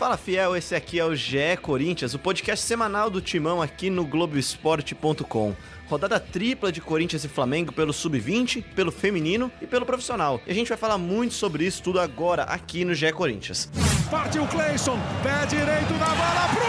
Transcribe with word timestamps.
Fala 0.00 0.16
fiel, 0.16 0.56
esse 0.56 0.74
aqui 0.74 0.98
é 0.98 1.04
o 1.04 1.14
GE 1.14 1.58
Corinthians, 1.60 2.14
o 2.14 2.18
podcast 2.18 2.64
semanal 2.64 3.10
do 3.10 3.20
Timão 3.20 3.60
aqui 3.60 3.90
no 3.90 4.02
Globoesporte.com. 4.06 5.54
Rodada 5.90 6.18
tripla 6.18 6.72
de 6.72 6.80
Corinthians 6.80 7.22
e 7.22 7.28
Flamengo 7.28 7.70
pelo 7.70 7.92
Sub-20, 7.92 8.64
pelo 8.74 8.90
feminino 8.90 9.52
e 9.60 9.66
pelo 9.66 9.84
profissional. 9.84 10.40
E 10.46 10.50
a 10.50 10.54
gente 10.54 10.70
vai 10.70 10.78
falar 10.78 10.96
muito 10.96 11.34
sobre 11.34 11.66
isso 11.66 11.82
tudo 11.82 12.00
agora 12.00 12.44
aqui 12.44 12.82
no 12.82 12.94
GE 12.94 13.12
Corinthians. 13.12 13.70
Partiu 14.10 14.46
Cleison, 14.46 14.98
pé 15.22 15.44
direito 15.44 15.92
da 15.98 16.06
bola 16.06 16.48
pro 16.54 16.64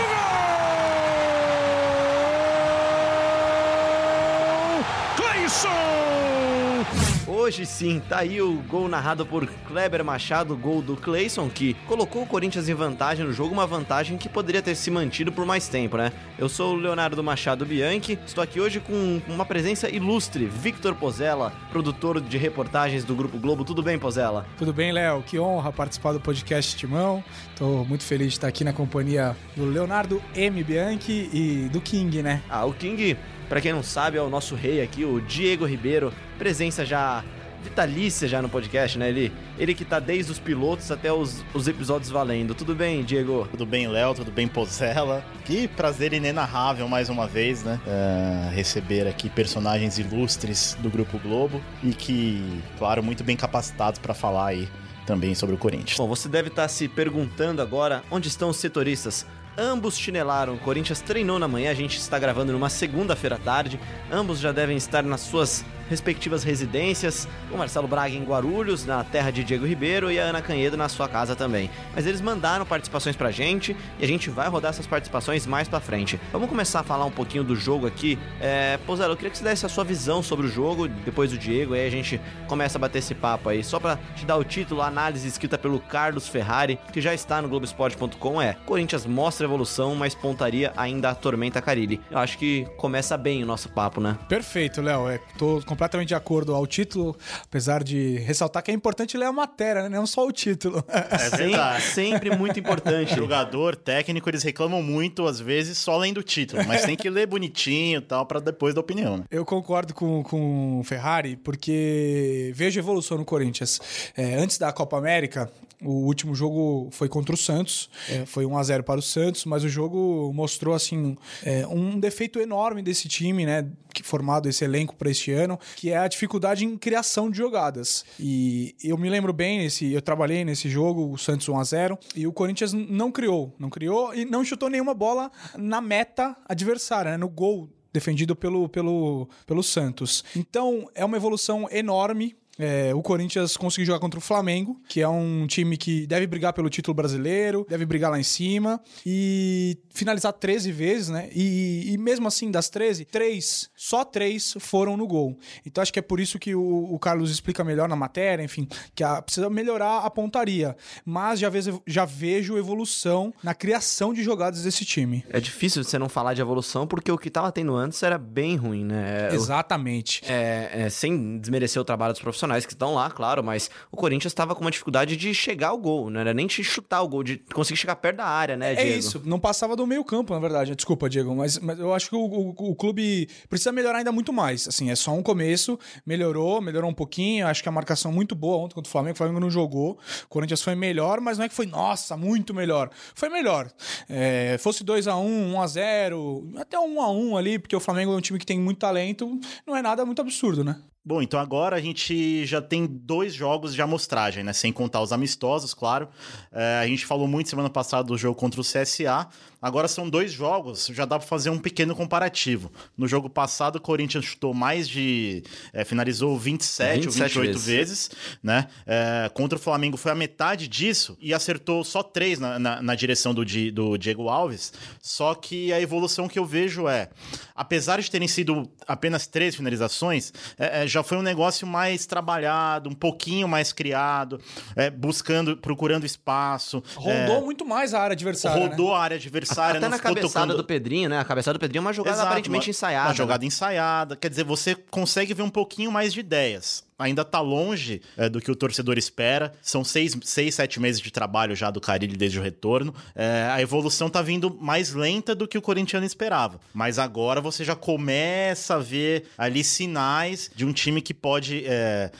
gol! 5.15 5.29
Cleison! 5.29 7.10
Hoje 7.33 7.65
sim, 7.65 8.01
tá 8.09 8.19
aí 8.19 8.41
o 8.41 8.61
gol 8.67 8.89
narrado 8.89 9.25
por 9.25 9.47
Kleber 9.65 10.03
Machado, 10.03 10.53
gol 10.53 10.81
do 10.81 10.97
Clayson, 10.97 11.47
que 11.47 11.75
colocou 11.87 12.23
o 12.23 12.27
Corinthians 12.27 12.67
em 12.67 12.73
vantagem 12.73 13.25
no 13.25 13.31
jogo, 13.31 13.53
uma 13.53 13.65
vantagem 13.65 14.17
que 14.17 14.27
poderia 14.27 14.61
ter 14.61 14.75
se 14.75 14.91
mantido 14.91 15.31
por 15.31 15.45
mais 15.45 15.69
tempo, 15.69 15.95
né? 15.95 16.11
Eu 16.37 16.49
sou 16.49 16.73
o 16.73 16.75
Leonardo 16.75 17.23
Machado 17.23 17.65
Bianchi, 17.65 18.19
estou 18.25 18.43
aqui 18.43 18.59
hoje 18.59 18.81
com 18.81 19.21
uma 19.29 19.45
presença 19.45 19.89
ilustre, 19.89 20.45
Victor 20.45 20.93
Pozella, 20.93 21.53
produtor 21.71 22.19
de 22.19 22.37
reportagens 22.37 23.05
do 23.05 23.15
Grupo 23.15 23.37
Globo. 23.37 23.63
Tudo 23.63 23.81
bem, 23.81 23.97
Pozella? 23.97 24.45
Tudo 24.57 24.73
bem, 24.73 24.91
Léo? 24.91 25.23
Que 25.25 25.39
honra 25.39 25.71
participar 25.71 26.11
do 26.11 26.19
podcast 26.19 26.75
Timão. 26.75 27.23
Tô 27.55 27.85
muito 27.85 28.03
feliz 28.03 28.27
de 28.27 28.33
estar 28.33 28.49
aqui 28.49 28.65
na 28.65 28.73
companhia 28.73 29.37
do 29.55 29.63
Leonardo 29.63 30.21
M. 30.35 30.61
Bianchi 30.65 31.29
e 31.31 31.69
do 31.71 31.79
King, 31.79 32.21
né? 32.21 32.41
Ah, 32.49 32.65
o 32.65 32.73
King 32.73 33.15
para 33.51 33.59
quem 33.59 33.73
não 33.73 33.83
sabe, 33.83 34.17
é 34.17 34.21
o 34.21 34.29
nosso 34.29 34.55
rei 34.55 34.81
aqui, 34.81 35.03
o 35.03 35.19
Diego 35.19 35.65
Ribeiro, 35.65 36.13
presença 36.37 36.85
já 36.85 37.21
vitalícia 37.61 38.25
já 38.25 38.41
no 38.41 38.47
podcast, 38.47 38.97
né? 38.97 39.09
Ele, 39.09 39.29
ele 39.59 39.75
que 39.75 39.83
tá 39.83 39.99
desde 39.99 40.31
os 40.31 40.39
pilotos 40.39 40.89
até 40.89 41.11
os, 41.11 41.43
os 41.53 41.67
episódios 41.67 42.09
valendo. 42.09 42.55
Tudo 42.55 42.73
bem, 42.73 43.03
Diego? 43.03 43.49
Tudo 43.51 43.65
bem, 43.65 43.89
Léo? 43.89 44.15
Tudo 44.15 44.31
bem, 44.31 44.47
Pozella? 44.47 45.21
Que 45.43 45.67
prazer 45.67 46.13
inenarrável 46.13 46.87
mais 46.87 47.09
uma 47.09 47.27
vez, 47.27 47.61
né? 47.61 47.77
É, 47.85 48.55
receber 48.55 49.05
aqui 49.05 49.29
personagens 49.29 49.99
ilustres 49.99 50.77
do 50.79 50.89
Grupo 50.89 51.19
Globo 51.19 51.61
e 51.83 51.93
que, 51.93 52.63
claro, 52.77 53.03
muito 53.03 53.21
bem 53.21 53.35
capacitados 53.35 53.99
para 53.99 54.13
falar 54.13 54.45
aí 54.45 54.69
também 55.05 55.35
sobre 55.35 55.55
o 55.55 55.57
Corinthians. 55.57 55.97
Bom, 55.97 56.07
você 56.07 56.29
deve 56.29 56.47
estar 56.47 56.61
tá 56.61 56.67
se 56.69 56.87
perguntando 56.87 57.61
agora 57.61 58.01
onde 58.09 58.29
estão 58.29 58.47
os 58.47 58.55
setoristas. 58.55 59.25
Ambos 59.57 59.97
chinelaram. 59.97 60.55
O 60.55 60.59
Corinthians 60.59 61.01
treinou 61.01 61.37
na 61.37 61.47
manhã, 61.47 61.71
a 61.71 61.73
gente 61.73 61.97
está 61.97 62.17
gravando 62.17 62.53
numa 62.53 62.69
segunda-feira 62.69 63.35
à 63.35 63.39
tarde. 63.39 63.79
Ambos 64.11 64.39
já 64.39 64.51
devem 64.51 64.77
estar 64.77 65.03
nas 65.03 65.21
suas 65.21 65.65
respectivas 65.91 66.41
residências, 66.41 67.27
o 67.51 67.57
Marcelo 67.57 67.85
Braga 67.85 68.15
em 68.15 68.23
Guarulhos, 68.23 68.85
na 68.85 69.03
terra 69.03 69.29
de 69.29 69.43
Diego 69.43 69.65
Ribeiro, 69.65 70.09
e 70.09 70.17
a 70.17 70.23
Ana 70.23 70.41
Canhedo 70.41 70.77
na 70.77 70.87
sua 70.87 71.09
casa 71.09 71.35
também. 71.35 71.69
Mas 71.93 72.07
eles 72.07 72.21
mandaram 72.21 72.65
participações 72.65 73.15
pra 73.15 73.29
gente 73.29 73.75
e 73.99 74.05
a 74.05 74.07
gente 74.07 74.29
vai 74.29 74.47
rodar 74.47 74.69
essas 74.69 74.87
participações 74.87 75.45
mais 75.45 75.67
pra 75.67 75.81
frente. 75.81 76.17
Vamos 76.31 76.47
começar 76.47 76.79
a 76.79 76.83
falar 76.83 77.03
um 77.03 77.11
pouquinho 77.11 77.43
do 77.43 77.57
jogo 77.57 77.85
aqui. 77.85 78.17
É, 78.39 78.79
Pozelo, 78.87 79.11
eu 79.11 79.17
queria 79.17 79.29
que 79.29 79.37
você 79.37 79.43
desse 79.43 79.65
a 79.65 79.69
sua 79.69 79.83
visão 79.83 80.23
sobre 80.23 80.47
o 80.47 80.49
jogo, 80.49 80.87
depois 80.87 81.31
do 81.31 81.37
Diego, 81.37 81.73
aí 81.73 81.85
a 81.85 81.91
gente 81.91 82.21
começa 82.47 82.77
a 82.77 82.79
bater 82.79 82.99
esse 82.99 83.13
papo 83.13 83.49
aí. 83.49 83.61
Só 83.61 83.77
pra 83.77 83.99
te 84.15 84.25
dar 84.25 84.37
o 84.37 84.45
título, 84.45 84.81
a 84.81 84.87
análise 84.87 85.27
escrita 85.27 85.57
pelo 85.57 85.77
Carlos 85.77 86.29
Ferrari, 86.29 86.79
que 86.93 87.01
já 87.01 87.13
está 87.13 87.41
no 87.41 87.49
Globoesporte.com 87.49 88.41
é 88.41 88.53
Corinthians 88.65 89.05
mostra 89.05 89.45
evolução, 89.45 89.93
mas 89.93 90.15
pontaria 90.15 90.71
ainda 90.77 91.09
atormenta 91.09 91.61
Carilli. 91.61 91.99
Eu 92.09 92.17
acho 92.17 92.37
que 92.37 92.65
começa 92.77 93.17
bem 93.17 93.43
o 93.43 93.45
nosso 93.45 93.67
papo, 93.67 93.99
né? 93.99 94.17
Perfeito, 94.29 94.81
Léo. 94.81 95.09
É, 95.09 95.19
tô 95.37 95.61
completamente 95.65 95.80
de 96.05 96.15
acordo 96.15 96.53
ao 96.53 96.65
título, 96.67 97.15
apesar 97.43 97.83
de 97.83 98.17
ressaltar 98.19 98.63
que 98.63 98.71
é 98.71 98.73
importante 98.73 99.17
ler 99.17 99.25
a 99.25 99.31
matéria, 99.31 99.83
né? 99.83 99.89
Não 99.89 100.05
só 100.05 100.25
o 100.25 100.31
título. 100.31 100.83
É 100.87 101.29
verdade. 101.29 101.83
sempre 101.83 102.35
muito 102.35 102.59
importante. 102.59 103.15
Jogador, 103.15 103.75
técnico, 103.75 104.29
eles 104.29 104.43
reclamam 104.43 104.81
muito, 104.81 105.25
às 105.27 105.39
vezes, 105.39 105.77
só 105.77 105.97
lendo 105.97 106.19
o 106.19 106.23
título, 106.23 106.63
mas 106.67 106.83
tem 106.83 106.95
que 106.95 107.09
ler 107.09 107.27
bonitinho 107.27 107.99
e 107.99 108.01
tal, 108.01 108.25
para 108.25 108.39
depois 108.39 108.73
da 108.73 108.81
opinião. 108.81 109.17
Né? 109.17 109.23
Eu 109.29 109.45
concordo 109.45 109.93
com, 109.93 110.23
com 110.23 110.79
o 110.79 110.83
Ferrari, 110.83 111.35
porque 111.35 112.51
vejo 112.55 112.79
evolução 112.79 113.17
no 113.17 113.25
Corinthians. 113.25 113.79
É, 114.15 114.35
antes 114.35 114.57
da 114.57 114.71
Copa 114.71 114.97
América, 114.97 115.51
o 115.83 116.05
último 116.05 116.35
jogo 116.35 116.89
foi 116.91 117.09
contra 117.09 117.33
o 117.33 117.37
Santos, 117.37 117.89
é, 118.09 118.25
foi 118.25 118.45
1 118.45 118.57
a 118.57 118.63
0 118.63 118.83
para 118.83 118.99
o 118.99 119.03
Santos, 119.03 119.45
mas 119.45 119.63
o 119.63 119.69
jogo 119.69 120.31
mostrou 120.33 120.75
assim 120.75 121.17
é, 121.43 121.65
um 121.67 121.99
defeito 121.99 122.39
enorme 122.39 122.81
desse 122.81 123.07
time, 123.07 123.45
né, 123.45 123.67
que 123.93 124.03
formado 124.03 124.47
esse 124.47 124.63
elenco 124.63 124.95
para 124.95 125.09
este 125.09 125.31
ano, 125.31 125.59
que 125.75 125.89
é 125.89 125.97
a 125.97 126.07
dificuldade 126.07 126.65
em 126.65 126.77
criação 126.77 127.29
de 127.29 127.37
jogadas. 127.37 128.05
E 128.19 128.75
eu 128.83 128.97
me 128.97 129.09
lembro 129.09 129.33
bem 129.33 129.65
esse, 129.65 129.91
eu 129.91 130.01
trabalhei 130.01 130.45
nesse 130.45 130.69
jogo, 130.69 131.11
o 131.11 131.17
Santos 131.17 131.49
1 131.49 131.59
a 131.59 131.63
0, 131.63 131.99
e 132.15 132.27
o 132.27 132.33
Corinthians 132.33 132.73
não 132.73 133.11
criou, 133.11 133.53
não 133.57 133.69
criou 133.69 134.13
e 134.13 134.25
não 134.25 134.45
chutou 134.45 134.69
nenhuma 134.69 134.93
bola 134.93 135.31
na 135.57 135.81
meta 135.81 136.35
adversária, 136.47 137.11
né, 137.11 137.17
no 137.17 137.29
gol 137.29 137.69
defendido 137.93 138.35
pelo, 138.35 138.69
pelo, 138.69 139.27
pelo 139.45 139.61
Santos. 139.61 140.23
Então, 140.35 140.89
é 140.95 141.03
uma 141.03 141.17
evolução 141.17 141.67
enorme 141.69 142.35
é, 142.57 142.93
o 142.93 143.01
Corinthians 143.01 143.55
conseguiu 143.57 143.87
jogar 143.87 143.99
contra 143.99 144.19
o 144.19 144.21
Flamengo, 144.21 144.79
que 144.87 145.01
é 145.01 145.07
um 145.07 145.47
time 145.47 145.77
que 145.77 146.05
deve 146.05 146.27
brigar 146.27 146.53
pelo 146.53 146.69
título 146.69 146.93
brasileiro, 146.93 147.65
deve 147.67 147.85
brigar 147.85 148.11
lá 148.11 148.19
em 148.19 148.23
cima 148.23 148.81
e 149.05 149.77
finalizar 149.89 150.33
13 150.33 150.71
vezes, 150.71 151.09
né? 151.09 151.29
E, 151.33 151.93
e 151.93 151.97
mesmo 151.97 152.27
assim, 152.27 152.51
das 152.51 152.69
13, 152.69 153.05
três, 153.05 153.69
só 153.75 154.03
três 154.03 154.55
foram 154.59 154.97
no 154.97 155.07
gol. 155.07 155.37
Então 155.65 155.81
acho 155.81 155.91
que 155.91 155.99
é 155.99 156.01
por 156.01 156.19
isso 156.19 156.37
que 156.37 156.53
o, 156.53 156.93
o 156.93 156.99
Carlos 156.99 157.31
explica 157.31 157.63
melhor 157.63 157.87
na 157.87 157.95
matéria, 157.95 158.43
enfim, 158.43 158.67
que 158.93 159.03
a, 159.03 159.21
precisa 159.21 159.49
melhorar 159.49 159.99
a 159.99 160.09
pontaria. 160.09 160.75
Mas 161.05 161.39
já 161.39 161.49
vejo, 161.49 161.81
já 161.87 162.05
vejo 162.05 162.57
evolução 162.57 163.33
na 163.43 163.53
criação 163.53 164.13
de 164.13 164.23
jogadas 164.23 164.63
desse 164.63 164.85
time. 164.85 165.23
É 165.29 165.39
difícil 165.39 165.83
você 165.83 165.97
não 165.97 166.09
falar 166.09 166.33
de 166.33 166.41
evolução, 166.41 166.85
porque 166.85 167.11
o 167.11 167.17
que 167.17 167.27
estava 167.29 167.51
tendo 167.51 167.75
antes 167.75 168.01
era 168.03 168.17
bem 168.17 168.55
ruim, 168.55 168.85
né? 168.85 169.33
Exatamente. 169.33 170.21
É, 170.27 170.69
é, 170.73 170.89
sem 170.89 171.39
desmerecer 171.39 171.81
o 171.81 171.85
trabalho 171.85 172.13
dos 172.13 172.21
profissionais 172.21 172.40
profissionais 172.41 172.65
que 172.65 172.73
estão 172.73 172.93
lá, 172.93 173.09
claro, 173.09 173.43
mas 173.43 173.69
o 173.91 173.97
Corinthians 173.97 174.31
estava 174.31 174.55
com 174.55 174.61
uma 174.61 174.71
dificuldade 174.71 175.15
de 175.15 175.33
chegar 175.33 175.69
ao 175.69 175.77
gol, 175.77 176.09
não 176.09 176.19
era 176.19 176.33
nem 176.33 176.47
de 176.47 176.63
chutar 176.63 177.01
o 177.01 177.07
gol, 177.07 177.23
de 177.23 177.37
conseguir 177.53 177.79
chegar 177.79 177.95
perto 177.95 178.17
da 178.17 178.25
área, 178.25 178.57
né, 178.57 178.73
é 178.73 178.75
Diego? 178.75 178.89
É 178.91 178.97
isso, 178.97 179.21
não 179.25 179.39
passava 179.39 179.75
do 179.75 179.85
meio 179.85 180.03
campo, 180.03 180.33
na 180.33 180.39
verdade. 180.39 180.75
Desculpa, 180.75 181.09
Diego, 181.09 181.35
mas, 181.35 181.59
mas 181.59 181.79
eu 181.79 181.93
acho 181.93 182.09
que 182.09 182.15
o, 182.15 182.19
o, 182.19 182.49
o, 182.71 182.75
clube 182.75 183.29
precisa 183.49 183.71
melhorar 183.71 183.99
ainda 183.99 184.11
muito 184.11 184.33
mais. 184.33 184.67
Assim, 184.67 184.89
é 184.89 184.95
só 184.95 185.11
um 185.11 185.21
começo, 185.21 185.77
melhorou, 186.05 186.61
melhorou 186.61 186.89
um 186.89 186.93
pouquinho, 186.93 187.47
acho 187.47 187.61
que 187.61 187.69
a 187.69 187.71
marcação 187.71 188.11
muito 188.11 188.33
boa 188.33 188.57
ontem 188.57 188.75
contra 188.75 188.89
o 188.89 188.91
Flamengo, 188.91 189.13
o 189.13 189.17
Flamengo 189.17 189.39
não 189.39 189.49
jogou, 189.49 189.99
o 190.25 190.27
Corinthians 190.27 190.61
foi 190.61 190.75
melhor, 190.75 191.19
mas 191.21 191.37
não 191.37 191.45
é 191.45 191.49
que 191.49 191.55
foi, 191.55 191.65
nossa, 191.65 192.17
muito 192.17 192.53
melhor. 192.53 192.89
Foi 193.13 193.29
melhor. 193.29 193.69
É, 194.09 194.57
fosse 194.59 194.83
2 194.83 195.07
a 195.07 195.15
1 195.15 195.53
1 195.53 195.61
a 195.61 195.67
0 195.67 196.51
até 196.57 196.79
1 196.79 197.01
a 197.01 197.11
1 197.11 197.37
ali, 197.37 197.59
porque 197.59 197.75
o 197.75 197.79
Flamengo 197.79 198.13
é 198.13 198.15
um 198.15 198.21
time 198.21 198.39
que 198.39 198.45
tem 198.45 198.59
muito 198.59 198.79
talento, 198.79 199.39
não 199.65 199.75
é 199.75 199.81
nada 199.81 200.05
muito 200.05 200.21
absurdo, 200.21 200.63
né? 200.63 200.77
Bom, 201.03 201.19
então 201.19 201.39
agora 201.39 201.75
a 201.75 201.81
gente 201.81 202.45
já 202.45 202.61
tem 202.61 202.85
dois 202.85 203.33
jogos 203.33 203.73
de 203.73 203.81
amostragem, 203.81 204.43
né? 204.43 204.53
Sem 204.53 204.71
contar 204.71 205.01
os 205.01 205.11
amistosos, 205.11 205.73
claro. 205.73 206.07
É, 206.51 206.79
a 206.79 206.85
gente 206.87 207.07
falou 207.07 207.27
muito 207.27 207.49
semana 207.49 207.71
passada 207.71 208.03
do 208.03 208.15
jogo 208.15 208.35
contra 208.35 208.61
o 208.61 208.63
CSA, 208.63 209.27
Agora 209.61 209.87
são 209.87 210.09
dois 210.09 210.33
jogos, 210.33 210.87
já 210.87 211.05
dá 211.05 211.19
para 211.19 211.27
fazer 211.27 211.51
um 211.51 211.59
pequeno 211.59 211.95
comparativo. 211.95 212.71
No 212.97 213.07
jogo 213.07 213.29
passado, 213.29 213.75
o 213.75 213.81
Corinthians 213.81 214.25
chutou 214.25 214.55
mais 214.55 214.89
de. 214.89 215.43
É, 215.71 215.85
finalizou 215.85 216.35
27, 216.35 217.05
27 217.05 217.37
ou 217.37 217.43
28 217.43 217.59
vezes, 217.59 217.65
vezes 217.65 218.09
né? 218.41 218.67
É, 218.87 219.29
contra 219.31 219.59
o 219.59 219.61
Flamengo 219.61 219.97
foi 219.97 220.11
a 220.11 220.15
metade 220.15 220.67
disso 220.67 221.15
e 221.21 221.31
acertou 221.31 221.83
só 221.83 222.01
três 222.01 222.39
na, 222.39 222.57
na, 222.57 222.81
na 222.81 222.95
direção 222.95 223.35
do, 223.35 223.45
do 223.71 223.97
Diego 223.97 224.29
Alves. 224.29 224.73
Só 224.99 225.35
que 225.35 225.71
a 225.71 225.79
evolução 225.79 226.27
que 226.27 226.39
eu 226.39 226.45
vejo 226.45 226.87
é, 226.87 227.09
apesar 227.55 228.01
de 228.01 228.09
terem 228.09 228.27
sido 228.27 228.67
apenas 228.87 229.27
três 229.27 229.55
finalizações, 229.55 230.33
é, 230.57 230.83
é 230.85 230.87
já 230.91 231.03
foi 231.03 231.17
um 231.17 231.21
negócio 231.21 231.65
mais 231.65 232.05
trabalhado, 232.05 232.89
um 232.89 232.93
pouquinho 232.93 233.47
mais 233.47 233.71
criado, 233.73 234.39
é, 234.75 234.89
buscando, 234.89 235.57
procurando 235.57 236.05
espaço. 236.05 236.83
Rodou 236.95 237.37
é, 237.37 237.41
muito 237.41 237.65
mais 237.65 237.93
a 237.93 238.01
área 238.01 238.13
adversária. 238.13 238.67
Rodou 238.67 238.89
né? 238.89 238.95
a 238.95 238.99
área 238.99 239.17
adversária. 239.17 239.77
Até 239.77 239.89
na 239.89 239.99
cabeçada 239.99 240.47
tocando... 240.47 240.57
do 240.57 240.63
Pedrinho, 240.63 241.09
né? 241.09 241.19
A 241.19 241.25
cabeçada 241.25 241.57
do 241.57 241.61
Pedrinho 241.61 241.81
é 241.81 241.85
uma 241.85 241.93
jogada 241.93 242.17
Exato, 242.17 242.27
aparentemente 242.27 242.67
uma, 242.67 242.71
ensaiada. 242.71 243.07
Uma 243.09 243.15
jogada 243.15 243.45
ensaiada. 243.45 244.15
Quer 244.15 244.29
dizer, 244.29 244.43
você 244.43 244.75
consegue 244.75 245.33
ver 245.33 245.43
um 245.43 245.49
pouquinho 245.49 245.91
mais 245.91 246.13
de 246.13 246.19
ideias 246.19 246.83
ainda 247.01 247.23
está 247.23 247.41
longe 247.41 248.01
é, 248.15 248.29
do 248.29 248.39
que 248.39 248.51
o 248.51 248.55
torcedor 248.55 248.97
espera. 248.97 249.51
São 249.61 249.83
seis, 249.83 250.15
seis, 250.23 250.55
sete 250.55 250.79
meses 250.79 251.01
de 251.01 251.11
trabalho 251.11 251.55
já 251.55 251.71
do 251.71 251.81
Carilli 251.81 252.15
desde 252.15 252.39
o 252.39 252.41
retorno. 252.41 252.93
É, 253.15 253.49
a 253.51 253.61
evolução 253.61 254.07
está 254.07 254.21
vindo 254.21 254.55
mais 254.59 254.93
lenta 254.93 255.33
do 255.33 255.47
que 255.47 255.57
o 255.57 255.61
corintiano 255.61 256.05
esperava. 256.05 256.59
Mas 256.73 256.99
agora 256.99 257.41
você 257.41 257.63
já 257.63 257.75
começa 257.75 258.75
a 258.75 258.79
ver 258.79 259.25
ali 259.37 259.63
sinais 259.63 260.49
de 260.55 260.65
um 260.65 260.71
time 260.71 261.01
que 261.01 261.13
pode, 261.13 261.63
é, 261.65 262.11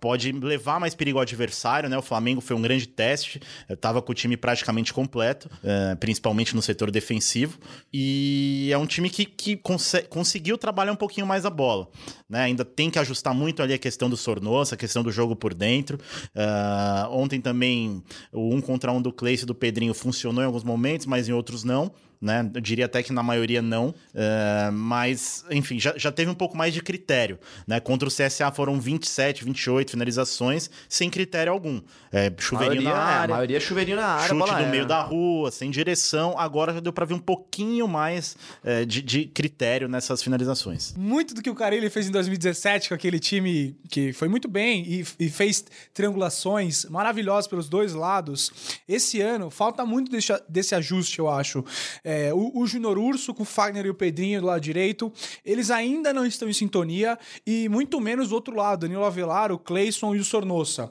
pode 0.00 0.32
levar 0.32 0.80
mais 0.80 0.94
perigo 0.94 1.18
ao 1.18 1.22
adversário. 1.22 1.88
Né? 1.88 1.96
O 1.96 2.02
Flamengo 2.02 2.40
foi 2.40 2.56
um 2.56 2.62
grande 2.62 2.86
teste. 2.86 3.40
Estava 3.68 4.02
com 4.02 4.12
o 4.12 4.14
time 4.14 4.36
praticamente 4.36 4.92
completo, 4.92 5.48
principalmente 6.00 6.54
no 6.54 6.62
setor 6.62 6.90
defensivo. 6.90 7.58
E 7.92 8.70
é 8.72 8.78
um 8.78 8.86
time 8.86 9.08
que, 9.08 9.24
que 9.24 9.60
conseguiu 10.08 10.58
trabalhar 10.58 10.92
um 10.92 10.96
pouquinho 10.96 11.26
mais 11.26 11.44
a 11.44 11.50
bola. 11.50 11.88
Né? 12.28 12.40
Ainda 12.42 12.64
tem 12.64 12.90
que 12.90 12.98
ajustar 12.98 13.34
muito 13.34 13.62
ali 13.62 13.72
a 13.72 13.78
questão 13.78 14.07
questão 14.08 14.10
do 14.10 14.16
Sornosa, 14.16 14.74
a 14.74 14.78
questão 14.78 15.02
do 15.02 15.12
jogo 15.12 15.36
por 15.36 15.54
dentro. 15.54 15.98
Uh, 16.34 17.10
ontem 17.10 17.40
também 17.40 18.02
o 18.32 18.54
um 18.54 18.60
contra 18.60 18.90
um 18.90 19.00
do 19.00 19.12
Cleice 19.12 19.44
e 19.44 19.46
do 19.46 19.54
Pedrinho 19.54 19.92
funcionou 19.92 20.42
em 20.42 20.46
alguns 20.46 20.64
momentos, 20.64 21.06
mas 21.06 21.28
em 21.28 21.32
outros 21.32 21.64
não 21.64 21.92
né? 22.20 22.50
Eu 22.54 22.60
diria 22.60 22.86
até 22.86 23.02
que 23.02 23.12
na 23.12 23.22
maioria 23.22 23.62
não, 23.62 23.88
uh, 23.88 24.72
mas, 24.72 25.44
enfim, 25.50 25.78
já, 25.78 25.94
já 25.96 26.10
teve 26.10 26.30
um 26.30 26.34
pouco 26.34 26.56
mais 26.56 26.74
de 26.74 26.82
critério, 26.82 27.38
né? 27.66 27.80
Contra 27.80 28.08
o 28.08 28.12
CSA 28.12 28.50
foram 28.52 28.80
27, 28.80 29.44
28 29.44 29.90
finalizações, 29.90 30.70
sem 30.88 31.08
critério 31.10 31.52
algum. 31.52 31.80
É, 32.10 32.32
chuveirinho 32.38 32.84
maioria, 32.84 33.04
na 33.04 33.10
é, 33.10 33.14
área. 33.14 33.34
a 33.34 33.36
maioria 33.36 33.56
é 33.56 33.60
chuveirinho 33.60 33.96
na 33.96 34.06
área, 34.06 34.28
Chute 34.28 34.38
bola 34.38 34.60
no 34.60 34.68
meio 34.68 34.84
é. 34.84 34.86
da 34.86 35.02
rua, 35.02 35.50
sem 35.50 35.70
direção. 35.70 36.34
Agora 36.38 36.72
já 36.72 36.80
deu 36.80 36.92
para 36.92 37.04
ver 37.04 37.14
um 37.14 37.18
pouquinho 37.18 37.86
mais 37.86 38.36
é, 38.64 38.84
de, 38.84 39.02
de 39.02 39.26
critério 39.26 39.88
nessas 39.88 40.22
finalizações. 40.22 40.94
Muito 40.96 41.34
do 41.34 41.42
que 41.42 41.50
o 41.50 41.54
Carilli 41.54 41.90
fez 41.90 42.08
em 42.08 42.10
2017 42.10 42.88
com 42.88 42.94
aquele 42.94 43.18
time 43.18 43.76
que 43.90 44.12
foi 44.12 44.28
muito 44.28 44.48
bem 44.48 44.84
e, 44.86 45.04
e 45.20 45.28
fez 45.28 45.64
triangulações 45.92 46.86
maravilhosas 46.86 47.46
pelos 47.46 47.68
dois 47.68 47.92
lados. 47.92 48.50
Esse 48.88 49.20
ano 49.20 49.50
falta 49.50 49.84
muito 49.84 50.10
desse, 50.10 50.32
desse 50.48 50.74
ajuste, 50.74 51.18
eu 51.18 51.28
acho. 51.28 51.64
É, 52.10 52.32
o, 52.32 52.52
o 52.60 52.66
Junior 52.66 52.96
Urso 52.96 53.34
com 53.34 53.42
o 53.42 53.46
Fagner 53.46 53.84
e 53.84 53.90
o 53.90 53.94
Pedrinho 53.94 54.40
do 54.40 54.46
lado 54.46 54.62
direito, 54.62 55.12
eles 55.44 55.70
ainda 55.70 56.10
não 56.10 56.24
estão 56.24 56.48
em 56.48 56.54
sintonia 56.54 57.18
e 57.46 57.68
muito 57.68 58.00
menos 58.00 58.30
do 58.30 58.34
outro 58.34 58.56
lado, 58.56 58.80
Danilo 58.80 59.04
Avelar, 59.04 59.52
o 59.52 59.58
Cleison 59.58 60.14
e 60.14 60.18
o 60.18 60.24
Sornossa. 60.24 60.90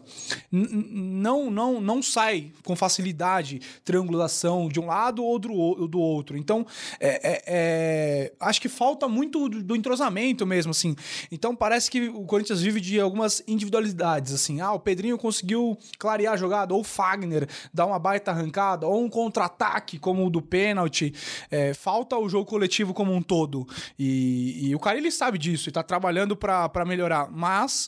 Não, 0.52 1.50
não, 1.50 1.82
não 1.82 2.04
sai 2.04 2.52
com 2.64 2.76
facilidade 2.76 3.62
triangulação 3.84 4.70
de 4.70 4.80
um 4.80 4.86
lado 4.86 5.24
ou 5.24 5.40
do, 5.40 5.88
do 5.88 6.00
outro. 6.00 6.38
Então, 6.38 6.66
é, 7.00 7.32
é- 7.34 7.44
é- 7.48 8.34
acho 8.40 8.62
que 8.62 8.70
falta 8.70 9.08
muito 9.08 9.50
do, 9.50 9.64
do 9.64 9.76
entrosamento 9.76 10.46
mesmo, 10.46 10.70
assim. 10.70 10.96
Então, 11.32 11.56
parece 11.56 11.90
que 11.90 12.10
o 12.10 12.26
Corinthians 12.26 12.62
vive 12.62 12.80
de 12.80 13.00
algumas 13.00 13.42
individualidades, 13.48 14.34
assim. 14.34 14.62
Ah, 14.62 14.74
o 14.74 14.80
Pedrinho 14.80 15.18
conseguiu 15.18 15.78
clarear 15.98 16.34
a 16.34 16.38
jogada, 16.38 16.76
ou 16.76 16.82
o 16.82 16.84
Fagner 16.84 17.48
dar 17.74 17.88
uma 17.88 17.98
baita 17.98 18.30
arrancada, 18.30 18.86
ou 18.86 19.04
um 19.04 19.10
contra-ataque 19.10 19.98
como 19.98 20.26
o 20.26 20.30
do 20.30 20.42
pênalti. 20.42 21.07
É, 21.50 21.74
falta 21.74 22.18
o 22.18 22.30
jogo 22.30 22.46
coletivo 22.46 22.94
como 22.94 23.14
um 23.14 23.22
todo. 23.22 23.68
E, 23.98 24.70
e 24.70 24.76
o 24.76 24.80
cara, 24.80 24.98
ele 24.98 25.12
sabe 25.12 25.38
disso 25.38 25.70
e 25.70 25.72
tá 25.72 25.84
trabalhando 25.84 26.36
pra 26.36 26.86
melhorar. 26.86 27.30
Mas 27.32 27.88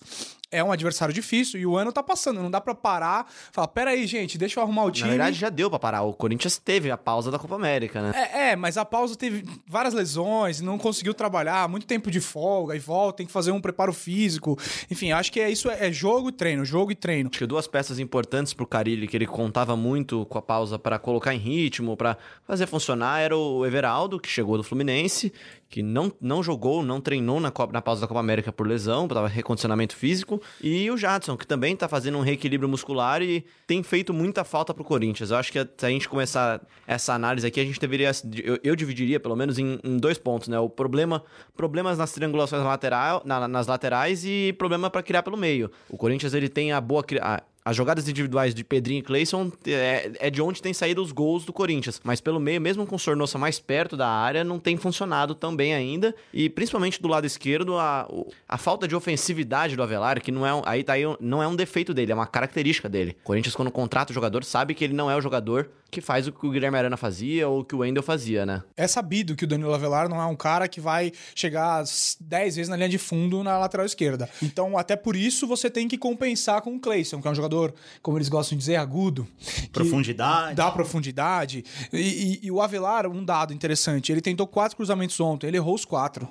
é 0.51 0.63
um 0.63 0.71
adversário 0.71 1.13
difícil 1.13 1.59
e 1.59 1.65
o 1.65 1.77
ano 1.77 1.91
tá 1.91 2.01
passando. 2.01 2.41
Não 2.41 2.49
dá 2.49 2.59
pra 2.59 2.73
parar 2.73 3.29
falar, 3.51 3.67
pera 3.67 3.91
aí, 3.91 4.05
gente, 4.07 4.37
deixa 4.37 4.59
eu 4.59 4.63
arrumar 4.63 4.85
o 4.85 4.91
time. 4.91 5.09
Na 5.09 5.15
verdade, 5.15 5.37
já 5.37 5.49
deu 5.49 5.69
pra 5.69 5.79
parar. 5.79 6.01
O 6.03 6.13
Corinthians 6.13 6.57
teve 6.57 6.89
a 6.91 6.97
pausa 6.97 7.31
da 7.31 7.39
Copa 7.39 7.55
América, 7.55 8.01
né? 8.01 8.11
É, 8.15 8.51
é, 8.51 8.55
mas 8.55 8.77
a 8.77 8.85
pausa 8.85 9.15
teve 9.15 9.43
várias 9.67 9.93
lesões, 9.93 10.61
não 10.61 10.77
conseguiu 10.77 11.13
trabalhar, 11.13 11.67
muito 11.69 11.85
tempo 11.85 12.09
de 12.09 12.19
folga 12.19 12.75
e 12.75 12.79
volta, 12.79 13.17
tem 13.17 13.25
que 13.25 13.31
fazer 13.31 13.51
um 13.51 13.61
preparo 13.61 13.93
físico. 13.93 14.57
Enfim, 14.89 15.11
acho 15.11 15.31
que 15.31 15.39
é 15.39 15.49
isso, 15.49 15.69
é 15.69 15.91
jogo 15.91 16.29
e 16.29 16.31
treino, 16.31 16.65
jogo 16.65 16.91
e 16.91 16.95
treino. 16.95 17.29
Acho 17.29 17.39
que 17.39 17.45
duas 17.45 17.67
peças 17.67 17.99
importantes 17.99 18.53
pro 18.53 18.65
Carilli, 18.65 19.07
que 19.07 19.15
ele 19.15 19.27
contava 19.27 19.75
muito 19.75 20.25
com 20.25 20.37
a 20.37 20.41
pausa 20.41 20.79
para 20.79 20.97
colocar 20.97 21.33
em 21.33 21.37
ritmo, 21.37 21.95
para 21.95 22.17
fazer 22.43 22.65
funcionar, 22.67 23.19
era 23.19 23.37
o 23.37 23.65
Everaldo, 23.65 24.19
que 24.19 24.29
chegou 24.29 24.57
do 24.57 24.63
Fluminense, 24.63 25.31
que 25.69 25.83
não, 25.83 26.11
não 26.19 26.41
jogou, 26.41 26.81
não 26.81 26.99
treinou 26.99 27.39
na, 27.39 27.51
Copa- 27.51 27.71
na 27.71 27.81
pausa 27.81 28.01
da 28.01 28.07
Copa 28.07 28.19
América 28.19 28.51
por 28.51 28.65
lesão, 28.67 29.07
tava 29.07 29.27
recondicionamento 29.27 29.95
físico, 29.95 30.41
e 30.61 30.89
o 30.89 30.97
Jadson, 30.97 31.37
que 31.37 31.45
também 31.45 31.75
tá 31.75 31.87
fazendo 31.87 32.17
um 32.17 32.21
reequilíbrio 32.21 32.67
muscular 32.67 33.21
e 33.21 33.45
tem 33.67 33.83
feito 33.83 34.11
muita 34.11 34.43
falta 34.43 34.73
pro 34.73 34.83
Corinthians. 34.83 35.29
Eu 35.29 35.37
acho 35.37 35.51
que 35.51 35.59
se 35.77 35.85
a 35.85 35.89
gente 35.89 36.09
começar 36.09 36.59
essa 36.87 37.13
análise 37.13 37.45
aqui, 37.45 37.59
a 37.59 37.63
gente 37.63 37.79
deveria, 37.79 38.09
eu, 38.43 38.57
eu 38.63 38.75
dividiria 38.75 39.19
pelo 39.19 39.35
menos 39.35 39.59
em, 39.59 39.79
em 39.83 39.97
dois 39.97 40.17
pontos, 40.17 40.47
né? 40.47 40.57
O 40.59 40.67
problema, 40.69 41.23
problemas 41.55 41.99
nas 41.99 42.11
triangulações 42.11 42.63
lateral, 42.63 43.21
na- 43.23 43.47
nas 43.47 43.67
laterais 43.67 44.25
e 44.25 44.53
problema 44.57 44.89
para 44.89 45.03
criar 45.03 45.21
pelo 45.21 45.37
meio. 45.37 45.69
O 45.87 45.97
Corinthians 45.97 46.33
ele 46.33 46.49
tem 46.49 46.71
a 46.71 46.81
boa 46.81 47.05
a- 47.21 47.43
as 47.69 47.75
jogadas 47.75 48.09
individuais 48.09 48.55
de 48.55 48.63
Pedrinho 48.63 48.99
e 48.99 49.03
Cleison 49.03 49.51
é, 49.67 50.11
é 50.19 50.29
de 50.31 50.41
onde 50.41 50.59
tem 50.59 50.73
saído 50.73 51.03
os 51.03 51.11
gols 51.11 51.45
do 51.45 51.53
Corinthians. 51.53 52.01
Mas 52.03 52.19
pelo 52.19 52.39
meio, 52.39 52.59
mesmo 52.59 52.85
com 52.87 52.95
o 52.95 52.99
Sornossa 52.99 53.37
mais 53.37 53.59
perto 53.59 53.95
da 53.95 54.07
área, 54.07 54.43
não 54.43 54.57
tem 54.57 54.75
funcionado 54.75 55.35
tão 55.35 55.55
bem 55.55 55.75
ainda. 55.75 56.15
E 56.33 56.49
principalmente 56.49 56.99
do 56.99 57.07
lado 57.07 57.27
esquerdo, 57.27 57.77
a, 57.77 58.09
a 58.47 58.57
falta 58.57 58.87
de 58.87 58.95
ofensividade 58.95 59.75
do 59.75 59.83
Avelar, 59.83 60.19
que 60.19 60.31
não 60.31 60.47
é, 60.47 60.61
aí 60.65 60.83
tá 60.83 60.93
aí, 60.93 61.03
não 61.19 61.43
é 61.43 61.47
um 61.47 61.55
defeito 61.55 61.93
dele, 61.93 62.11
é 62.11 62.15
uma 62.15 62.25
característica 62.25 62.89
dele. 62.89 63.15
O 63.21 63.25
Corinthians, 63.25 63.55
quando 63.55 63.69
contrata 63.69 64.11
o 64.11 64.15
jogador, 64.15 64.43
sabe 64.43 64.73
que 64.73 64.83
ele 64.83 64.93
não 64.93 65.11
é 65.11 65.15
o 65.15 65.21
jogador 65.21 65.69
que 65.91 66.01
faz 66.01 66.27
o 66.27 66.31
que 66.31 66.45
o 66.45 66.51
Guilherme 66.51 66.77
Arana 66.77 66.97
fazia 66.97 67.47
ou 67.47 67.61
o 67.61 67.63
que 67.63 67.75
o 67.75 67.79
Wendel 67.79 68.03
fazia, 68.03 68.45
né? 68.45 68.61
É 68.77 68.87
sabido 68.87 69.35
que 69.35 69.43
o 69.43 69.47
Danilo 69.47 69.73
Avelar 69.73 70.07
não 70.09 70.21
é 70.21 70.25
um 70.25 70.35
cara 70.35 70.67
que 70.67 70.79
vai 70.79 71.11
chegar 71.35 71.79
às 71.79 72.15
10 72.19 72.55
vezes 72.57 72.69
na 72.69 72.75
linha 72.75 72.89
de 72.89 72.97
fundo 72.97 73.43
na 73.43 73.57
lateral 73.57 73.85
esquerda. 73.85 74.29
Então, 74.41 74.77
até 74.77 74.95
por 74.95 75.15
isso, 75.15 75.47
você 75.47 75.69
tem 75.69 75.87
que 75.87 75.97
compensar 75.97 76.61
com 76.61 76.75
o 76.75 76.79
Cleison, 76.79 77.21
que 77.21 77.27
é 77.27 77.31
um 77.31 77.35
jogador, 77.35 77.73
como 78.01 78.17
eles 78.17 78.29
gostam 78.29 78.55
de 78.57 78.59
dizer, 78.61 78.75
agudo. 78.75 79.27
Profundidade. 79.71 80.55
Dá 80.55 80.71
profundidade. 80.71 81.63
E, 81.91 81.97
e- 81.97 82.39
e 82.43 82.51
o 82.51 82.61
Avelar, 82.61 83.07
um 83.07 83.23
dado 83.23 83.53
interessante, 83.53 84.11
ele 84.11 84.21
tentou 84.21 84.47
quatro 84.47 84.75
cruzamentos 84.77 85.19
ontem, 85.19 85.47
ele 85.47 85.57
errou 85.57 85.75
os 85.75 85.85
quatro. 85.85 86.27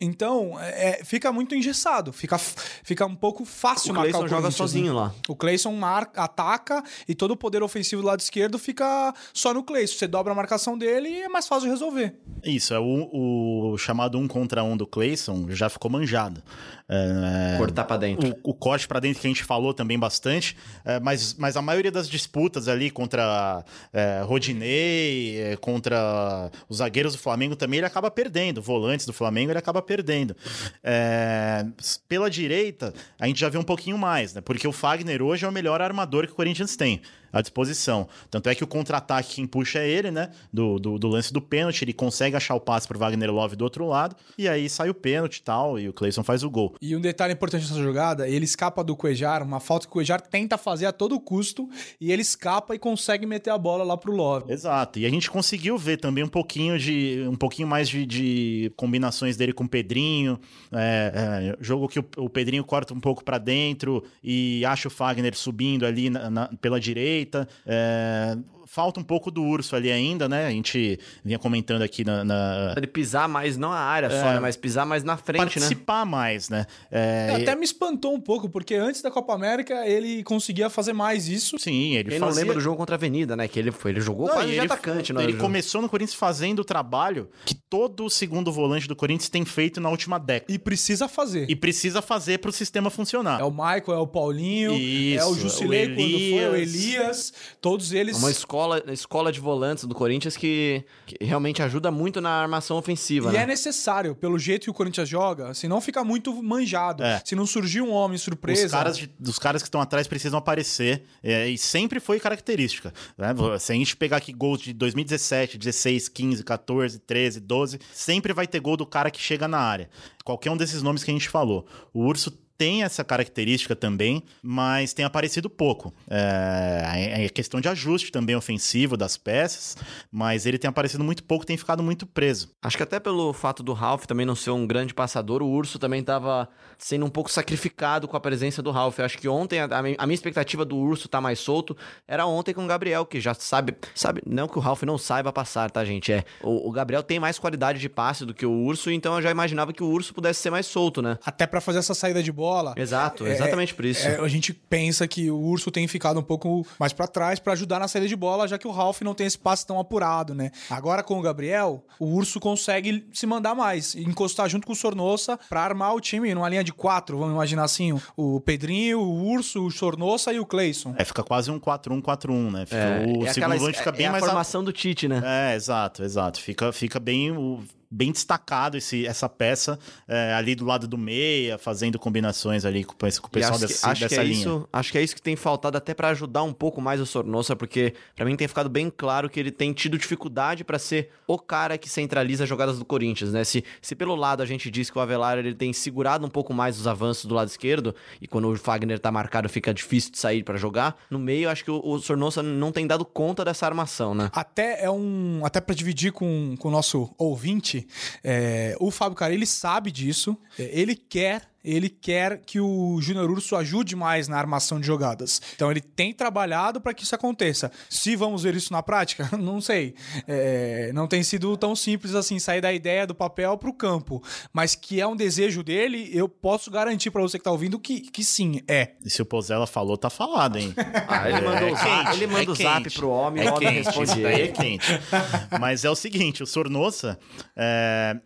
Então, 0.00 0.58
é, 0.60 1.02
fica 1.04 1.32
muito 1.32 1.54
engessado, 1.54 2.12
fica, 2.12 2.38
fica 2.38 3.06
um 3.06 3.14
pouco 3.14 3.44
fácil 3.44 3.92
O 3.92 3.94
marcar 3.94 4.10
Cleison 4.10 4.18
o 4.18 4.28
joga 4.28 4.42
Corinthians, 4.42 4.54
sozinho 4.56 4.94
né? 4.94 5.00
lá. 5.00 5.14
O 5.28 5.36
Cleison 5.36 5.72
marca, 5.72 6.22
ataca 6.22 6.82
e 7.08 7.14
todo 7.14 7.32
o 7.32 7.36
poder 7.36 7.62
ofensivo 7.62 8.02
do 8.02 8.08
lado 8.08 8.20
esquerdo 8.20 8.58
fica 8.58 9.14
só 9.32 9.52
no 9.54 9.62
Cleison. 9.62 9.94
Você 9.94 10.06
dobra 10.06 10.32
a 10.32 10.36
marcação 10.36 10.76
dele 10.76 11.08
e 11.08 11.22
é 11.22 11.28
mais 11.28 11.46
fácil 11.46 11.64
de 11.64 11.70
resolver. 11.70 12.14
Isso, 12.44 12.72
é 12.74 12.78
o, 12.78 13.72
o 13.72 13.78
chamado 13.78 14.18
um 14.18 14.26
contra 14.28 14.62
um 14.62 14.76
do 14.76 14.86
Clayson 14.86 15.46
já 15.50 15.68
ficou 15.68 15.90
manjado. 15.90 16.42
É, 16.90 17.58
Cortar 17.58 17.84
pra 17.84 17.96
dentro. 17.98 18.34
o, 18.42 18.50
o 18.50 18.54
corte 18.54 18.88
pra 18.88 18.98
dentro 18.98 19.20
que 19.20 19.26
a 19.26 19.30
gente 19.30 19.44
falou 19.44 19.74
também 19.74 19.98
bastante, 19.98 20.56
é, 20.84 20.98
mas, 20.98 21.34
mas 21.34 21.54
a 21.56 21.60
maioria 21.60 21.90
das 21.90 22.08
disputas 22.08 22.66
ali 22.66 22.90
contra 22.90 23.62
é, 23.92 24.22
Rodinei, 24.24 25.38
é, 25.38 25.56
contra 25.56 26.50
os 26.68 26.78
zagueiros 26.78 27.12
do 27.12 27.18
Flamengo 27.18 27.54
também 27.56 27.78
ele 27.78 27.86
acaba 27.86 28.10
perdendo. 28.10 28.62
Volantes 28.62 29.04
do 29.04 29.12
Flamengo 29.12 29.47
ele 29.50 29.58
acaba 29.58 29.82
perdendo. 29.82 30.36
É, 30.82 31.66
pela 32.08 32.30
direita, 32.30 32.92
a 33.18 33.26
gente 33.26 33.40
já 33.40 33.48
vê 33.48 33.58
um 33.58 33.62
pouquinho 33.62 33.98
mais, 33.98 34.34
né? 34.34 34.40
Porque 34.40 34.66
o 34.66 34.72
Fagner 34.72 35.22
hoje 35.22 35.44
é 35.44 35.48
o 35.48 35.52
melhor 35.52 35.80
armador 35.80 36.26
que 36.26 36.32
o 36.32 36.36
Corinthians 36.36 36.76
tem 36.76 37.00
à 37.32 37.40
disposição. 37.40 38.08
Tanto 38.30 38.48
é 38.48 38.54
que 38.54 38.64
o 38.64 38.66
contra-ataque 38.66 39.36
quem 39.36 39.46
puxa 39.46 39.78
é 39.80 39.88
ele, 39.88 40.10
né? 40.10 40.30
Do, 40.52 40.78
do, 40.78 40.98
do 40.98 41.08
lance 41.08 41.32
do 41.32 41.40
pênalti, 41.40 41.82
ele 41.82 41.92
consegue 41.92 42.36
achar 42.36 42.54
o 42.54 42.60
passe 42.60 42.86
pro 42.88 42.98
Wagner 42.98 43.30
Love 43.32 43.56
do 43.56 43.62
outro 43.64 43.86
lado, 43.86 44.16
e 44.36 44.48
aí 44.48 44.68
sai 44.68 44.88
o 44.90 44.94
pênalti 44.94 45.36
e 45.38 45.42
tal, 45.42 45.78
e 45.78 45.88
o 45.88 45.92
Cleison 45.92 46.22
faz 46.22 46.42
o 46.42 46.50
gol. 46.50 46.74
E 46.80 46.94
um 46.96 47.00
detalhe 47.00 47.32
importante 47.32 47.62
nessa 47.68 47.82
jogada, 47.82 48.28
ele 48.28 48.44
escapa 48.44 48.82
do 48.84 48.96
Cuejar, 48.96 49.42
uma 49.42 49.60
falta 49.60 49.86
que 49.86 49.90
o 49.90 49.92
Cuejar 49.92 50.20
tenta 50.20 50.56
fazer 50.58 50.86
a 50.86 50.92
todo 50.92 51.18
custo, 51.20 51.68
e 52.00 52.10
ele 52.12 52.22
escapa 52.22 52.74
e 52.74 52.78
consegue 52.78 53.26
meter 53.26 53.50
a 53.50 53.58
bola 53.58 53.84
lá 53.84 53.96
pro 53.96 54.12
Love. 54.12 54.52
Exato. 54.52 54.98
E 54.98 55.06
a 55.06 55.10
gente 55.10 55.30
conseguiu 55.30 55.76
ver 55.76 55.98
também 55.98 56.24
um 56.24 56.28
pouquinho 56.28 56.78
de 56.78 57.24
um 57.28 57.36
pouquinho 57.36 57.68
mais 57.68 57.88
de, 57.88 58.04
de 58.06 58.72
combinações 58.76 59.36
dele 59.36 59.52
com 59.52 59.64
o 59.64 59.68
Pedrinho. 59.68 60.38
É, 60.72 61.54
é, 61.58 61.64
jogo 61.64 61.88
que 61.88 61.98
o, 61.98 62.04
o 62.18 62.28
Pedrinho 62.28 62.64
corta 62.64 62.94
um 62.94 63.00
pouco 63.00 63.24
pra 63.24 63.38
dentro 63.38 64.02
e 64.22 64.64
acha 64.64 64.88
o 64.88 64.90
Fagner 64.90 65.34
subindo 65.36 65.84
ali 65.86 66.10
na- 66.10 66.30
na- 66.30 66.48
pela 66.60 66.78
direita. 66.80 67.17
É, 67.66 68.36
falta 68.68 69.00
um 69.00 69.02
pouco 69.02 69.30
do 69.30 69.42
urso 69.42 69.74
ali 69.74 69.90
ainda, 69.90 70.28
né? 70.28 70.46
A 70.46 70.50
gente 70.50 71.00
vinha 71.24 71.38
comentando 71.38 71.82
aqui 71.82 72.04
na. 72.04 72.22
na- 72.22 72.74
Ele 72.76 72.86
pisar 72.86 73.26
mais, 73.28 73.56
não 73.56 73.72
a 73.72 73.78
área 73.78 74.10
só, 74.10 74.32
né? 74.34 74.38
Mas 74.40 74.56
pisar 74.56 74.84
mais 74.84 75.02
na 75.02 75.16
frente, 75.16 75.40
né? 75.40 75.46
participar 75.46 76.04
mais, 76.04 76.50
né? 76.50 76.66
É, 76.90 77.40
Até 77.42 77.56
me 77.56 77.64
espantou 77.64 78.14
um 78.14 78.20
pouco, 78.20 78.48
porque 78.48 78.74
antes 78.74 79.00
da 79.00 79.10
Copa 79.10 79.32
América 79.32 79.86
ele 79.86 80.22
conseguia 80.22 80.68
fazer 80.68 80.92
mais 80.92 81.28
isso. 81.28 81.58
Sim, 81.58 81.94
ele 81.96 82.10
Quem 82.10 82.18
não 82.18 82.28
fazia... 82.28 82.42
lembra 82.42 82.54
do 82.56 82.60
jogo 82.60 82.76
contra 82.76 82.94
a 82.94 82.98
Avenida, 82.98 83.34
né? 83.34 83.48
Que 83.48 83.58
ele 83.58 83.72
foi, 83.72 83.90
ele 83.92 84.00
jogou 84.00 84.26
Não, 84.26 84.34
quase 84.34 84.48
e 84.48 84.52
de 84.52 84.56
ele, 84.58 84.66
atacante, 84.66 85.12
não 85.12 85.22
ele 85.22 85.34
começou 85.34 85.80
no 85.80 85.88
Corinthians 85.88 86.14
fazendo 86.18 86.60
o 86.60 86.64
trabalho 86.64 87.28
que 87.46 87.54
todo 87.54 88.04
o 88.04 88.10
segundo 88.10 88.52
volante 88.52 88.86
do 88.86 88.94
Corinthians 88.94 89.30
tem 89.30 89.44
feito 89.44 89.80
na 89.80 89.88
última 89.88 90.18
década. 90.18 90.52
E 90.52 90.58
precisa 90.58 91.08
fazer. 91.08 91.48
E 91.48 91.56
precisa 91.56 92.02
fazer 92.02 92.38
para 92.38 92.50
o 92.50 92.52
sistema 92.52 92.90
funcionar. 92.90 93.40
É 93.40 93.44
o 93.44 93.50
Michael, 93.50 93.92
é 93.94 93.98
o 93.98 94.06
Paulinho, 94.06 94.74
Isso, 94.74 95.22
é 95.22 95.26
o 95.26 95.34
Jusilei 95.34 95.86
o 95.86 95.94
quando 95.94 96.10
foi, 96.10 96.48
o 96.50 96.56
Elias. 96.56 97.32
Todos 97.60 97.92
eles. 97.92 98.16
É 98.16 98.18
uma 98.18 98.30
escola, 98.30 98.57
escola 98.92 99.30
de 99.32 99.40
volantes 99.40 99.84
do 99.84 99.94
Corinthians 99.94 100.36
que, 100.36 100.84
que 101.06 101.16
realmente 101.24 101.62
ajuda 101.62 101.90
muito 101.90 102.20
na 102.20 102.30
armação 102.30 102.76
ofensiva, 102.76 103.30
E 103.30 103.32
né? 103.34 103.42
é 103.42 103.46
necessário, 103.46 104.14
pelo 104.14 104.38
jeito 104.38 104.64
que 104.64 104.70
o 104.70 104.74
Corinthians 104.74 105.08
joga, 105.08 105.52
senão 105.54 105.80
fica 105.80 106.02
muito 106.04 106.42
manjado. 106.42 107.02
É. 107.02 107.20
Se 107.24 107.34
não 107.34 107.46
surgir 107.46 107.80
um 107.80 107.90
homem 107.92 108.18
surpresa. 108.18 108.66
Os 108.66 108.72
caras, 108.72 109.08
dos 109.18 109.38
caras 109.38 109.62
que 109.62 109.68
estão 109.68 109.80
atrás 109.80 110.06
precisam 110.06 110.38
aparecer. 110.38 111.04
é, 111.22 111.48
e 111.48 111.56
sempre 111.58 112.00
foi 112.00 112.18
característica. 112.18 112.92
né? 113.16 113.34
Se 113.58 113.72
a 113.72 113.74
gente 113.74 113.96
pegar 113.96 114.16
aqui 114.18 114.32
gols 114.32 114.60
de 114.60 114.72
2017, 114.72 115.58
16, 115.58 116.08
15, 116.08 116.44
14, 116.44 116.98
13, 117.00 117.40
12, 117.40 117.78
sempre 117.92 118.32
vai 118.32 118.46
ter 118.46 118.60
gol 118.60 118.76
do 118.76 118.86
cara 118.86 119.10
que 119.10 119.20
chega 119.20 119.46
na 119.46 119.58
área. 119.58 119.88
Qualquer 120.24 120.50
um 120.50 120.56
desses 120.56 120.82
nomes 120.82 121.04
que 121.04 121.10
a 121.10 121.14
gente 121.14 121.28
falou. 121.28 121.66
O 121.92 122.04
Urso 122.04 122.32
tem 122.58 122.82
essa 122.82 123.04
característica 123.04 123.76
também, 123.76 124.20
mas 124.42 124.92
tem 124.92 125.04
aparecido 125.04 125.48
pouco. 125.48 125.94
É, 126.10 127.24
é 127.24 127.28
questão 127.28 127.60
de 127.60 127.68
ajuste 127.68 128.10
também 128.10 128.34
ofensivo 128.34 128.96
das 128.96 129.16
peças, 129.16 129.76
mas 130.10 130.44
ele 130.44 130.58
tem 130.58 130.68
aparecido 130.68 131.04
muito 131.04 131.22
pouco, 131.22 131.46
tem 131.46 131.56
ficado 131.56 131.84
muito 131.84 132.04
preso. 132.04 132.50
Acho 132.60 132.76
que 132.76 132.82
até 132.82 132.98
pelo 132.98 133.32
fato 133.32 133.62
do 133.62 133.72
Ralph 133.72 134.06
também 134.06 134.26
não 134.26 134.34
ser 134.34 134.50
um 134.50 134.66
grande 134.66 134.92
passador, 134.92 135.40
o 135.40 135.48
Urso 135.48 135.78
também 135.78 136.00
estava 136.00 136.48
sendo 136.76 137.06
um 137.06 137.10
pouco 137.10 137.30
sacrificado 137.30 138.08
com 138.08 138.16
a 138.16 138.20
presença 138.20 138.60
do 138.60 138.72
Ralph. 138.72 138.98
Eu 138.98 139.04
acho 139.04 139.18
que 139.18 139.28
ontem 139.28 139.60
a, 139.60 139.68
a 139.98 140.06
minha 140.06 140.14
expectativa 140.14 140.64
do 140.64 140.76
Urso 140.76 141.06
estar 141.06 141.18
tá 141.18 141.22
mais 141.22 141.38
solto 141.38 141.76
era 142.08 142.26
ontem 142.26 142.52
com 142.52 142.64
o 142.64 142.66
Gabriel, 142.68 143.06
que 143.06 143.20
já 143.20 143.34
sabe, 143.34 143.76
sabe, 143.94 144.20
não 144.26 144.48
que 144.48 144.58
o 144.58 144.60
Ralph 144.60 144.82
não 144.82 144.98
saiba 144.98 145.32
passar, 145.32 145.70
tá, 145.70 145.84
gente? 145.84 146.12
É, 146.12 146.24
o, 146.42 146.68
o 146.68 146.72
Gabriel 146.72 147.04
tem 147.04 147.20
mais 147.20 147.38
qualidade 147.38 147.78
de 147.78 147.88
passe 147.88 148.26
do 148.26 148.34
que 148.34 148.44
o 148.44 148.64
Urso, 148.64 148.90
então 148.90 149.14
eu 149.14 149.22
já 149.22 149.30
imaginava 149.30 149.72
que 149.72 149.82
o 149.82 149.88
Urso 149.88 150.12
pudesse 150.12 150.40
ser 150.40 150.50
mais 150.50 150.66
solto, 150.66 151.00
né? 151.00 151.18
Até 151.24 151.46
para 151.46 151.60
fazer 151.60 151.78
essa 151.78 151.94
saída 151.94 152.20
de 152.20 152.32
bola. 152.32 152.47
Exato, 152.76 153.26
é, 153.26 153.32
exatamente 153.32 153.74
por 153.74 153.84
isso. 153.84 154.06
É, 154.06 154.16
a 154.16 154.28
gente 154.28 154.52
pensa 154.52 155.06
que 155.06 155.30
o 155.30 155.38
Urso 155.38 155.70
tem 155.70 155.86
ficado 155.86 156.18
um 156.18 156.22
pouco 156.22 156.66
mais 156.78 156.92
para 156.92 157.06
trás 157.06 157.38
para 157.38 157.52
ajudar 157.52 157.78
na 157.78 157.88
saída 157.88 158.08
de 158.08 158.16
bola, 158.16 158.48
já 158.48 158.58
que 158.58 158.66
o 158.66 158.70
Ralph 158.70 159.00
não 159.02 159.14
tem 159.14 159.26
esse 159.26 159.38
passe 159.38 159.66
tão 159.66 159.78
apurado, 159.78 160.34
né? 160.34 160.50
Agora 160.70 161.02
com 161.02 161.18
o 161.18 161.22
Gabriel, 161.22 161.84
o 161.98 162.06
Urso 162.06 162.40
consegue 162.40 163.06
se 163.12 163.26
mandar 163.26 163.54
mais, 163.54 163.94
encostar 163.94 164.48
junto 164.48 164.66
com 164.66 164.72
o 164.72 164.76
Sornossa 164.76 165.38
para 165.48 165.62
armar 165.62 165.94
o 165.94 166.00
time 166.00 166.34
numa 166.34 166.48
linha 166.48 166.64
de 166.64 166.72
quatro, 166.72 167.18
vamos 167.18 167.34
imaginar 167.34 167.64
assim, 167.64 167.98
o 168.16 168.40
Pedrinho, 168.40 169.00
o 169.00 169.32
Urso, 169.32 169.64
o 169.64 169.70
Sornossa 169.70 170.32
e 170.32 170.40
o 170.40 170.46
Cleison. 170.46 170.94
É, 170.96 171.04
fica 171.04 171.22
quase 171.22 171.50
um 171.50 171.60
4-1-4-1, 171.60 172.52
né? 172.52 172.66
Fica, 172.66 172.76
é, 172.76 173.06
o 173.06 173.26
é 173.26 173.32
segundo 173.32 173.58
volante 173.58 173.78
fica 173.78 173.92
bem 173.92 174.06
é 174.06 174.08
a 174.08 174.12
mais... 174.12 174.24
formação 174.24 174.60
a... 174.60 174.64
do 174.64 174.72
Tite, 174.72 175.08
né? 175.08 175.22
É, 175.24 175.54
exato, 175.54 176.02
exato. 176.02 176.40
Fica, 176.40 176.72
fica 176.72 176.98
bem... 176.98 177.30
O 177.30 177.62
bem 177.90 178.12
destacado 178.12 178.76
esse, 178.76 179.06
essa 179.06 179.28
peça 179.28 179.78
é, 180.06 180.34
ali 180.34 180.54
do 180.54 180.64
lado 180.64 180.86
do 180.86 180.98
meia, 180.98 181.58
fazendo 181.58 181.98
combinações 181.98 182.64
ali 182.64 182.84
com, 182.84 182.94
com 182.94 183.26
o 183.26 183.30
pessoal 183.30 183.54
acho 183.54 183.66
desse, 183.66 183.80
que, 183.80 183.86
acho 183.88 184.00
dessa 184.02 184.14
que 184.14 184.20
é 184.20 184.24
linha. 184.24 184.40
Isso, 184.40 184.68
acho 184.72 184.92
que 184.92 184.98
é 184.98 185.02
isso 185.02 185.14
que 185.14 185.22
tem 185.22 185.36
faltado 185.36 185.76
até 185.76 185.94
para 185.94 186.08
ajudar 186.08 186.42
um 186.42 186.52
pouco 186.52 186.80
mais 186.80 187.00
o 187.00 187.06
Sornosa, 187.06 187.56
porque 187.56 187.94
para 188.14 188.24
mim 188.24 188.36
tem 188.36 188.46
ficado 188.46 188.68
bem 188.68 188.92
claro 188.94 189.30
que 189.30 189.38
ele 189.40 189.50
tem 189.50 189.72
tido 189.72 189.96
dificuldade 189.96 190.64
para 190.64 190.78
ser 190.78 191.10
o 191.26 191.38
cara 191.38 191.78
que 191.78 191.88
centraliza 191.88 192.44
as 192.44 192.48
jogadas 192.48 192.78
do 192.78 192.84
Corinthians, 192.84 193.32
né? 193.32 193.44
Se, 193.44 193.64
se 193.80 193.94
pelo 193.94 194.14
lado 194.14 194.42
a 194.42 194.46
gente 194.46 194.70
diz 194.70 194.90
que 194.90 194.98
o 194.98 195.00
Avelar 195.00 195.38
ele 195.38 195.54
tem 195.54 195.72
segurado 195.72 196.26
um 196.26 196.30
pouco 196.30 196.52
mais 196.52 196.78
os 196.78 196.86
avanços 196.86 197.24
do 197.24 197.34
lado 197.34 197.48
esquerdo 197.48 197.94
e 198.20 198.26
quando 198.26 198.48
o 198.48 198.56
Fagner 198.56 198.98
tá 198.98 199.10
marcado 199.10 199.48
fica 199.48 199.72
difícil 199.72 200.12
de 200.12 200.18
sair 200.18 200.42
para 200.42 200.56
jogar, 200.56 200.96
no 201.10 201.18
meio 201.18 201.48
acho 201.48 201.64
que 201.64 201.70
o, 201.70 201.80
o 201.84 201.98
Sornosa 201.98 202.42
não 202.42 202.72
tem 202.72 202.86
dado 202.86 203.04
conta 203.04 203.44
dessa 203.44 203.66
armação, 203.66 204.14
né? 204.14 204.30
Até 204.32 204.84
é 204.84 204.90
um 204.90 205.40
até 205.44 205.60
para 205.60 205.74
dividir 205.74 206.12
com, 206.12 206.56
com 206.58 206.68
o 206.68 206.70
nosso 206.70 207.10
ouvinte, 207.18 207.77
é, 208.24 208.76
o 208.80 208.90
Fábio 208.90 209.16
Carilli 209.16 209.46
sabe 209.46 209.90
disso, 209.90 210.36
é, 210.58 210.70
ele 210.72 210.94
quer 210.94 211.48
ele 211.68 211.90
quer 211.90 212.38
que 212.38 212.58
o 212.58 212.98
Júnior 213.00 213.30
Urso 213.30 213.54
ajude 213.54 213.94
mais 213.94 214.26
na 214.26 214.38
armação 214.38 214.80
de 214.80 214.86
jogadas. 214.86 215.40
Então 215.54 215.70
ele 215.70 215.80
tem 215.80 216.14
trabalhado 216.14 216.80
para 216.80 216.94
que 216.94 217.04
isso 217.04 217.14
aconteça. 217.14 217.70
Se 217.90 218.16
vamos 218.16 218.42
ver 218.42 218.56
isso 218.56 218.72
na 218.72 218.82
prática, 218.82 219.28
não 219.36 219.60
sei. 219.60 219.94
É, 220.26 220.90
não 220.94 221.06
tem 221.06 221.22
sido 221.22 221.56
tão 221.56 221.76
simples 221.76 222.14
assim 222.14 222.38
sair 222.38 222.60
da 222.60 222.72
ideia 222.72 223.06
do 223.06 223.14
papel 223.14 223.56
para 223.58 223.68
o 223.68 223.74
campo, 223.74 224.22
mas 224.52 224.74
que 224.74 225.00
é 225.00 225.06
um 225.06 225.14
desejo 225.14 225.62
dele, 225.62 226.10
eu 226.12 226.28
posso 226.28 226.70
garantir 226.70 227.10
para 227.10 227.20
você 227.20 227.38
que 227.38 227.42
está 227.42 227.50
ouvindo 227.50 227.78
que, 227.78 228.00
que 228.00 228.24
sim, 228.24 228.60
é. 228.66 228.92
E 229.04 229.10
se 229.10 229.20
o 229.20 229.26
Pozella 229.26 229.66
falou, 229.66 229.98
tá 229.98 230.08
falado, 230.08 230.58
hein? 230.58 230.74
ah, 231.06 231.28
ele 231.28 231.40
mandou, 231.42 231.68
é, 231.68 231.72
o, 231.72 231.76
zap, 231.76 232.16
ele 232.16 232.26
manda 232.26 232.44
é 232.44 232.50
o 232.50 232.54
zap 232.54 232.90
pro 232.90 233.08
homem, 233.10 233.46
é 233.46 233.50
o 233.50 233.54
homem 233.54 233.70
responde. 233.70 234.24
É 234.24 234.48
quente. 234.48 234.86
Mas 235.60 235.84
é 235.84 235.90
o 235.90 235.94
seguinte, 235.94 236.42
o 236.42 236.46
Sornosa, 236.46 237.18
é, 237.54 238.18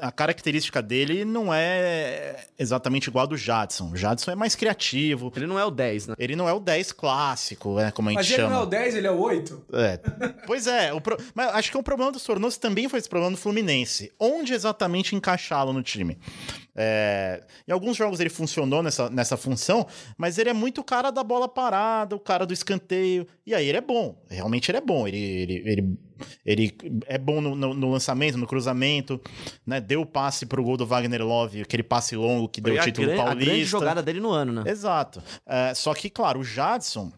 a 0.00 0.12
característica 0.12 0.82
dele 0.82 1.24
não 1.24 1.52
é 1.52 2.44
exatamente 2.58 3.08
igual 3.08 3.24
a 3.24 3.26
do 3.26 3.36
Jadson. 3.36 3.90
O 3.92 3.96
Jadson 3.96 4.30
é 4.30 4.34
mais 4.34 4.54
criativo. 4.54 5.32
Ele 5.34 5.46
não 5.46 5.58
é 5.58 5.64
o 5.64 5.70
10, 5.70 6.08
né? 6.08 6.14
Ele 6.18 6.36
não 6.36 6.48
é 6.48 6.52
o 6.52 6.60
10 6.60 6.92
clássico, 6.92 7.76
né? 7.76 7.90
Como 7.90 8.08
a 8.08 8.12
gente 8.12 8.18
Mas 8.18 8.26
chama. 8.26 8.42
Mas 8.42 8.46
ele 8.48 8.54
não 8.54 8.60
é 8.60 8.66
o 8.66 8.66
10, 8.66 8.94
ele 8.94 9.06
é 9.06 9.10
o 9.10 9.18
8? 9.18 9.66
É. 9.72 10.00
pois 10.46 10.66
é. 10.66 10.92
O 10.92 11.00
pro... 11.00 11.16
Mas 11.34 11.54
acho 11.54 11.70
que 11.70 11.78
o 11.78 11.82
problema 11.82 12.12
do 12.12 12.18
Sornoso 12.18 12.60
também 12.60 12.88
foi 12.88 12.98
esse 12.98 13.08
problema 13.08 13.32
do 13.32 13.38
Fluminense. 13.38 14.12
Onde 14.18 14.52
exatamente 14.52 15.14
encaixá-lo 15.14 15.72
no 15.72 15.82
time? 15.82 16.18
É... 16.74 17.42
Em 17.66 17.72
alguns 17.72 17.96
jogos 17.96 18.20
ele 18.20 18.30
funcionou 18.30 18.82
nessa, 18.82 19.08
nessa 19.08 19.36
função, 19.36 19.86
mas 20.18 20.36
ele 20.38 20.50
é 20.50 20.52
muito 20.52 20.82
o 20.82 20.84
cara 20.84 21.10
da 21.10 21.24
bola 21.24 21.48
parada, 21.48 22.14
o 22.14 22.20
cara 22.20 22.44
do 22.44 22.52
escanteio. 22.52 23.26
E 23.46 23.54
aí 23.54 23.66
ele 23.66 23.78
é 23.78 23.82
bom. 23.82 24.20
Realmente 24.28 24.70
ele 24.70 24.78
é 24.78 24.82
bom. 24.82 25.08
Ele, 25.08 25.18
ele, 25.18 25.62
ele, 25.64 25.98
ele 26.44 26.76
é 27.06 27.18
bom 27.18 27.40
no, 27.40 27.54
no, 27.54 27.74
no 27.74 27.90
lançamento, 27.90 28.36
no 28.38 28.46
cruzamento, 28.46 29.20
né? 29.66 29.80
Deu 29.80 30.02
o 30.02 30.06
passe 30.06 30.46
pro 30.46 30.62
gol 30.62 30.76
do 30.76 30.86
Wagner 30.86 31.24
Love, 31.24 31.62
aquele 31.62 31.82
passe 31.82 32.16
longo 32.16 32.48
que 32.48 32.60
foi 32.60 32.72
deu 32.72 32.80
o 32.80 32.84
título 32.84 33.06
grande, 33.06 33.22
paulista. 33.22 33.42
A 33.42 33.54
grande 33.54 33.64
jogada 33.64 34.02
dele 34.02 34.20
no 34.20 34.30
ano, 34.30 34.52
né? 34.52 34.70
Exato. 34.70 35.22
É, 35.46 35.74
só 35.74 35.94
que, 35.94 36.10
claro, 36.10 36.40
o 36.40 36.44
Jadson, 36.44 37.12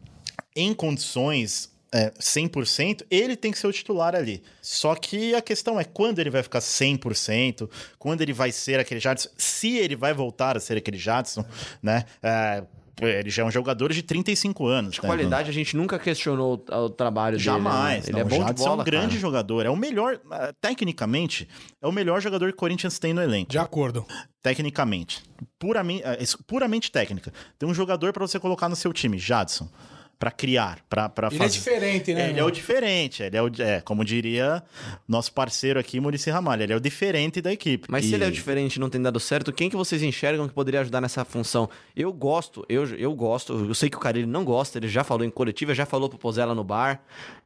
em 0.54 0.74
condições 0.74 1.70
é, 1.92 2.10
100%, 2.10 3.04
ele 3.10 3.36
tem 3.36 3.50
que 3.50 3.58
ser 3.58 3.66
o 3.66 3.72
titular 3.72 4.14
ali. 4.14 4.42
Só 4.60 4.94
que 4.94 5.34
a 5.34 5.40
questão 5.40 5.80
é 5.80 5.84
quando 5.84 6.18
ele 6.18 6.30
vai 6.30 6.42
ficar 6.42 6.60
100%, 6.60 7.68
quando 7.98 8.20
ele 8.20 8.32
vai 8.32 8.52
ser 8.52 8.78
aquele 8.78 9.00
Jadson, 9.00 9.30
se 9.36 9.76
ele 9.76 9.96
vai 9.96 10.12
voltar 10.12 10.56
a 10.56 10.60
ser 10.60 10.76
aquele 10.76 10.98
Jadson, 10.98 11.44
né? 11.82 12.04
É, 12.22 12.62
ele 13.00 13.30
já 13.30 13.42
é 13.42 13.46
um 13.46 13.50
jogador 13.50 13.92
de 13.92 14.02
35 14.02 14.66
anos. 14.66 14.92
De 14.92 15.02
né? 15.02 15.08
qualidade, 15.08 15.50
a 15.50 15.52
gente 15.52 15.76
nunca 15.76 15.98
questionou 15.98 16.64
o 16.70 16.90
trabalho 16.90 17.38
Jamais, 17.38 18.06
dele. 18.06 18.16
Né? 18.16 18.22
Ele 18.22 18.30
não, 18.30 18.36
é 18.36 18.40
bom 18.40 18.52
de 18.52 18.52
bola, 18.54 18.78
é 18.78 18.82
um 18.82 18.84
grande 18.84 19.08
cara. 19.08 19.20
jogador. 19.20 19.66
É 19.66 19.70
o 19.70 19.76
melhor, 19.76 20.20
eh, 20.32 20.54
tecnicamente, 20.60 21.48
é 21.80 21.86
o 21.86 21.92
melhor 21.92 22.20
jogador 22.20 22.48
que 22.48 22.54
o 22.54 22.58
Corinthians 22.58 22.98
tem 22.98 23.12
no 23.12 23.22
elenco. 23.22 23.50
De 23.50 23.58
acordo. 23.58 24.06
Tecnicamente. 24.42 25.22
Puramente, 25.58 26.02
eh, 26.04 26.18
puramente 26.46 26.90
técnica. 26.90 27.32
Tem 27.58 27.68
um 27.68 27.74
jogador 27.74 28.12
para 28.12 28.26
você 28.26 28.38
colocar 28.38 28.68
no 28.68 28.76
seu 28.76 28.92
time, 28.92 29.18
Jadson 29.18 29.68
para 30.18 30.32
criar, 30.32 30.80
para 30.90 31.08
fazer. 31.30 31.36
Ele 31.36 31.44
é 31.44 31.48
diferente, 31.48 32.14
né? 32.14 32.30
Ele 32.30 32.40
é 32.40 32.44
o 32.44 32.50
diferente, 32.50 33.22
ele 33.22 33.36
é 33.36 33.42
o, 33.42 33.50
é, 33.60 33.80
como 33.80 34.04
diria 34.04 34.62
nosso 35.06 35.32
parceiro 35.32 35.78
aqui, 35.78 36.00
Murici 36.00 36.28
Ramalho, 36.28 36.64
ele 36.64 36.72
é 36.72 36.76
o 36.76 36.80
diferente 36.80 37.40
da 37.40 37.52
equipe. 37.52 37.86
Mas 37.88 38.04
e... 38.04 38.08
se 38.08 38.14
ele 38.14 38.24
é 38.24 38.26
o 38.26 38.32
diferente 38.32 38.76
e 38.76 38.80
não 38.80 38.90
tem 38.90 39.00
dado 39.00 39.20
certo, 39.20 39.52
quem 39.52 39.70
que 39.70 39.76
vocês 39.76 40.02
enxergam 40.02 40.48
que 40.48 40.54
poderia 40.54 40.80
ajudar 40.80 41.00
nessa 41.00 41.24
função? 41.24 41.70
Eu 41.94 42.12
gosto, 42.12 42.66
eu, 42.68 42.84
eu 42.96 43.14
gosto, 43.14 43.52
eu 43.52 43.74
sei 43.74 43.88
que 43.88 43.96
o 43.96 44.00
Carilho 44.00 44.26
não 44.26 44.44
gosta, 44.44 44.78
ele 44.78 44.88
já 44.88 45.04
falou 45.04 45.24
em 45.24 45.30
coletiva, 45.30 45.72
já 45.72 45.86
falou 45.86 46.08
pro 46.08 46.18
Pozella 46.18 46.54
no 46.54 46.64
bar, 46.64 47.00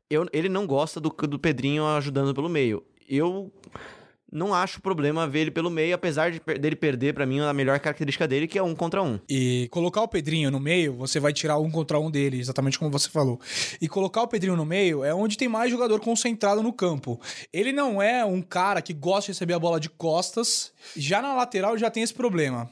eu, 0.08 0.26
ele 0.32 0.48
não 0.48 0.66
gosta 0.66 0.98
do, 0.98 1.10
do 1.10 1.38
Pedrinho 1.38 1.86
ajudando 1.86 2.34
pelo 2.34 2.48
meio. 2.48 2.82
Eu 3.06 3.52
não 4.32 4.54
acho 4.54 4.80
problema 4.80 5.28
ver 5.28 5.40
ele 5.40 5.50
pelo 5.50 5.70
meio, 5.70 5.94
apesar 5.94 6.30
de 6.30 6.40
dele 6.58 6.74
perder 6.74 7.12
para 7.12 7.26
mim 7.26 7.40
a 7.40 7.52
melhor 7.52 7.78
característica 7.78 8.26
dele, 8.26 8.48
que 8.48 8.58
é 8.58 8.62
um 8.62 8.74
contra 8.74 9.02
um. 9.02 9.20
E 9.28 9.68
colocar 9.70 10.00
o 10.00 10.08
Pedrinho 10.08 10.50
no 10.50 10.58
meio, 10.58 10.94
você 10.94 11.20
vai 11.20 11.34
tirar 11.34 11.58
um 11.58 11.70
contra 11.70 12.00
um 12.00 12.10
dele, 12.10 12.40
exatamente 12.40 12.78
como 12.78 12.90
você 12.90 13.10
falou. 13.10 13.38
E 13.80 13.86
colocar 13.86 14.22
o 14.22 14.28
Pedrinho 14.28 14.56
no 14.56 14.64
meio 14.64 15.04
é 15.04 15.14
onde 15.14 15.36
tem 15.36 15.48
mais 15.48 15.70
jogador 15.70 16.00
concentrado 16.00 16.62
no 16.62 16.72
campo. 16.72 17.20
Ele 17.52 17.72
não 17.72 18.00
é 18.00 18.24
um 18.24 18.40
cara 18.40 18.80
que 18.80 18.94
gosta 18.94 19.26
de 19.26 19.36
receber 19.36 19.54
a 19.54 19.58
bola 19.58 19.78
de 19.78 19.90
costas. 19.90 20.72
Já 20.96 21.20
na 21.20 21.34
lateral 21.34 21.76
já 21.76 21.90
tem 21.90 22.02
esse 22.02 22.14
problema. 22.14 22.70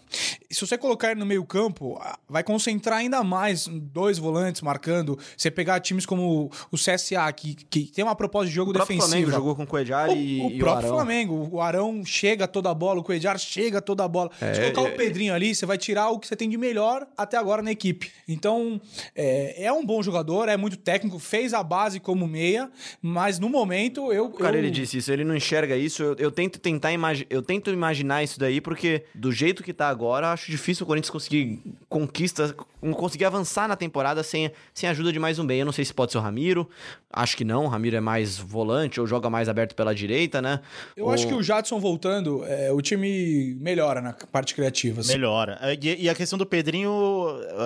Se 0.50 0.66
você 0.66 0.76
colocar 0.76 1.12
ele 1.12 1.21
no 1.21 1.26
meio 1.26 1.45
campo, 1.45 2.00
vai 2.28 2.42
concentrar 2.42 2.99
ainda 2.99 3.23
mais 3.23 3.66
dois 3.69 4.19
volantes 4.19 4.62
marcando. 4.62 5.19
Você 5.37 5.50
pegar 5.50 5.78
times 5.80 6.04
como 6.04 6.50
o 6.71 6.76
CSA, 6.76 7.33
que, 7.33 7.54
que 7.54 7.85
tem 7.87 8.04
uma 8.04 8.16
proposta 8.16 8.49
de 8.49 8.54
jogo 8.54 8.71
o 8.71 8.75
defensiva. 8.75 9.04
O 9.04 9.09
Flamengo 9.09 9.30
jogou 9.30 9.54
com 9.54 9.62
o 9.62 9.66
Coedjar 9.66 10.11
e 10.11 10.40
o, 10.40 10.47
o 10.47 10.59
próprio 10.59 10.88
o 10.88 10.95
Flamengo 10.95 11.49
o 11.52 11.61
Arão 11.61 12.04
chega 12.04 12.47
toda 12.49 12.71
a 12.71 12.75
bola, 12.75 13.00
o 13.00 13.04
Coedjar 13.04 13.38
chega 13.38 13.80
toda 13.80 14.04
a 14.04 14.09
bola. 14.09 14.30
É, 14.40 14.54
Se 14.54 14.61
colocar 14.73 14.90
é, 14.90 14.95
o 14.95 14.97
Pedrinho 14.97 15.35
ali, 15.35 15.54
você 15.54 15.64
vai 15.64 15.78
tirar 15.78 16.11
o 16.11 16.19
que 16.19 16.26
você 16.26 16.37
tem 16.37 16.49
de 16.49 16.57
melhor 16.57 17.07
até 17.16 17.37
agora 17.37 17.62
na 17.62 17.71
equipe. 17.71 18.11
Então, 18.26 18.80
é, 19.14 19.64
é 19.64 19.73
um 19.73 19.85
bom 19.85 20.02
jogador, 20.02 20.49
é 20.49 20.57
muito 20.57 20.76
técnico, 20.76 21.19
fez 21.19 21.54
a 21.54 21.62
base 21.62 22.00
como 22.00 22.26
meia, 22.26 22.71
mas 23.00 23.38
no 23.38 23.49
momento 23.49 24.12
eu. 24.12 24.26
O 24.26 24.33
cara, 24.33 24.57
eu... 24.57 24.61
ele 24.61 24.71
disse 24.71 24.99
isso, 24.99 25.12
ele 25.12 25.25
não 25.25 25.37
enxerga 25.37 25.76
isso. 25.76 26.02
Eu, 26.02 26.16
eu 26.19 26.30
tento 26.30 26.59
tentar 26.59 26.92
imaginar, 26.92 27.26
eu 27.30 27.42
tento 27.42 27.71
imaginar 27.71 28.23
isso 28.23 28.38
daí, 28.38 28.61
porque 28.61 29.04
do 29.14 29.30
jeito 29.30 29.62
que 29.62 29.73
tá 29.73 29.88
agora, 29.88 30.33
acho 30.40 30.50
difícil 30.50 30.85
o 30.85 30.87
Corinthians 30.87 31.11
conseguir 31.11 31.61
conquistas, 31.88 32.54
conseguir 32.97 33.26
avançar 33.26 33.68
na 33.68 33.76
temporada 33.76 34.23
sem, 34.23 34.50
sem 34.73 34.88
a 34.88 34.92
ajuda 34.92 35.12
de 35.12 35.18
mais 35.18 35.38
um 35.38 35.44
meia. 35.44 35.61
Eu 35.61 35.66
não 35.66 35.73
sei 35.73 35.85
se 35.85 35.92
pode 35.92 36.12
ser 36.12 36.18
o 36.18 36.20
Ramiro, 36.20 36.68
acho 37.12 37.37
que 37.37 37.44
não. 37.44 37.64
O 37.64 37.68
Ramiro 37.68 37.97
é 37.97 38.00
mais 38.00 38.38
volante 38.38 39.00
ou 39.00 39.06
joga 39.06 39.28
mais 39.28 39.49
aberto 39.49 39.75
pela 39.75 39.94
direita, 39.94 40.40
né? 40.40 40.61
Eu 40.97 41.06
ou... 41.06 41.12
acho 41.12 41.26
que 41.26 41.35
o 41.35 41.42
Jadson 41.42 41.78
voltando, 41.78 42.44
é, 42.47 42.73
o 42.73 42.80
time 42.80 43.54
melhora 43.61 44.00
na 44.00 44.12
parte 44.12 44.54
criativa. 44.54 45.02
Assim. 45.02 45.12
Melhora. 45.12 45.59
É, 45.61 45.75
e, 45.75 46.04
e, 46.04 46.09
a 46.09 46.14
questão 46.14 46.38
do 46.38 46.47
Pedrinho, 46.47 46.92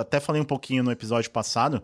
até 0.00 0.18
falei 0.18 0.42
um 0.42 0.44
pouquinho 0.44 0.82
no 0.82 0.90
episódio 0.90 1.30
passado, 1.30 1.80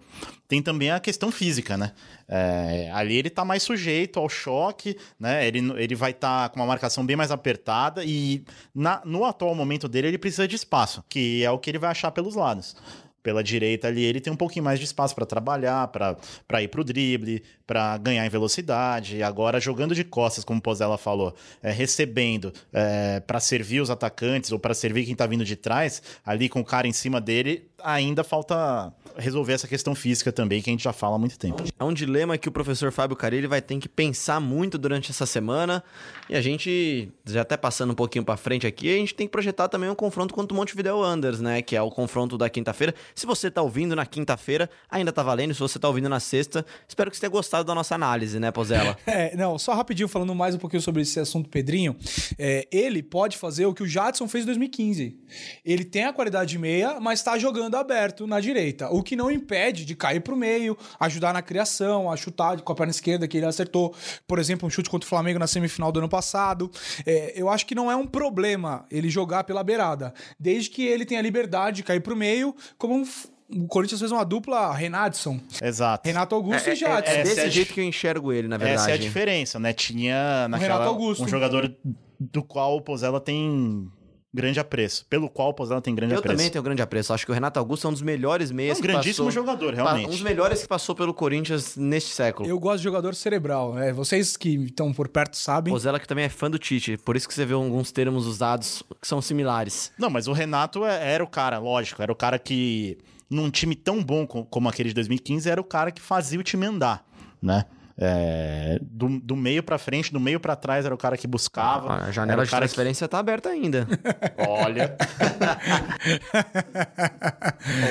tem 0.49 0.61
também 0.61 0.90
a 0.90 0.99
questão 0.99 1.30
física, 1.30 1.76
né? 1.76 1.92
É, 2.28 2.90
ali 2.92 3.16
ele 3.16 3.30
tá 3.30 3.44
mais 3.44 3.62
sujeito 3.62 4.18
ao 4.18 4.28
choque, 4.28 4.97
né? 5.18 5.47
Ele, 5.47 5.59
ele 5.76 5.94
vai 5.94 6.11
estar 6.11 6.49
tá 6.49 6.49
com 6.49 6.59
uma 6.59 6.66
marcação 6.66 7.06
bem 7.06 7.14
mais 7.14 7.30
apertada 7.30 8.04
e 8.04 8.44
na, 8.75 9.00
no 9.04 9.25
atual 9.25 9.54
momento 9.54 9.88
dele 9.88 10.09
ele 10.09 10.18
precisa 10.18 10.49
de 10.49 10.56
espaço, 10.56 10.80
que 11.09 11.45
é 11.45 11.51
o 11.51 11.59
que 11.59 11.71
ele 11.71 11.79
vai 11.79 11.91
achar 11.91 12.11
pelos 12.11 12.35
lados. 12.35 12.77
pela 13.23 13.45
direita 13.45 13.89
ali, 13.89 14.03
ele 14.03 14.21
tem 14.21 14.33
um 14.33 14.37
pouquinho 14.37 14.65
mais 14.65 14.79
de 14.79 14.85
espaço 14.85 15.15
para 15.15 15.27
trabalhar, 15.27 15.89
para 15.89 16.63
ir 16.63 16.69
para 16.69 16.81
o 16.81 16.85
drible, 16.85 17.43
para 17.67 17.99
ganhar 17.99 18.25
em 18.25 18.31
velocidade. 18.31 19.17
E 19.17 19.23
agora, 19.23 19.61
jogando 19.61 19.95
de 19.95 20.05
costas, 20.05 20.45
como 20.45 20.59
o 20.59 20.63
Pozella 20.63 20.97
falou, 20.97 21.35
é, 21.63 21.71
recebendo 21.71 22.53
é, 22.73 23.21
para 23.21 23.39
servir 23.39 23.81
os 23.81 23.91
atacantes 23.91 24.53
ou 24.53 24.59
para 24.59 24.75
servir 24.75 25.05
quem 25.05 25.13
está 25.13 25.27
vindo 25.27 25.45
de 25.45 25.57
trás, 25.57 26.03
ali 26.25 26.49
com 26.49 26.61
o 26.61 26.65
cara 26.65 26.89
em 26.89 26.93
cima 26.93 27.21
dele, 27.21 27.70
ainda 27.83 28.25
falta 28.25 28.93
resolver 29.17 29.53
essa 29.53 29.69
questão 29.69 29.95
física 29.95 30.33
também, 30.33 30.63
que 30.63 30.71
a 30.71 30.73
gente 30.73 30.85
já 30.85 30.93
fala 30.93 31.17
há 31.17 31.19
muito 31.19 31.39
tempo. 31.39 31.63
É 31.79 31.85
um 31.85 31.93
dilema 31.93 32.39
que 32.39 32.49
o 32.49 32.53
professor 32.53 32.91
Fábio 32.93 33.17
Carilli 33.17 33.47
vai 33.47 33.61
ter 33.61 33.79
que 33.79 33.89
pensar 33.89 34.41
muito 34.41 34.79
durante 34.79 35.11
essa 35.11 35.27
semana. 35.27 35.83
E 36.29 36.37
a 36.37 36.41
gente, 36.41 37.11
já 37.27 37.43
até 37.43 37.57
passando 37.57 37.93
um 37.93 37.95
pouquinho 37.95 38.25
para 38.25 38.37
frente 38.37 38.67
aqui, 38.67 38.93
a 38.93 38.97
gente 38.97 39.15
tem 39.15 39.27
que 39.27 39.33
projetar 39.33 39.69
também 39.69 39.91
um 39.91 39.95
confronto 39.95 40.35
contra 40.35 40.55
o 40.55 40.57
Montevideo 40.57 40.99
Wanderers, 40.99 41.41
né? 41.41 41.63
Que 41.63 41.77
é 41.77 41.83
o 41.83 41.91
confronto 41.91 42.39
da 42.39 42.49
quinta-feira. 42.49 42.95
Se 43.15 43.27
você 43.27 43.51
tá 43.51 43.63
ouvindo 43.63 43.95
na 43.97 44.07
quinta-feira, 44.07 44.71
ainda 44.91 45.13
tá 45.13 45.23
valendo. 45.23 45.55
Se 45.55 45.61
você 45.61 45.79
tá 45.79 45.89
ouvindo 45.89 46.09
na 46.09 46.21
sexta, 46.21 46.65
espero 46.89 47.11
que 47.11 47.17
você 47.17 47.21
tenha 47.21 47.31
gostado 47.31 47.65
da 47.65 47.75
nossa 47.75 47.95
análise, 47.95 48.39
né, 48.39 48.51
Pozella? 48.51 48.97
é, 49.07 49.37
não, 49.37 49.59
só 49.59 49.75
rapidinho, 49.75 50.09
falando 50.09 50.35
mais 50.35 50.55
um 50.55 50.59
pouquinho 50.59 50.83
sobre 50.83 51.03
esse 51.03 51.19
assunto, 51.19 51.49
Pedrinho. 51.49 51.97
É, 52.39 52.67
ele 52.71 53.03
pode 53.03 53.37
fazer 53.37 53.67
o 53.67 53.75
que 53.75 53.83
o 53.83 53.87
Jadson 53.87 54.29
fez 54.29 54.45
em 54.45 54.47
2015. 54.47 55.19
Ele 55.65 55.85
tem 55.85 56.05
a 56.05 56.13
qualidade 56.13 56.51
de 56.51 56.59
meia, 56.59 57.01
mas 57.01 57.23
tá 57.23 57.39
jogando 57.39 57.70
aberto 57.77 58.27
na 58.27 58.41
direita. 58.41 58.89
O 58.91 59.03
que 59.03 59.17
não 59.17 59.31
impede 59.31 59.85
de 59.85 59.95
cair 59.95 60.21
pro 60.21 60.37
meio, 60.37 60.77
ajudar 60.99 61.33
na 61.33 61.43
criação, 61.43 62.11
a 62.11 62.17
chutar 62.17 62.61
com 62.61 62.73
a 62.73 62.75
perna 62.75 62.91
esquerda, 62.91 63.27
que 63.27 63.37
ele 63.37 63.47
acertou, 63.47 63.95
por 64.27 64.39
exemplo, 64.39 64.67
um 64.67 64.71
chute 64.71 64.91
contra 64.91 65.07
o 65.07 65.09
Flamengo 65.09 65.39
na 65.39 65.47
semifinal 65.47 65.91
do 65.93 65.99
ano 66.00 66.09
passado. 66.09 66.71
É, 67.07 67.33
eu 67.35 67.49
acho 67.49 67.67
que 67.67 67.75
não 67.75 67.91
é 67.91 67.97
um 67.97 68.07
problema 68.07 68.85
ele 68.91 69.09
jogar 69.09 69.45
pela 69.45 69.62
beirada, 69.62 70.12
desde 70.39 70.71
que 70.71 70.87
ele 70.87 71.05
tenha 71.05 71.21
liberdade 71.21 71.77
de 71.79 71.83
cair 71.83 72.00
pro 72.00 72.17
meio, 72.17 72.55
como 72.77 72.95
um 72.95 73.05
o 73.53 73.67
Corinthians 73.67 73.99
fez 73.99 74.12
uma 74.12 74.25
dupla 74.25 74.73
Renadson. 74.73 75.41
Exato. 75.61 76.07
Renato 76.07 76.35
Augusto 76.35 76.69
é, 76.69 76.73
e 76.73 76.77
Jadson. 76.77 77.11
É, 77.11 77.21
é 77.21 77.23
desse 77.25 77.41
é 77.41 77.50
jeito 77.50 77.75
que 77.75 77.81
eu 77.81 77.85
enxergo 77.85 78.33
ele, 78.33 78.47
na 78.47 78.57
verdade. 78.57 78.83
Essa 78.83 78.91
é 78.93 78.95
a 78.95 78.97
diferença, 78.97 79.59
né? 79.59 79.73
Tinha 79.73 80.47
naquela, 80.49 80.75
Renato 80.75 80.89
Augusto. 80.89 81.25
um 81.25 81.29
jogador 81.29 81.75
do 82.19 82.43
qual 82.43 82.77
o 82.77 82.81
Pozella 82.81 83.21
tem 83.21 83.91
grande 84.33 84.61
apreço. 84.61 85.05
Pelo 85.11 85.29
qual 85.29 85.51
o 85.51 85.55
Pozella 85.55 85.81
tem 85.81 85.95
grande 85.95 86.15
eu 86.15 86.19
apreço. 86.19 86.33
Eu 86.33 86.37
também 86.39 86.51
tenho 86.51 86.63
grande 86.63 86.83
apreço. 86.83 87.13
Acho 87.13 87.25
que 87.25 87.33
o 87.33 87.35
Renato 87.35 87.59
Augusto 87.59 87.87
é 87.87 87.91
um 87.91 87.93
dos 87.93 88.03
melhores 88.03 88.51
meias 88.51 88.77
é 88.77 88.79
um 88.79 88.83
que 88.83 88.89
grandíssimo 88.89 89.27
passou, 89.27 89.43
jogador, 89.43 89.75
realmente. 89.75 90.07
Um 90.07 90.11
dos 90.11 90.23
melhores 90.23 90.63
que 90.63 90.69
passou 90.69 90.95
pelo 90.95 91.13
Corinthians 91.13 91.77
neste 91.77 92.11
século. 92.11 92.49
Eu 92.49 92.59
gosto 92.59 92.79
de 92.79 92.85
jogador 92.85 93.15
cerebral. 93.15 93.79
É, 93.79 93.93
vocês 93.93 94.37
que 94.37 94.57
estão 94.65 94.93
por 94.93 95.09
perto 95.09 95.37
sabem. 95.37 95.73
Pozella 95.73 95.99
que 95.99 96.07
também 96.07 96.25
é 96.25 96.29
fã 96.29 96.51
do 96.51 96.59
Tite. 96.59 96.97
Por 96.99 97.17
isso 97.17 97.27
que 97.27 97.35
você 97.35 97.45
vê 97.45 97.55
alguns 97.55 97.91
termos 97.91 98.27
usados 98.27 98.83
que 99.01 99.07
são 99.07 99.21
similares. 99.21 99.93
Não, 99.99 100.11
mas 100.11 100.29
o 100.29 100.33
Renato 100.33 100.85
é, 100.85 101.13
era 101.13 101.25
o 101.25 101.27
cara, 101.27 101.59
lógico. 101.59 102.01
Era 102.03 102.13
o 102.13 102.17
cara 102.17 102.39
que, 102.39 102.99
num 103.29 103.51
time 103.51 103.75
tão 103.75 104.03
bom 104.03 104.27
como 104.27 104.69
aquele 104.69 104.91
de 104.91 104.95
2015, 104.95 105.49
era 105.51 105.61
o 105.61 105.65
cara 105.65 105.91
que 105.91 106.01
fazia 106.01 106.39
o 106.39 106.43
time 106.43 106.67
andar, 106.67 107.05
né? 107.43 107.65
É, 108.02 108.78
do, 108.80 109.21
do, 109.21 109.37
meio 109.37 109.62
para 109.62 109.76
frente, 109.76 110.11
do 110.11 110.19
meio 110.19 110.40
para 110.40 110.57
trás 110.57 110.87
era 110.87 110.95
o 110.95 110.97
cara 110.97 111.19
que 111.19 111.26
buscava. 111.26 112.04
A 112.04 112.11
janela 112.11 112.45
de 112.45 112.50
transferência 112.50 113.07
que... 113.07 113.11
tá 113.11 113.19
aberta 113.19 113.50
ainda. 113.50 113.87
Olha. 114.49 114.97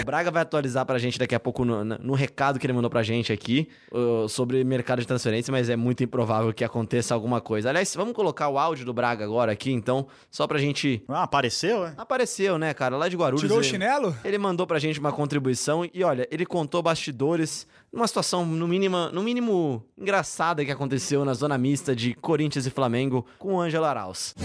o 0.01 0.05
Braga 0.05 0.31
vai 0.31 0.41
atualizar 0.41 0.83
pra 0.83 0.97
gente 0.97 1.19
daqui 1.19 1.35
a 1.35 1.39
pouco 1.39 1.63
no, 1.63 1.85
no 1.85 2.13
recado 2.15 2.57
que 2.57 2.65
ele 2.65 2.73
mandou 2.73 2.89
pra 2.89 3.03
gente 3.03 3.31
aqui 3.31 3.69
uh, 3.91 4.27
sobre 4.27 4.63
mercado 4.63 4.99
de 4.99 5.05
transferência, 5.05 5.51
mas 5.51 5.69
é 5.69 5.75
muito 5.75 6.03
improvável 6.03 6.51
que 6.51 6.63
aconteça 6.63 7.13
alguma 7.13 7.39
coisa. 7.39 7.69
Aliás, 7.69 7.93
vamos 7.95 8.15
colocar 8.15 8.49
o 8.49 8.57
áudio 8.57 8.85
do 8.85 8.93
Braga 8.93 9.23
agora 9.23 9.51
aqui, 9.51 9.71
então, 9.71 10.07
só 10.31 10.47
pra 10.47 10.57
gente. 10.57 11.03
Ah, 11.07 11.21
apareceu, 11.21 11.85
é? 11.85 11.93
Apareceu, 11.95 12.57
né, 12.57 12.73
cara? 12.73 12.97
Lá 12.97 13.07
de 13.07 13.15
Guarulhos. 13.15 13.41
Tirou 13.41 13.59
ele, 13.59 13.67
o 13.67 13.69
chinelo? 13.69 14.15
Ele 14.25 14.39
mandou 14.39 14.65
pra 14.65 14.79
gente 14.79 14.99
uma 14.99 15.11
contribuição 15.11 15.87
e 15.93 16.03
olha, 16.03 16.27
ele 16.31 16.47
contou 16.47 16.81
bastidores 16.81 17.67
numa 17.91 18.07
situação, 18.07 18.45
no 18.45 18.67
mínimo, 18.67 19.09
no 19.09 19.23
mínimo 19.23 19.83
engraçada 19.97 20.63
que 20.63 20.71
aconteceu 20.71 21.25
na 21.25 21.33
zona 21.33 21.57
mista 21.57 21.95
de 21.95 22.13
Corinthians 22.13 22.65
e 22.65 22.69
Flamengo 22.69 23.25
com 23.37 23.59
Ângelo 23.59 23.85
Arauz. 23.85 24.35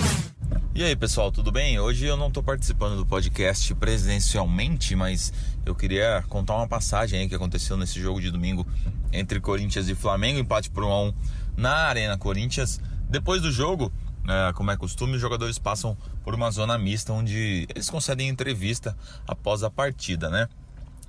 E 0.75 0.83
aí, 0.83 0.97
pessoal, 0.97 1.31
tudo 1.31 1.53
bem? 1.53 1.79
Hoje 1.79 2.05
eu 2.05 2.17
não 2.17 2.29
estou 2.29 2.43
participando 2.43 2.97
do 2.97 3.07
podcast 3.07 3.73
presencialmente, 3.77 4.97
mas 4.97 5.33
eu 5.65 5.73
queria 5.73 6.25
contar 6.29 6.57
uma 6.57 6.67
passagem 6.67 7.21
aí 7.21 7.29
que 7.29 7.35
aconteceu 7.35 7.77
nesse 7.77 8.01
jogo 8.01 8.21
de 8.21 8.31
domingo 8.31 8.67
entre 9.13 9.39
Corinthians 9.39 9.89
e 9.89 9.95
Flamengo, 9.95 10.41
empate 10.41 10.71
por 10.71 10.83
1 10.83 10.89
a 10.91 11.03
1 11.05 11.15
na 11.57 11.75
Arena 11.75 12.19
Corinthians. 12.19 12.81
Depois 13.09 13.41
do 13.41 13.53
jogo, 13.53 13.93
é, 14.27 14.53
como 14.55 14.71
é 14.73 14.77
costume, 14.77 15.15
os 15.15 15.21
jogadores 15.21 15.59
passam 15.61 15.97
por 16.25 16.35
uma 16.35 16.51
zona 16.51 16.77
mista 16.77 17.13
onde 17.13 17.69
eles 17.73 17.89
concedem 17.89 18.29
entrevista 18.29 18.97
após 19.29 19.63
a 19.63 19.71
partida, 19.71 20.29
né? 20.29 20.49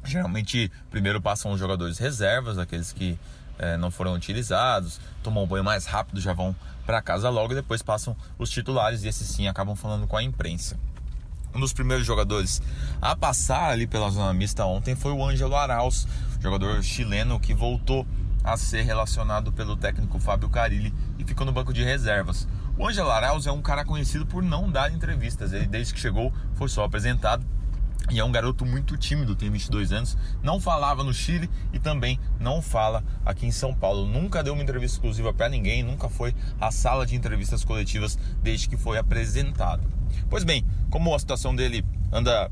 Geralmente, 0.05 0.71
primeiro 0.89 1.19
passam 1.19 1.51
os 1.51 1.59
jogadores 1.59 1.97
reservas, 1.97 2.57
aqueles 2.57 2.93
que 2.93 3.17
é, 3.57 3.77
não 3.77 3.89
foram 3.89 4.13
utilizados, 4.13 4.99
tomam 5.23 5.43
um 5.43 5.47
banho 5.47 5.63
mais 5.63 5.85
rápido, 5.85 6.21
já 6.21 6.33
vão 6.33 6.55
para 6.85 7.01
casa 7.01 7.29
logo 7.29 7.53
e 7.53 7.55
depois 7.55 7.81
passam 7.81 8.15
os 8.37 8.49
titulares 8.49 9.03
e 9.03 9.07
esses 9.07 9.27
sim 9.27 9.47
acabam 9.47 9.75
falando 9.75 10.07
com 10.07 10.15
a 10.15 10.23
imprensa. 10.23 10.77
Um 11.53 11.59
dos 11.59 11.73
primeiros 11.73 12.05
jogadores 12.05 12.61
a 13.01 13.15
passar 13.15 13.71
ali 13.71 13.87
pela 13.87 14.09
zona 14.09 14.33
mista 14.33 14.65
ontem 14.65 14.93
foi 14.93 15.11
o 15.11 15.23
Ângelo 15.25 15.55
Arauz, 15.55 16.05
jogador 16.39 16.83
chileno 16.83 17.39
que 17.39 17.53
voltou 17.53 18.05
a 18.43 18.57
ser 18.57 18.83
relacionado 18.83 19.51
pelo 19.51 19.75
técnico 19.75 20.19
Fábio 20.19 20.49
Carilli 20.49 20.93
e 21.17 21.23
ficou 21.23 21.45
no 21.45 21.51
banco 21.51 21.73
de 21.73 21.83
reservas. 21.83 22.47
O 22.77 22.85
Ângelo 22.85 23.09
Arauz 23.09 23.47
é 23.47 23.51
um 23.51 23.61
cara 23.61 23.85
conhecido 23.85 24.25
por 24.25 24.43
não 24.43 24.69
dar 24.69 24.91
entrevistas, 24.91 25.53
ele 25.53 25.65
desde 25.65 25.93
que 25.93 25.99
chegou 25.99 26.31
foi 26.55 26.67
só 26.67 26.83
apresentado 26.83 27.43
e 28.11 28.19
é 28.19 28.23
um 28.23 28.31
garoto 28.31 28.65
muito 28.65 28.97
tímido, 28.97 29.35
tem 29.35 29.49
22 29.49 29.91
anos, 29.91 30.17
não 30.43 30.59
falava 30.59 31.03
no 31.03 31.13
Chile 31.13 31.49
e 31.73 31.79
também 31.79 32.19
não 32.39 32.61
fala 32.61 33.03
aqui 33.25 33.45
em 33.45 33.51
São 33.51 33.73
Paulo. 33.73 34.05
Nunca 34.05 34.43
deu 34.43 34.53
uma 34.53 34.63
entrevista 34.63 34.97
exclusiva 34.97 35.33
para 35.33 35.49
ninguém, 35.49 35.83
nunca 35.83 36.07
foi 36.07 36.35
à 36.59 36.71
sala 36.71 37.05
de 37.05 37.15
entrevistas 37.15 37.63
coletivas 37.63 38.17
desde 38.41 38.69
que 38.69 38.77
foi 38.77 38.97
apresentado. 38.97 39.83
Pois 40.29 40.43
bem, 40.43 40.65
como 40.89 41.13
a 41.13 41.19
situação 41.19 41.55
dele 41.55 41.83
anda 42.11 42.51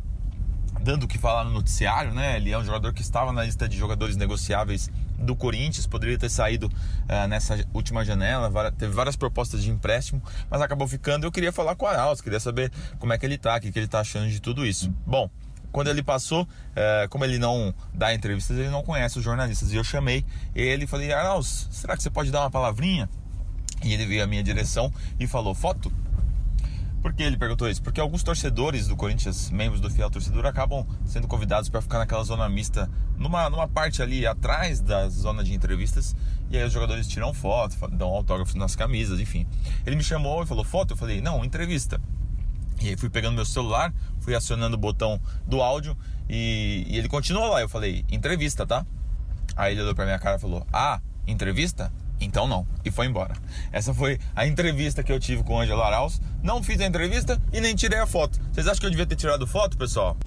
dando 0.82 1.04
o 1.04 1.08
que 1.08 1.18
falar 1.18 1.46
no 1.46 1.52
noticiário, 1.52 2.14
né? 2.14 2.36
Ele 2.38 2.52
é 2.52 2.58
um 2.58 2.64
jogador 2.64 2.94
que 2.94 3.02
estava 3.02 3.32
na 3.32 3.44
lista 3.44 3.68
de 3.70 3.78
jogadores 3.78 4.18
negociáveis 4.18 4.90
do 5.18 5.36
Corinthians, 5.36 5.88
poderia 5.88 6.18
ter 6.18 6.30
saído 6.30 6.68
uh, 6.68 7.28
nessa 7.28 7.66
última 7.74 8.04
janela, 8.04 8.72
teve 8.72 8.92
várias 8.92 9.16
propostas 9.16 9.64
de 9.64 9.72
empréstimo, 9.72 10.22
mas 10.50 10.62
acabou 10.62 10.88
ficando. 10.88 11.26
Eu 11.26 11.32
queria 11.32 11.52
falar 11.52 11.76
com 11.76 11.86
o 11.86 11.88
Arauz, 11.88 12.20
queria 12.20 12.40
saber 12.40 12.72
como 13.00 13.14
é 13.14 13.18
que 13.18 13.26
ele 13.26 13.38
tá, 13.38 13.56
o 13.56 13.62
que, 13.62 13.72
que 13.72 13.80
ele 13.80 13.88
tá 13.88 14.02
achando 14.02 14.30
de 14.30 14.42
tudo 14.42 14.66
isso. 14.66 14.94
Bom, 15.06 15.30
quando 15.74 15.90
ele 15.90 16.04
passou, 16.04 16.48
é, 16.76 17.08
como 17.10 17.26
ele 17.26 17.40
não 17.40 17.74
dá 17.94 18.14
entrevistas, 18.14 18.56
ele 18.56 18.70
não 18.70 18.84
conhece 18.84 19.18
os 19.18 19.24
jornalistas. 19.24 19.74
E 19.74 19.76
eu 19.76 19.84
chamei 19.84 20.24
ele 20.56 20.86
e 20.86 20.88
falei: 20.88 21.12
Arauz, 21.12 21.68
será 21.72 21.98
que 21.98 22.04
você 22.04 22.12
pode 22.12 22.32
dar 22.32 22.42
uma 22.42 22.52
palavrinha? 22.52 23.10
E 23.84 23.92
ele 23.92 24.06
veio 24.06 24.24
à 24.24 24.28
minha 24.28 24.44
direção 24.44 24.94
e 25.20 25.28
falou: 25.28 25.54
Foto? 25.56 25.92
Por 27.02 27.12
que 27.12 27.22
ele 27.22 27.36
perguntou 27.36 27.68
isso? 27.68 27.82
Porque 27.82 28.00
alguns 28.00 28.24
torcedores 28.24 28.88
do 28.88 28.96
Corinthians, 28.96 29.50
membros 29.50 29.82
do 29.82 29.90
Fiel 29.90 30.10
Torcedor, 30.10 30.46
acabam 30.46 30.88
sendo 31.06 31.28
convidados 31.28 31.68
para 31.68 31.82
ficar 31.82 31.98
naquela 31.98 32.24
zona 32.24 32.48
mista, 32.48 32.90
numa, 33.18 33.50
numa 33.50 33.68
parte 33.68 34.02
ali 34.02 34.26
atrás 34.26 34.80
da 34.80 35.10
zona 35.10 35.44
de 35.44 35.54
entrevistas, 35.54 36.16
e 36.50 36.56
aí 36.56 36.64
os 36.64 36.72
jogadores 36.72 37.06
tiram 37.06 37.34
foto, 37.34 37.76
dão 37.90 38.08
autógrafos 38.08 38.56
nas 38.56 38.74
camisas, 38.74 39.20
enfim. 39.20 39.46
Ele 39.86 39.98
me 39.98 40.04
chamou 40.04 40.44
e 40.44 40.46
falou: 40.46 40.64
Foto? 40.64 40.94
Eu 40.94 40.98
falei: 40.98 41.20
Não, 41.20 41.44
entrevista. 41.44 42.00
E 42.84 42.90
aí 42.90 42.98
fui 42.98 43.10
pegando 43.10 43.36
meu 43.36 43.46
celular, 43.46 43.94
fui 44.20 44.36
acionando 44.36 44.76
o 44.76 44.80
botão 44.80 45.20
do 45.48 45.62
áudio 45.62 45.98
e, 46.30 46.86
e 46.88 46.98
ele 46.98 47.08
continuou 47.08 47.48
lá. 47.48 47.62
Eu 47.62 47.70
falei, 47.70 48.06
entrevista, 48.12 48.68
tá? 48.68 48.86
Aí 49.56 49.74
ele 49.74 49.82
olhou 49.82 49.96
pra 49.96 50.06
minha 50.06 50.20
cara 50.20 50.36
e 50.36 50.40
falou, 50.40 50.68
ah, 50.72 51.00
entrevista? 51.26 51.92
Então 52.20 52.48
não. 52.48 52.68
E 52.84 52.92
foi 52.92 53.06
embora. 53.06 53.36
Essa 53.72 53.94
foi 53.94 54.20
a 54.36 54.46
entrevista 54.46 55.02
que 55.02 55.12
eu 55.12 55.20
tive 55.20 55.44
com 55.44 55.56
o 55.56 55.60
Ângelo 55.60 55.82
Arauz. 55.82 56.22
Não 56.42 56.62
fiz 56.62 56.80
a 56.82 56.86
entrevista 56.86 57.42
e 57.52 57.62
nem 57.62 57.74
tirei 57.74 58.00
a 58.00 58.06
foto. 58.06 58.40
Vocês 58.52 58.68
acham 58.68 58.82
que 58.82 58.86
eu 58.86 58.92
devia 58.92 59.06
ter 59.06 59.16
tirado 59.16 59.48
foto, 59.48 59.78
pessoal? 59.78 60.18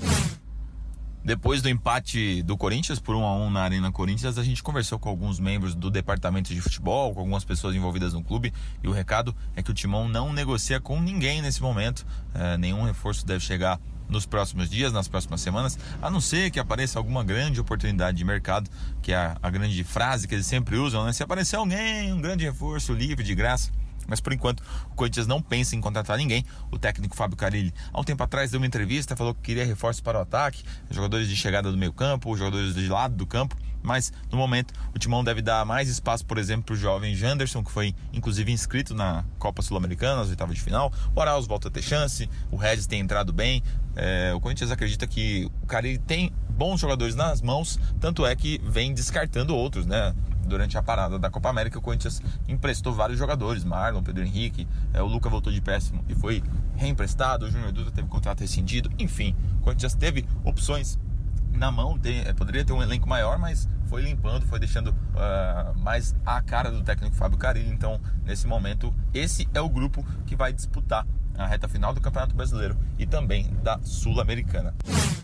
Depois 1.26 1.60
do 1.60 1.68
empate 1.68 2.40
do 2.44 2.56
Corinthians 2.56 3.00
por 3.00 3.16
1 3.16 3.24
a 3.24 3.34
1 3.34 3.50
na 3.50 3.62
Arena 3.62 3.90
Corinthians, 3.90 4.38
a 4.38 4.44
gente 4.44 4.62
conversou 4.62 4.96
com 4.96 5.08
alguns 5.08 5.40
membros 5.40 5.74
do 5.74 5.90
departamento 5.90 6.54
de 6.54 6.60
futebol, 6.60 7.12
com 7.12 7.18
algumas 7.18 7.44
pessoas 7.44 7.74
envolvidas 7.74 8.12
no 8.12 8.22
clube, 8.22 8.54
e 8.80 8.86
o 8.86 8.92
recado 8.92 9.34
é 9.56 9.60
que 9.60 9.68
o 9.68 9.74
Timão 9.74 10.08
não 10.08 10.32
negocia 10.32 10.78
com 10.78 11.00
ninguém 11.00 11.42
nesse 11.42 11.60
momento. 11.60 12.06
É, 12.32 12.56
nenhum 12.56 12.84
reforço 12.84 13.26
deve 13.26 13.40
chegar 13.40 13.80
nos 14.08 14.24
próximos 14.24 14.70
dias, 14.70 14.92
nas 14.92 15.08
próximas 15.08 15.40
semanas, 15.40 15.76
a 16.00 16.08
não 16.08 16.20
ser 16.20 16.48
que 16.52 16.60
apareça 16.60 16.96
alguma 16.96 17.24
grande 17.24 17.60
oportunidade 17.60 18.16
de 18.16 18.24
mercado, 18.24 18.70
que 19.02 19.10
é 19.10 19.16
a, 19.16 19.36
a 19.42 19.50
grande 19.50 19.82
frase 19.82 20.28
que 20.28 20.34
eles 20.36 20.46
sempre 20.46 20.76
usam, 20.76 21.04
né? 21.04 21.12
Se 21.12 21.24
aparecer 21.24 21.56
alguém, 21.56 22.12
um 22.12 22.20
grande 22.20 22.44
reforço 22.44 22.92
livre 22.92 23.24
de 23.24 23.34
graça, 23.34 23.72
Mas 24.06 24.20
por 24.20 24.32
enquanto, 24.32 24.62
o 24.90 24.94
Corinthians 24.94 25.26
não 25.26 25.40
pensa 25.40 25.74
em 25.74 25.80
contratar 25.80 26.16
ninguém. 26.16 26.44
O 26.70 26.78
técnico 26.78 27.16
Fábio 27.16 27.36
Carilli, 27.36 27.72
há 27.92 28.00
um 28.00 28.04
tempo 28.04 28.22
atrás, 28.22 28.50
deu 28.50 28.60
uma 28.60 28.66
entrevista, 28.66 29.16
falou 29.16 29.34
que 29.34 29.42
queria 29.42 29.64
reforços 29.64 30.00
para 30.00 30.18
o 30.18 30.22
ataque, 30.22 30.62
jogadores 30.90 31.28
de 31.28 31.36
chegada 31.36 31.70
do 31.70 31.78
meio 31.78 31.92
campo, 31.92 32.36
jogadores 32.36 32.74
de 32.74 32.88
lado 32.88 33.14
do 33.14 33.26
campo. 33.26 33.56
Mas 33.82 34.12
no 34.32 34.36
momento, 34.36 34.74
o 34.92 34.98
Timão 34.98 35.22
deve 35.22 35.40
dar 35.40 35.64
mais 35.64 35.88
espaço, 35.88 36.26
por 36.26 36.38
exemplo, 36.38 36.64
para 36.64 36.74
o 36.74 36.76
jovem 36.76 37.14
Janderson, 37.14 37.62
que 37.62 37.70
foi 37.70 37.94
inclusive 38.12 38.50
inscrito 38.50 38.92
na 38.94 39.24
Copa 39.38 39.62
Sul-Americana, 39.62 40.16
nas 40.16 40.28
oitavas 40.28 40.56
de 40.56 40.60
final. 40.60 40.92
O 41.14 41.20
Arauz 41.20 41.46
volta 41.46 41.68
a 41.68 41.70
ter 41.70 41.82
chance, 41.82 42.28
o 42.50 42.56
Regis 42.56 42.88
tem 42.88 42.98
entrado 42.98 43.32
bem. 43.32 43.62
É, 43.94 44.32
o 44.34 44.40
Corinthians 44.40 44.72
acredita 44.72 45.06
que 45.06 45.48
o 45.62 45.66
Carilli 45.66 45.98
tem 45.98 46.32
bons 46.50 46.80
jogadores 46.80 47.14
nas 47.14 47.40
mãos, 47.40 47.78
tanto 48.00 48.26
é 48.26 48.34
que 48.34 48.60
vem 48.64 48.92
descartando 48.92 49.54
outros, 49.54 49.86
né? 49.86 50.12
Durante 50.46 50.78
a 50.78 50.82
parada 50.82 51.18
da 51.18 51.30
Copa 51.30 51.48
América, 51.48 51.78
o 51.78 51.82
Corinthians 51.82 52.22
emprestou 52.48 52.92
vários 52.92 53.18
jogadores, 53.18 53.64
Marlon, 53.64 54.02
Pedro 54.02 54.24
Henrique, 54.24 54.66
é, 54.92 55.02
o 55.02 55.06
Luca 55.06 55.28
voltou 55.28 55.52
de 55.52 55.60
péssimo 55.60 56.04
e 56.08 56.14
foi 56.14 56.42
reemprestado, 56.76 57.46
o 57.46 57.50
Júnior 57.50 57.72
Dutra 57.72 57.90
teve 57.90 58.08
contrato 58.08 58.40
rescindido, 58.40 58.90
enfim, 58.98 59.34
o 59.60 59.62
Corinthians 59.62 59.94
teve 59.94 60.24
opções 60.44 60.98
na 61.52 61.70
mão, 61.70 61.98
tem, 61.98 62.20
é, 62.20 62.32
poderia 62.32 62.64
ter 62.64 62.72
um 62.72 62.82
elenco 62.82 63.08
maior, 63.08 63.38
mas 63.38 63.68
foi 63.86 64.02
limpando, 64.02 64.44
foi 64.46 64.58
deixando 64.58 64.88
uh, 64.90 65.78
mais 65.78 66.14
a 66.24 66.40
cara 66.42 66.70
do 66.70 66.82
técnico 66.82 67.14
Fábio 67.16 67.38
Carilli, 67.38 67.70
então 67.70 68.00
nesse 68.24 68.46
momento 68.46 68.94
esse 69.14 69.48
é 69.54 69.60
o 69.60 69.68
grupo 69.68 70.04
que 70.26 70.36
vai 70.36 70.52
disputar 70.52 71.06
a 71.38 71.46
reta 71.46 71.68
final 71.68 71.92
do 71.92 72.00
Campeonato 72.00 72.34
Brasileiro 72.34 72.76
e 72.98 73.06
também 73.06 73.50
da 73.62 73.78
Sul-Americana. 73.82 74.74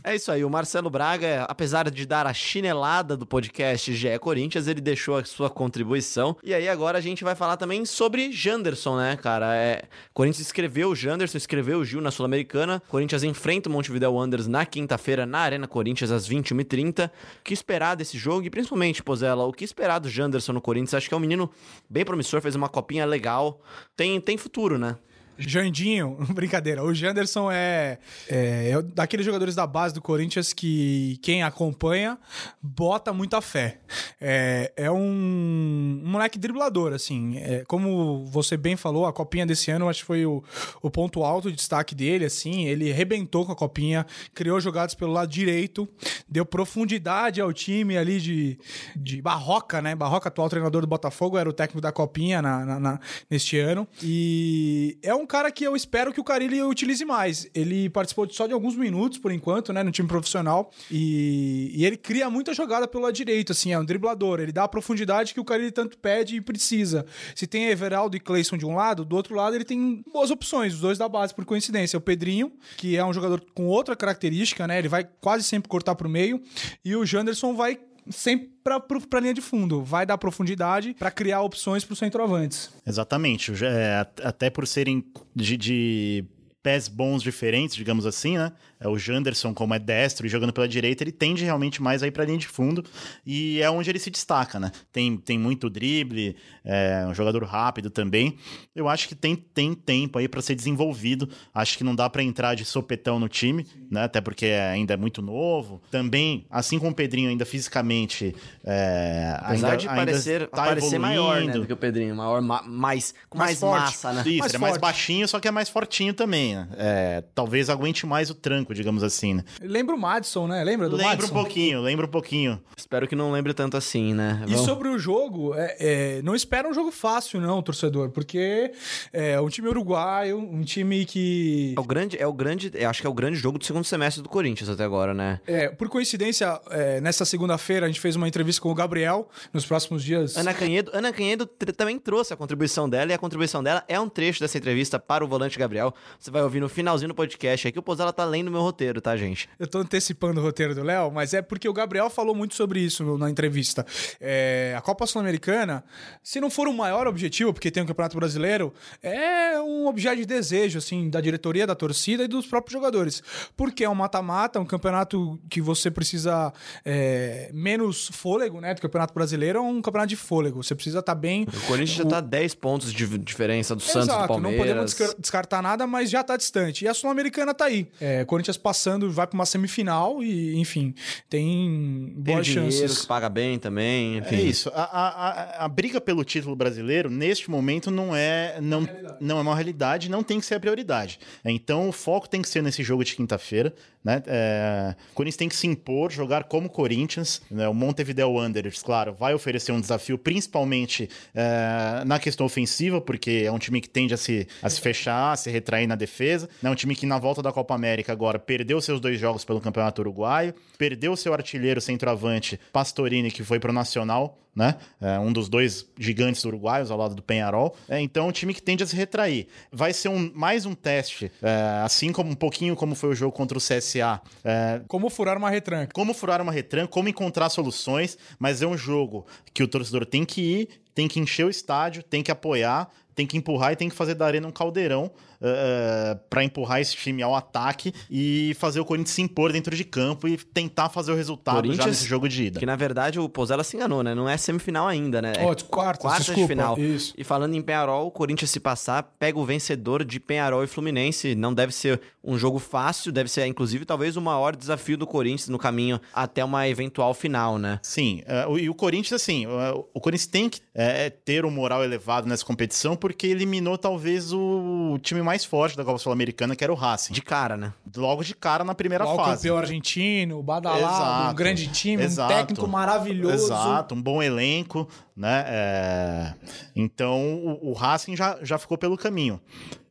É 0.05 0.16
isso 0.16 0.33
aí, 0.33 0.44
o 0.44 0.51
Marcelo 0.51 0.90
Braga, 0.90 1.44
apesar 1.44 1.88
de 1.88 2.05
dar 2.05 2.27
a 2.27 2.35
chinelada 2.35 3.16
do 3.16 3.25
podcast 3.25 3.94
GE 3.94 4.18
Corinthians, 4.18 4.66
ele 4.66 4.81
deixou 4.81 5.16
a 5.16 5.25
sua 5.25 5.48
contribuição. 5.48 6.37
E 6.42 6.53
aí 6.53 6.68
agora 6.68 6.98
a 6.98 7.01
gente 7.01 7.22
vai 7.22 7.37
falar 7.37 7.57
também 7.57 7.85
sobre 7.85 8.33
Janderson, 8.33 8.96
né, 8.96 9.16
cara? 9.16 9.55
É, 9.55 9.85
Corinthians 10.12 10.46
escreveu 10.46 10.90
o 10.90 10.96
Janderson, 10.96 11.38
escreveu 11.38 11.79
o 11.79 11.85
Gil 11.85 12.01
na 12.01 12.11
Sul-Americana. 12.11 12.83
Corinthians 12.88 13.22
enfrenta 13.22 13.68
o 13.68 13.72
Montevideo 13.72 14.12
Wanderers 14.12 14.48
na 14.48 14.66
quinta-feira 14.66 15.25
na 15.25 15.38
Arena 15.38 15.68
Corinthians 15.68 16.11
às 16.11 16.29
21h30. 16.29 17.09
O 17.09 17.11
que 17.44 17.55
esperar 17.55 17.94
desse 17.94 18.18
jogo? 18.18 18.44
E 18.44 18.51
principalmente, 18.51 19.03
Pozella, 19.05 19.44
o 19.44 19.53
que 19.53 19.64
esperar 19.64 20.01
do 20.01 20.09
Janderson 20.09 20.53
no 20.53 20.61
Corinthians? 20.61 20.94
Acho 20.94 21.09
que 21.09 21.14
é 21.14 21.16
um 21.16 21.20
menino 21.20 21.48
bem 21.88 22.05
promissor, 22.05 22.40
fez 22.40 22.57
uma 22.57 22.68
copinha 22.68 23.07
legal. 23.07 23.61
Tem, 23.96 24.20
tem 24.20 24.37
futuro, 24.37 24.79
né? 24.79 24.96
Jandinho, 25.38 26.16
brincadeira. 26.35 26.83
O 26.83 26.95
Janderson 26.95 27.51
é, 27.51 27.99
é, 28.29 28.71
é, 28.71 28.83
daqueles 28.83 29.25
jogadores 29.25 29.55
da 29.55 29.66
base 29.66 29.95
do 29.95 30.01
Corinthians 30.01 30.53
que 30.53 31.18
quem 31.23 31.42
acompanha 31.42 32.18
bota 32.61 33.12
muita 33.12 33.40
fé. 33.40 33.79
É, 34.21 34.73
é 34.77 34.90
um, 34.90 34.99
um, 34.99 36.03
moleque 36.05 36.38
driblador, 36.38 36.92
assim. 36.92 37.38
É, 37.38 37.64
como 37.66 38.25
você 38.27 38.57
bem 38.57 38.77
falou, 38.77 39.07
a 39.07 39.12
copinha 39.12 39.47
desse 39.47 39.71
ano 39.71 39.88
acho 39.88 40.01
que 40.01 40.07
foi 40.07 40.27
o, 40.27 40.42
o 40.81 40.90
ponto 40.90 41.25
alto 41.25 41.51
de 41.51 41.57
destaque 41.57 41.95
dele, 41.95 42.25
assim. 42.25 42.66
Ele 42.66 42.92
rebentou 42.92 43.45
com 43.47 43.53
a 43.53 43.57
copinha, 43.57 44.07
criou 44.35 44.61
jogadas 44.61 44.95
pelo 44.95 45.12
lado 45.12 45.31
direito, 45.31 45.88
deu 46.29 46.45
profundidade 46.45 47.40
ao 47.40 47.53
time 47.53 47.97
ali 47.97 48.21
de, 48.21 48.59
de 48.95 49.21
Barroca, 49.23 49.81
né? 49.81 49.95
Barroca, 49.95 50.29
atual 50.29 50.49
treinador 50.49 50.83
do 50.83 50.87
Botafogo, 50.87 51.38
era 51.38 51.49
o 51.49 51.53
técnico 51.53 51.81
da 51.81 51.90
copinha 51.90 52.42
na, 52.42 52.64
na, 52.64 52.81
na 52.81 53.01
neste 53.31 53.59
ano. 53.59 53.88
E 54.03 54.99
é 55.03 55.14
um 55.14 55.21
cara 55.26 55.50
que 55.50 55.64
eu 55.64 55.74
espero 55.76 56.12
que 56.12 56.20
o 56.20 56.24
Carilli 56.24 56.62
utilize 56.62 57.04
mais. 57.04 57.48
Ele 57.54 57.88
participou 57.90 58.28
só 58.30 58.46
de 58.46 58.52
alguns 58.52 58.76
minutos, 58.76 59.18
por 59.18 59.32
enquanto, 59.32 59.72
né, 59.72 59.82
no 59.82 59.90
time 59.90 60.08
profissional. 60.08 60.70
E, 60.90 61.72
e 61.74 61.85
ele 61.85 61.96
cria 61.96 62.28
muita 62.30 62.54
jogada 62.54 62.87
pelo 62.88 63.04
lado 63.04 63.14
direito, 63.14 63.52
assim, 63.52 63.72
é 63.72 63.78
um 63.78 63.85
driblador. 63.85 64.40
Ele 64.40 64.52
dá 64.52 64.64
a 64.64 64.68
profundidade 64.68 65.35
que 65.35 65.40
o 65.40 65.44
Carilli 65.44 65.70
tanto 65.70 65.98
pede 65.98 66.37
e 66.37 66.40
precisa. 66.40 67.06
Se 67.35 67.46
tem 67.46 67.66
Everaldo 67.66 68.16
e 68.16 68.20
Cleison 68.20 68.56
de 68.56 68.66
um 68.66 68.74
lado, 68.74 69.04
do 69.04 69.16
outro 69.16 69.35
lado 69.35 69.54
ele 69.56 69.64
tem 69.64 70.04
boas 70.12 70.30
opções, 70.30 70.74
os 70.74 70.80
dois 70.80 70.98
da 70.98 71.08
base, 71.08 71.35
por 71.35 71.44
coincidência. 71.44 71.96
O 71.96 72.00
Pedrinho, 72.00 72.52
que 72.76 72.96
é 72.96 73.04
um 73.04 73.12
jogador 73.12 73.42
com 73.54 73.66
outra 73.66 73.96
característica, 73.96 74.66
né? 74.66 74.78
Ele 74.78 74.88
vai 74.88 75.08
quase 75.20 75.44
sempre 75.44 75.68
cortar 75.68 75.94
pro 75.94 76.08
meio. 76.08 76.42
E 76.85 76.94
o 76.96 77.04
Janderson 77.04 77.54
vai 77.54 77.78
sempre 78.11 78.51
para 78.62 78.79
a 78.79 79.21
linha 79.21 79.35
de 79.35 79.41
fundo. 79.41 79.83
Vai 79.83 80.07
dar 80.07 80.19
profundidade 80.19 80.95
para 80.99 81.11
criar 81.11 81.43
opções 81.43 81.85
para 81.85 81.93
os 81.93 81.99
centroavantes. 81.99 82.71
Exatamente. 82.87 83.53
É, 83.65 84.07
até 84.23 84.51
por 84.51 84.67
serem 84.67 85.05
de, 85.35 85.57
de 85.57 86.25
pés 86.62 86.88
bons 86.88 87.23
diferentes, 87.23 87.75
digamos 87.75 88.07
assim, 88.07 88.38
né? 88.38 88.53
É 88.83 88.88
o 88.88 88.99
Janderson, 88.99 89.55
como 89.55 89.75
é 89.75 89.79
destro 89.79 90.27
e 90.27 90.29
jogando 90.29 90.53
pela 90.53 90.66
direita, 90.66 91.05
ele 91.05 91.12
tende 91.12 91.45
realmente 91.45 91.81
mais 91.81 92.03
a 92.03 92.07
ir 92.07 92.11
para 92.11 92.23
a 92.23 92.27
linha 92.27 92.38
de 92.38 92.49
fundo 92.49 92.85
e 93.25 93.61
é 93.61 93.71
onde 93.71 93.90
ele 93.90 93.99
se 93.99 94.11
destaca, 94.11 94.59
né? 94.59 94.73
Tem, 94.92 95.16
tem 95.16 95.38
muito 95.38 95.71
drible, 95.71 96.37
é 96.64 97.05
um 97.07 97.14
jogador 97.14 97.42
rápido 97.45 97.90
também. 97.90 98.37
Eu 98.75 98.88
acho 98.88 99.09
que 99.09 99.14
tem, 99.14 99.37
tem 99.37 99.75
tempo 99.75 100.18
aí 100.18 100.29
para 100.29 100.40
ser 100.42 100.55
desenvolvido. 100.55 101.29
Acho 101.55 101.77
que 101.77 101.85
não 101.85 101.95
dá 101.95 102.09
para 102.09 102.23
entrar 102.23 102.55
de 102.55 102.64
sopetão 102.64 103.18
no 103.18 103.29
time, 103.29 103.66
né? 103.90 104.05
Até 104.05 104.21
porque 104.21 104.47
ainda 104.47 104.95
é 104.95 104.97
muito 104.97 105.21
novo. 105.23 105.81
Também, 105.90 106.47
assim 106.51 106.79
como 106.79 106.90
o 106.90 106.95
Pedrinho, 106.95 107.31
ainda 107.31 107.45
fisicamente. 107.45 108.35
É, 108.64 109.37
Apesar 109.40 109.66
ainda, 109.68 109.77
de 109.77 109.87
parecer, 109.87 110.49
tá 110.49 110.57
parecer 110.64 110.99
maior 110.99 111.40
né, 111.42 111.53
do 111.53 111.66
que 111.66 111.73
o 111.73 111.77
Pedrinho, 111.77 112.16
maior, 112.16 112.40
mais, 112.40 113.14
com 113.29 113.38
mais, 113.38 113.61
mais 113.61 113.83
massa, 113.83 114.12
né? 114.12 114.23
Isso, 114.27 114.38
mais 114.38 114.55
é 114.55 114.59
mais 114.59 114.77
baixinho, 114.79 115.29
só 115.29 115.38
que 115.38 115.49
é 115.49 115.51
mais 115.51 115.68
fortinho 115.68 116.14
também, 116.14 116.55
né? 116.55 116.68
É, 116.77 117.25
talvez 117.35 117.68
aguente 117.68 118.07
mais 118.07 118.31
o 118.31 118.35
tranco, 118.35 118.71
digamos 118.74 119.02
assim, 119.02 119.35
né? 119.35 119.44
Lembra 119.61 119.94
o 119.94 119.98
Madison, 119.98 120.46
né? 120.46 120.62
Lembra 120.64 120.88
do 120.88 120.96
lembra 120.96 121.12
Madison? 121.12 121.32
um 121.32 121.42
pouquinho, 121.42 121.80
lembra 121.80 122.06
um 122.06 122.11
pouquinho. 122.11 122.61
Espero 122.76 123.06
que 123.06 123.14
não 123.14 123.32
lembre 123.32 123.54
tanto 123.54 123.76
assim, 123.76 124.14
né? 124.14 124.42
Vamos... 124.44 124.61
E 124.61 124.64
sobre 124.64 124.88
o 124.88 124.98
jogo, 124.98 125.54
é, 125.54 125.76
é, 125.78 126.22
não 126.22 126.35
espera 126.35 126.68
um 126.68 126.74
jogo 126.74 126.90
fácil, 126.90 127.40
não, 127.40 127.62
torcedor, 127.62 128.11
porque 128.11 128.72
é 129.12 129.40
um 129.40 129.48
time 129.48 129.68
uruguaio, 129.68 130.38
um 130.38 130.62
time 130.62 131.04
que... 131.04 131.74
É 131.76 131.80
o 131.80 131.85
grande, 131.85 132.16
é 132.18 132.26
o 132.26 132.32
grande, 132.32 132.72
acho 132.85 133.00
que 133.00 133.06
é 133.06 133.11
o 133.11 133.14
grande 133.14 133.37
jogo 133.37 133.58
do 133.58 133.64
segundo 133.64 133.85
semestre 133.85 134.22
do 134.22 134.28
Corinthians 134.28 134.68
até 134.68 134.85
agora, 134.85 135.14
né? 135.14 135.40
É, 135.46 135.68
por 135.68 135.88
coincidência, 135.88 136.61
é, 136.70 137.00
nessa 137.00 137.24
segunda-feira 137.24 137.87
a 137.87 137.88
gente 137.88 138.00
fez 138.00 138.16
uma 138.16 138.28
entrevista 138.28 138.61
com 138.61 138.70
o 138.70 138.74
Gabriel, 138.74 139.28
nos 139.52 139.66
próximos 139.66 140.02
dias... 140.02 140.37
Ana 140.37 140.54
Canhedo, 140.54 140.90
Ana 140.94 141.12
Canhedo 141.12 141.46
também 141.46 141.98
trouxe 141.98 142.32
a 142.32 142.37
contribuição 142.37 142.88
dela, 142.88 143.11
e 143.11 143.14
a 143.14 143.18
contribuição 143.18 143.62
dela 143.62 143.85
é 143.88 143.98
um 143.98 144.08
trecho 144.08 144.40
dessa 144.40 144.58
entrevista 144.58 144.98
para 144.98 145.24
o 145.24 145.28
volante 145.28 145.58
Gabriel. 145.58 145.94
Você 146.18 146.30
vai 146.30 146.42
ouvir 146.42 146.61
no 146.61 146.68
finalzinho 146.68 147.08
do 147.08 147.14
podcast 147.14 147.68
aqui, 147.68 147.78
o 147.78 147.82
Pozella 147.82 148.12
tá 148.12 148.24
lendo 148.24 148.50
meu 148.50 148.61
roteiro, 148.62 149.01
tá, 149.01 149.16
gente? 149.16 149.48
Eu 149.59 149.66
tô 149.66 149.79
antecipando 149.79 150.40
o 150.40 150.42
roteiro 150.42 150.75
do 150.75 150.83
Léo, 150.83 151.11
mas 151.11 151.35
é 151.35 151.42
porque 151.42 151.68
o 151.68 151.72
Gabriel 151.72 152.09
falou 152.11 152.35
muito 152.35 152.55
sobre 152.55 152.81
isso 152.81 153.18
na 153.18 153.31
entrevista. 153.31 153.85
É, 154.20 154.75
a 154.77 154.81
Copa 154.81 155.07
Sul-Americana, 155.07 155.85
se 156.22 156.40
não 156.40 156.51
for 156.51 156.68
o 156.68 156.72
maior 156.72 157.07
objetivo, 157.07 157.53
porque 157.53 157.70
tem 157.70 157.83
o 157.83 157.87
Campeonato 157.87 158.16
Brasileiro, 158.16 158.72
é 159.03 159.61
um 159.61 159.87
objeto 159.87 160.16
de 160.16 160.27
desejo, 160.27 160.79
assim, 160.79 161.09
da 161.09 161.20
diretoria, 161.20 161.66
da 161.66 161.75
torcida 161.75 162.25
e 162.25 162.29
dos 162.29 162.46
próprios 162.46 162.72
jogadores. 162.72 163.22
Porque 163.57 163.85
é 163.85 163.88
um 163.88 163.94
mata-mata, 163.94 164.61
um 164.61 164.66
campeonato 164.66 165.38
que 165.48 165.61
você 165.61 165.90
precisa 165.90 166.53
é, 166.85 167.51
menos 167.53 168.09
fôlego, 168.12 168.61
né? 168.61 168.75
Do 168.75 168.81
Campeonato 168.81 169.14
Brasileiro 169.14 169.59
é 169.59 169.62
um 169.62 169.81
campeonato 169.81 170.09
de 170.09 170.16
fôlego. 170.16 170.62
Você 170.62 170.75
precisa 170.75 171.01
estar 171.01 171.14
tá 171.14 171.20
bem. 171.20 171.44
O 171.44 171.66
Corinthians 171.66 171.98
o... 171.98 172.03
já 172.03 172.09
tá 172.09 172.20
10 172.20 172.55
pontos 172.55 172.92
de 172.92 173.07
diferença 173.18 173.75
do 173.75 173.83
Santos 173.83 174.09
Exato, 174.09 174.22
do 174.22 174.29
Palmeiras. 174.29 174.59
Não 174.59 174.96
podemos 174.96 175.16
descartar 175.18 175.62
nada, 175.62 175.87
mas 175.87 176.11
já 176.11 176.22
tá 176.22 176.37
distante. 176.37 176.85
E 176.85 176.88
a 176.88 176.94
Sul-Americana 176.94 177.55
tá 177.55 177.66
aí. 177.66 177.88
É, 178.01 178.25
Corinthians 178.42 178.57
passando, 178.57 179.11
vai 179.11 179.26
para 179.26 179.35
uma 179.35 179.46
semifinal 179.46 180.22
e, 180.22 180.59
enfim, 180.59 180.94
tem 181.31 182.12
boas 182.16 182.46
tem 182.46 182.55
chances. 182.55 182.74
Dinheiro, 182.74 183.00
que 183.00 183.07
paga 183.07 183.28
bem 183.28 183.59
também, 183.59 184.18
enfim. 184.18 184.37
É 184.37 184.40
isso. 184.40 184.70
A, 184.74 184.83
a, 184.83 185.09
a, 185.09 185.64
a, 185.64 185.68
briga 185.68 186.00
pelo 186.00 186.24
título 186.24 186.57
brasileiro, 186.57 187.09
neste 187.09 187.50
momento, 187.50 187.90
não 187.90 188.14
é, 188.14 188.59
não, 188.61 188.88
não 189.20 189.38
é 189.38 189.40
uma 189.40 189.55
realidade, 189.55 190.11
não 190.11 190.22
tem 190.22 190.40
que 190.40 190.46
ser 190.46 190.57
a 190.57 190.61
prioridade. 190.61 191.20
Então, 191.44 191.88
o 191.88 191.92
foco 191.92 192.28
tem 192.28 192.42
que 192.42 192.48
ser 192.48 192.62
nesse 192.62 192.83
jogo 192.83 193.05
de 193.05 193.14
quinta-feira. 193.14 193.72
Né? 194.05 194.20
É, 194.26 194.96
o 195.12 195.14
Corinthians 195.14 195.37
tem 195.37 195.48
que 195.48 195.55
se 195.55 195.66
impor, 195.66 196.11
jogar 196.11 196.44
como 196.44 196.68
Corinthians. 196.68 197.40
Né? 197.50 197.68
O 197.68 197.74
Montevideo 197.74 198.33
Wanderers, 198.33 198.83
claro, 198.83 199.14
vai 199.14 199.33
oferecer 199.33 199.70
um 199.70 199.81
desafio, 199.81 200.18
principalmente 200.18 201.09
é, 201.35 202.02
na 202.05 202.18
questão 202.18 202.44
ofensiva, 202.44 203.00
porque 203.00 203.44
é 203.46 203.52
um 203.52 203.59
time 203.59 203.81
que 203.81 203.88
tende 203.88 204.12
a 204.12 204.16
se, 204.16 204.48
a 204.61 204.68
se 204.68 204.81
fechar, 204.81 205.33
a 205.33 205.37
se 205.37 205.50
retrair 205.50 205.87
na 205.87 205.94
defesa. 205.94 206.48
É 206.62 206.68
um 206.68 206.74
time 206.74 206.96
que, 206.96 207.07
na 207.07 207.18
volta 207.18 207.40
da 207.40 207.52
Copa 207.52 207.74
América, 207.74 208.12
agora 208.12 208.32
perdeu 208.38 208.81
seus 208.81 209.01
dois 209.01 209.18
jogos 209.18 209.45
pelo 209.45 209.61
Campeonato 209.61 210.03
Uruguaio, 210.03 210.55
perdeu 210.79 211.16
seu 211.16 211.33
artilheiro 211.33 211.81
centroavante 211.81 212.59
Pastorini, 212.73 213.31
que 213.31 213.42
foi 213.42 213.59
pro 213.59 213.73
Nacional, 213.73 214.38
né? 214.55 214.77
É 215.01 215.18
um 215.18 215.33
dos 215.33 215.49
dois 215.49 215.87
gigantes 215.99 216.45
uruguaios 216.45 216.90
ao 216.90 216.99
lado 216.99 217.14
do 217.14 217.23
Penharol. 217.23 217.75
É, 217.88 218.01
então, 218.01 218.29
um 218.29 218.33
time 218.33 218.53
que 218.53 218.62
tende 218.62 218.83
a 218.83 218.87
se 218.87 218.95
retrair. 218.95 219.47
Vai 219.71 219.92
ser 219.92 220.09
um, 220.09 220.31
mais 220.35 220.66
um 220.66 220.75
teste, 220.75 221.33
é, 221.42 221.83
assim 221.83 222.12
como 222.12 222.31
um 222.31 222.35
pouquinho 222.35 222.77
como 222.77 222.95
foi 222.95 223.11
o 223.11 223.14
jogo 223.14 223.33
contra 223.33 223.57
o 223.57 223.61
CSA. 223.61 224.21
É, 224.45 224.83
como 224.87 225.09
furar 225.09 225.38
uma 225.38 225.49
retranca. 225.49 225.92
Como 225.95 226.12
furar 226.12 226.40
uma 226.40 226.53
retranca, 226.53 226.88
como 226.88 227.09
encontrar 227.09 227.49
soluções, 227.49 228.18
mas 228.38 228.61
é 228.61 228.66
um 228.66 228.77
jogo 228.77 229.27
que 229.55 229.62
o 229.62 229.68
torcedor 229.68 230.05
tem 230.05 230.25
que 230.25 230.40
ir, 230.42 230.68
tem 230.94 231.09
que 231.09 231.18
encher 231.20 231.46
o 231.46 231.50
estádio, 231.50 232.02
tem 232.02 232.22
que 232.22 232.31
apoiar, 232.31 232.88
tem 233.14 233.26
que 233.26 233.37
empurrar 233.37 233.72
e 233.72 233.76
tem 233.76 233.88
que 233.88 233.94
fazer 233.94 234.14
da 234.14 234.24
arena 234.26 234.48
um 234.48 234.50
caldeirão 234.50 235.11
uh, 235.40 236.18
para 236.31 236.42
empurrar 236.44 236.81
esse 236.81 236.96
time 236.96 237.22
ao 237.22 237.35
ataque 237.35 237.92
e 238.11 238.57
fazer 238.59 238.81
o 238.81 238.85
Corinthians 238.87 239.14
se 239.14 239.20
impor 239.20 239.52
dentro 239.52 239.76
de 239.76 239.85
campo 239.85 240.26
e 240.26 240.37
tentar 240.38 240.88
fazer 240.88 241.12
o 241.12 241.14
resultado 241.14 241.72
já 241.74 241.87
nesse 241.87 242.07
jogo 242.07 242.26
de 242.28 242.44
ida. 242.44 242.59
Que 242.61 242.64
na 242.64 242.74
verdade 242.76 243.20
o 243.20 243.28
Pozella 243.28 243.62
se 243.64 243.76
enganou, 243.76 244.02
né? 244.02 244.14
Não 244.14 244.26
é 244.28 244.37
semifinal 244.38 244.87
ainda, 244.88 245.20
né? 245.20 245.33
Oh, 245.42 245.55
quartas, 245.66 246.00
quartas 246.02 246.26
desculpa, 246.26 246.40
de 246.40 246.48
final. 246.48 246.78
isso. 246.78 247.12
E 247.16 247.22
falando 247.22 247.55
em 247.55 247.61
Penharol, 247.61 248.07
o 248.07 248.11
Corinthians 248.11 248.50
se 248.50 248.61
passar, 248.61 249.02
pega 249.18 249.38
o 249.38 249.44
vencedor 249.44 250.05
de 250.05 250.18
Penharol 250.18 250.64
e 250.64 250.66
Fluminense. 250.66 251.35
Não 251.35 251.52
deve 251.52 251.72
ser 251.74 252.00
um 252.24 252.38
jogo 252.38 252.59
fácil, 252.59 253.12
deve 253.12 253.28
ser, 253.31 253.44
inclusive, 253.46 253.85
talvez 253.85 254.16
o 254.16 254.22
maior 254.22 254.55
desafio 254.57 254.96
do 254.96 255.07
Corinthians 255.07 255.48
no 255.48 255.59
caminho 255.59 256.00
até 256.14 256.42
uma 256.44 256.66
eventual 256.68 257.12
final, 257.12 257.59
né? 257.59 257.78
Sim, 257.83 258.22
é, 258.26 258.46
o- 258.46 258.59
e 258.59 258.70
o 258.70 258.74
Corinthians, 258.74 259.20
assim, 259.20 259.46
o, 259.46 259.87
o 259.92 260.00
Corinthians 260.00 260.26
tem 260.28 260.48
que 260.48 260.61
é, 260.83 261.11
ter 261.11 261.45
um 261.45 261.51
moral 261.51 261.85
elevado 261.85 262.27
nessa 262.29 262.45
competição 262.45 262.97
porque 262.97 263.27
eliminou 263.27 263.77
talvez 263.79 264.33
o 264.33 264.99
time 265.03 265.23
mais 265.23 265.45
forte 265.45 265.77
da 265.77 265.85
Copa 265.85 265.99
Sul-Americana, 265.99 266.57
que 266.57 266.64
era 266.64 266.73
o 266.73 266.77
Racing. 266.77 267.12
De 267.12 267.23
cara, 267.23 267.57
né? 267.57 267.73
Logo 267.97 268.23
de 268.25 268.35
cara 268.35 268.64
na 268.64 268.75
primeira 268.75 269.05
Atual 269.05 269.18
fase. 269.18 269.37
campeão 269.37 269.59
argentino, 269.59 270.42
badalado, 270.42 270.83
Exato. 270.83 271.31
um 271.31 271.35
grande 271.35 271.66
time, 271.68 272.03
Exato. 272.03 272.33
um 272.33 272.37
técnico 272.37 272.66
maravilhoso. 272.68 273.35
Exato, 273.47 273.95
um 273.95 274.03
bom 274.03 274.23
elenco, 274.23 274.88
né? 275.16 275.45
É, 275.47 276.35
Então 276.75 277.21
o, 277.45 277.71
o 277.71 277.73
Racing 277.73 278.16
já, 278.16 278.38
já 278.42 278.59
ficou 278.59 278.79
pelo 278.79 278.97
caminho. 278.97 279.40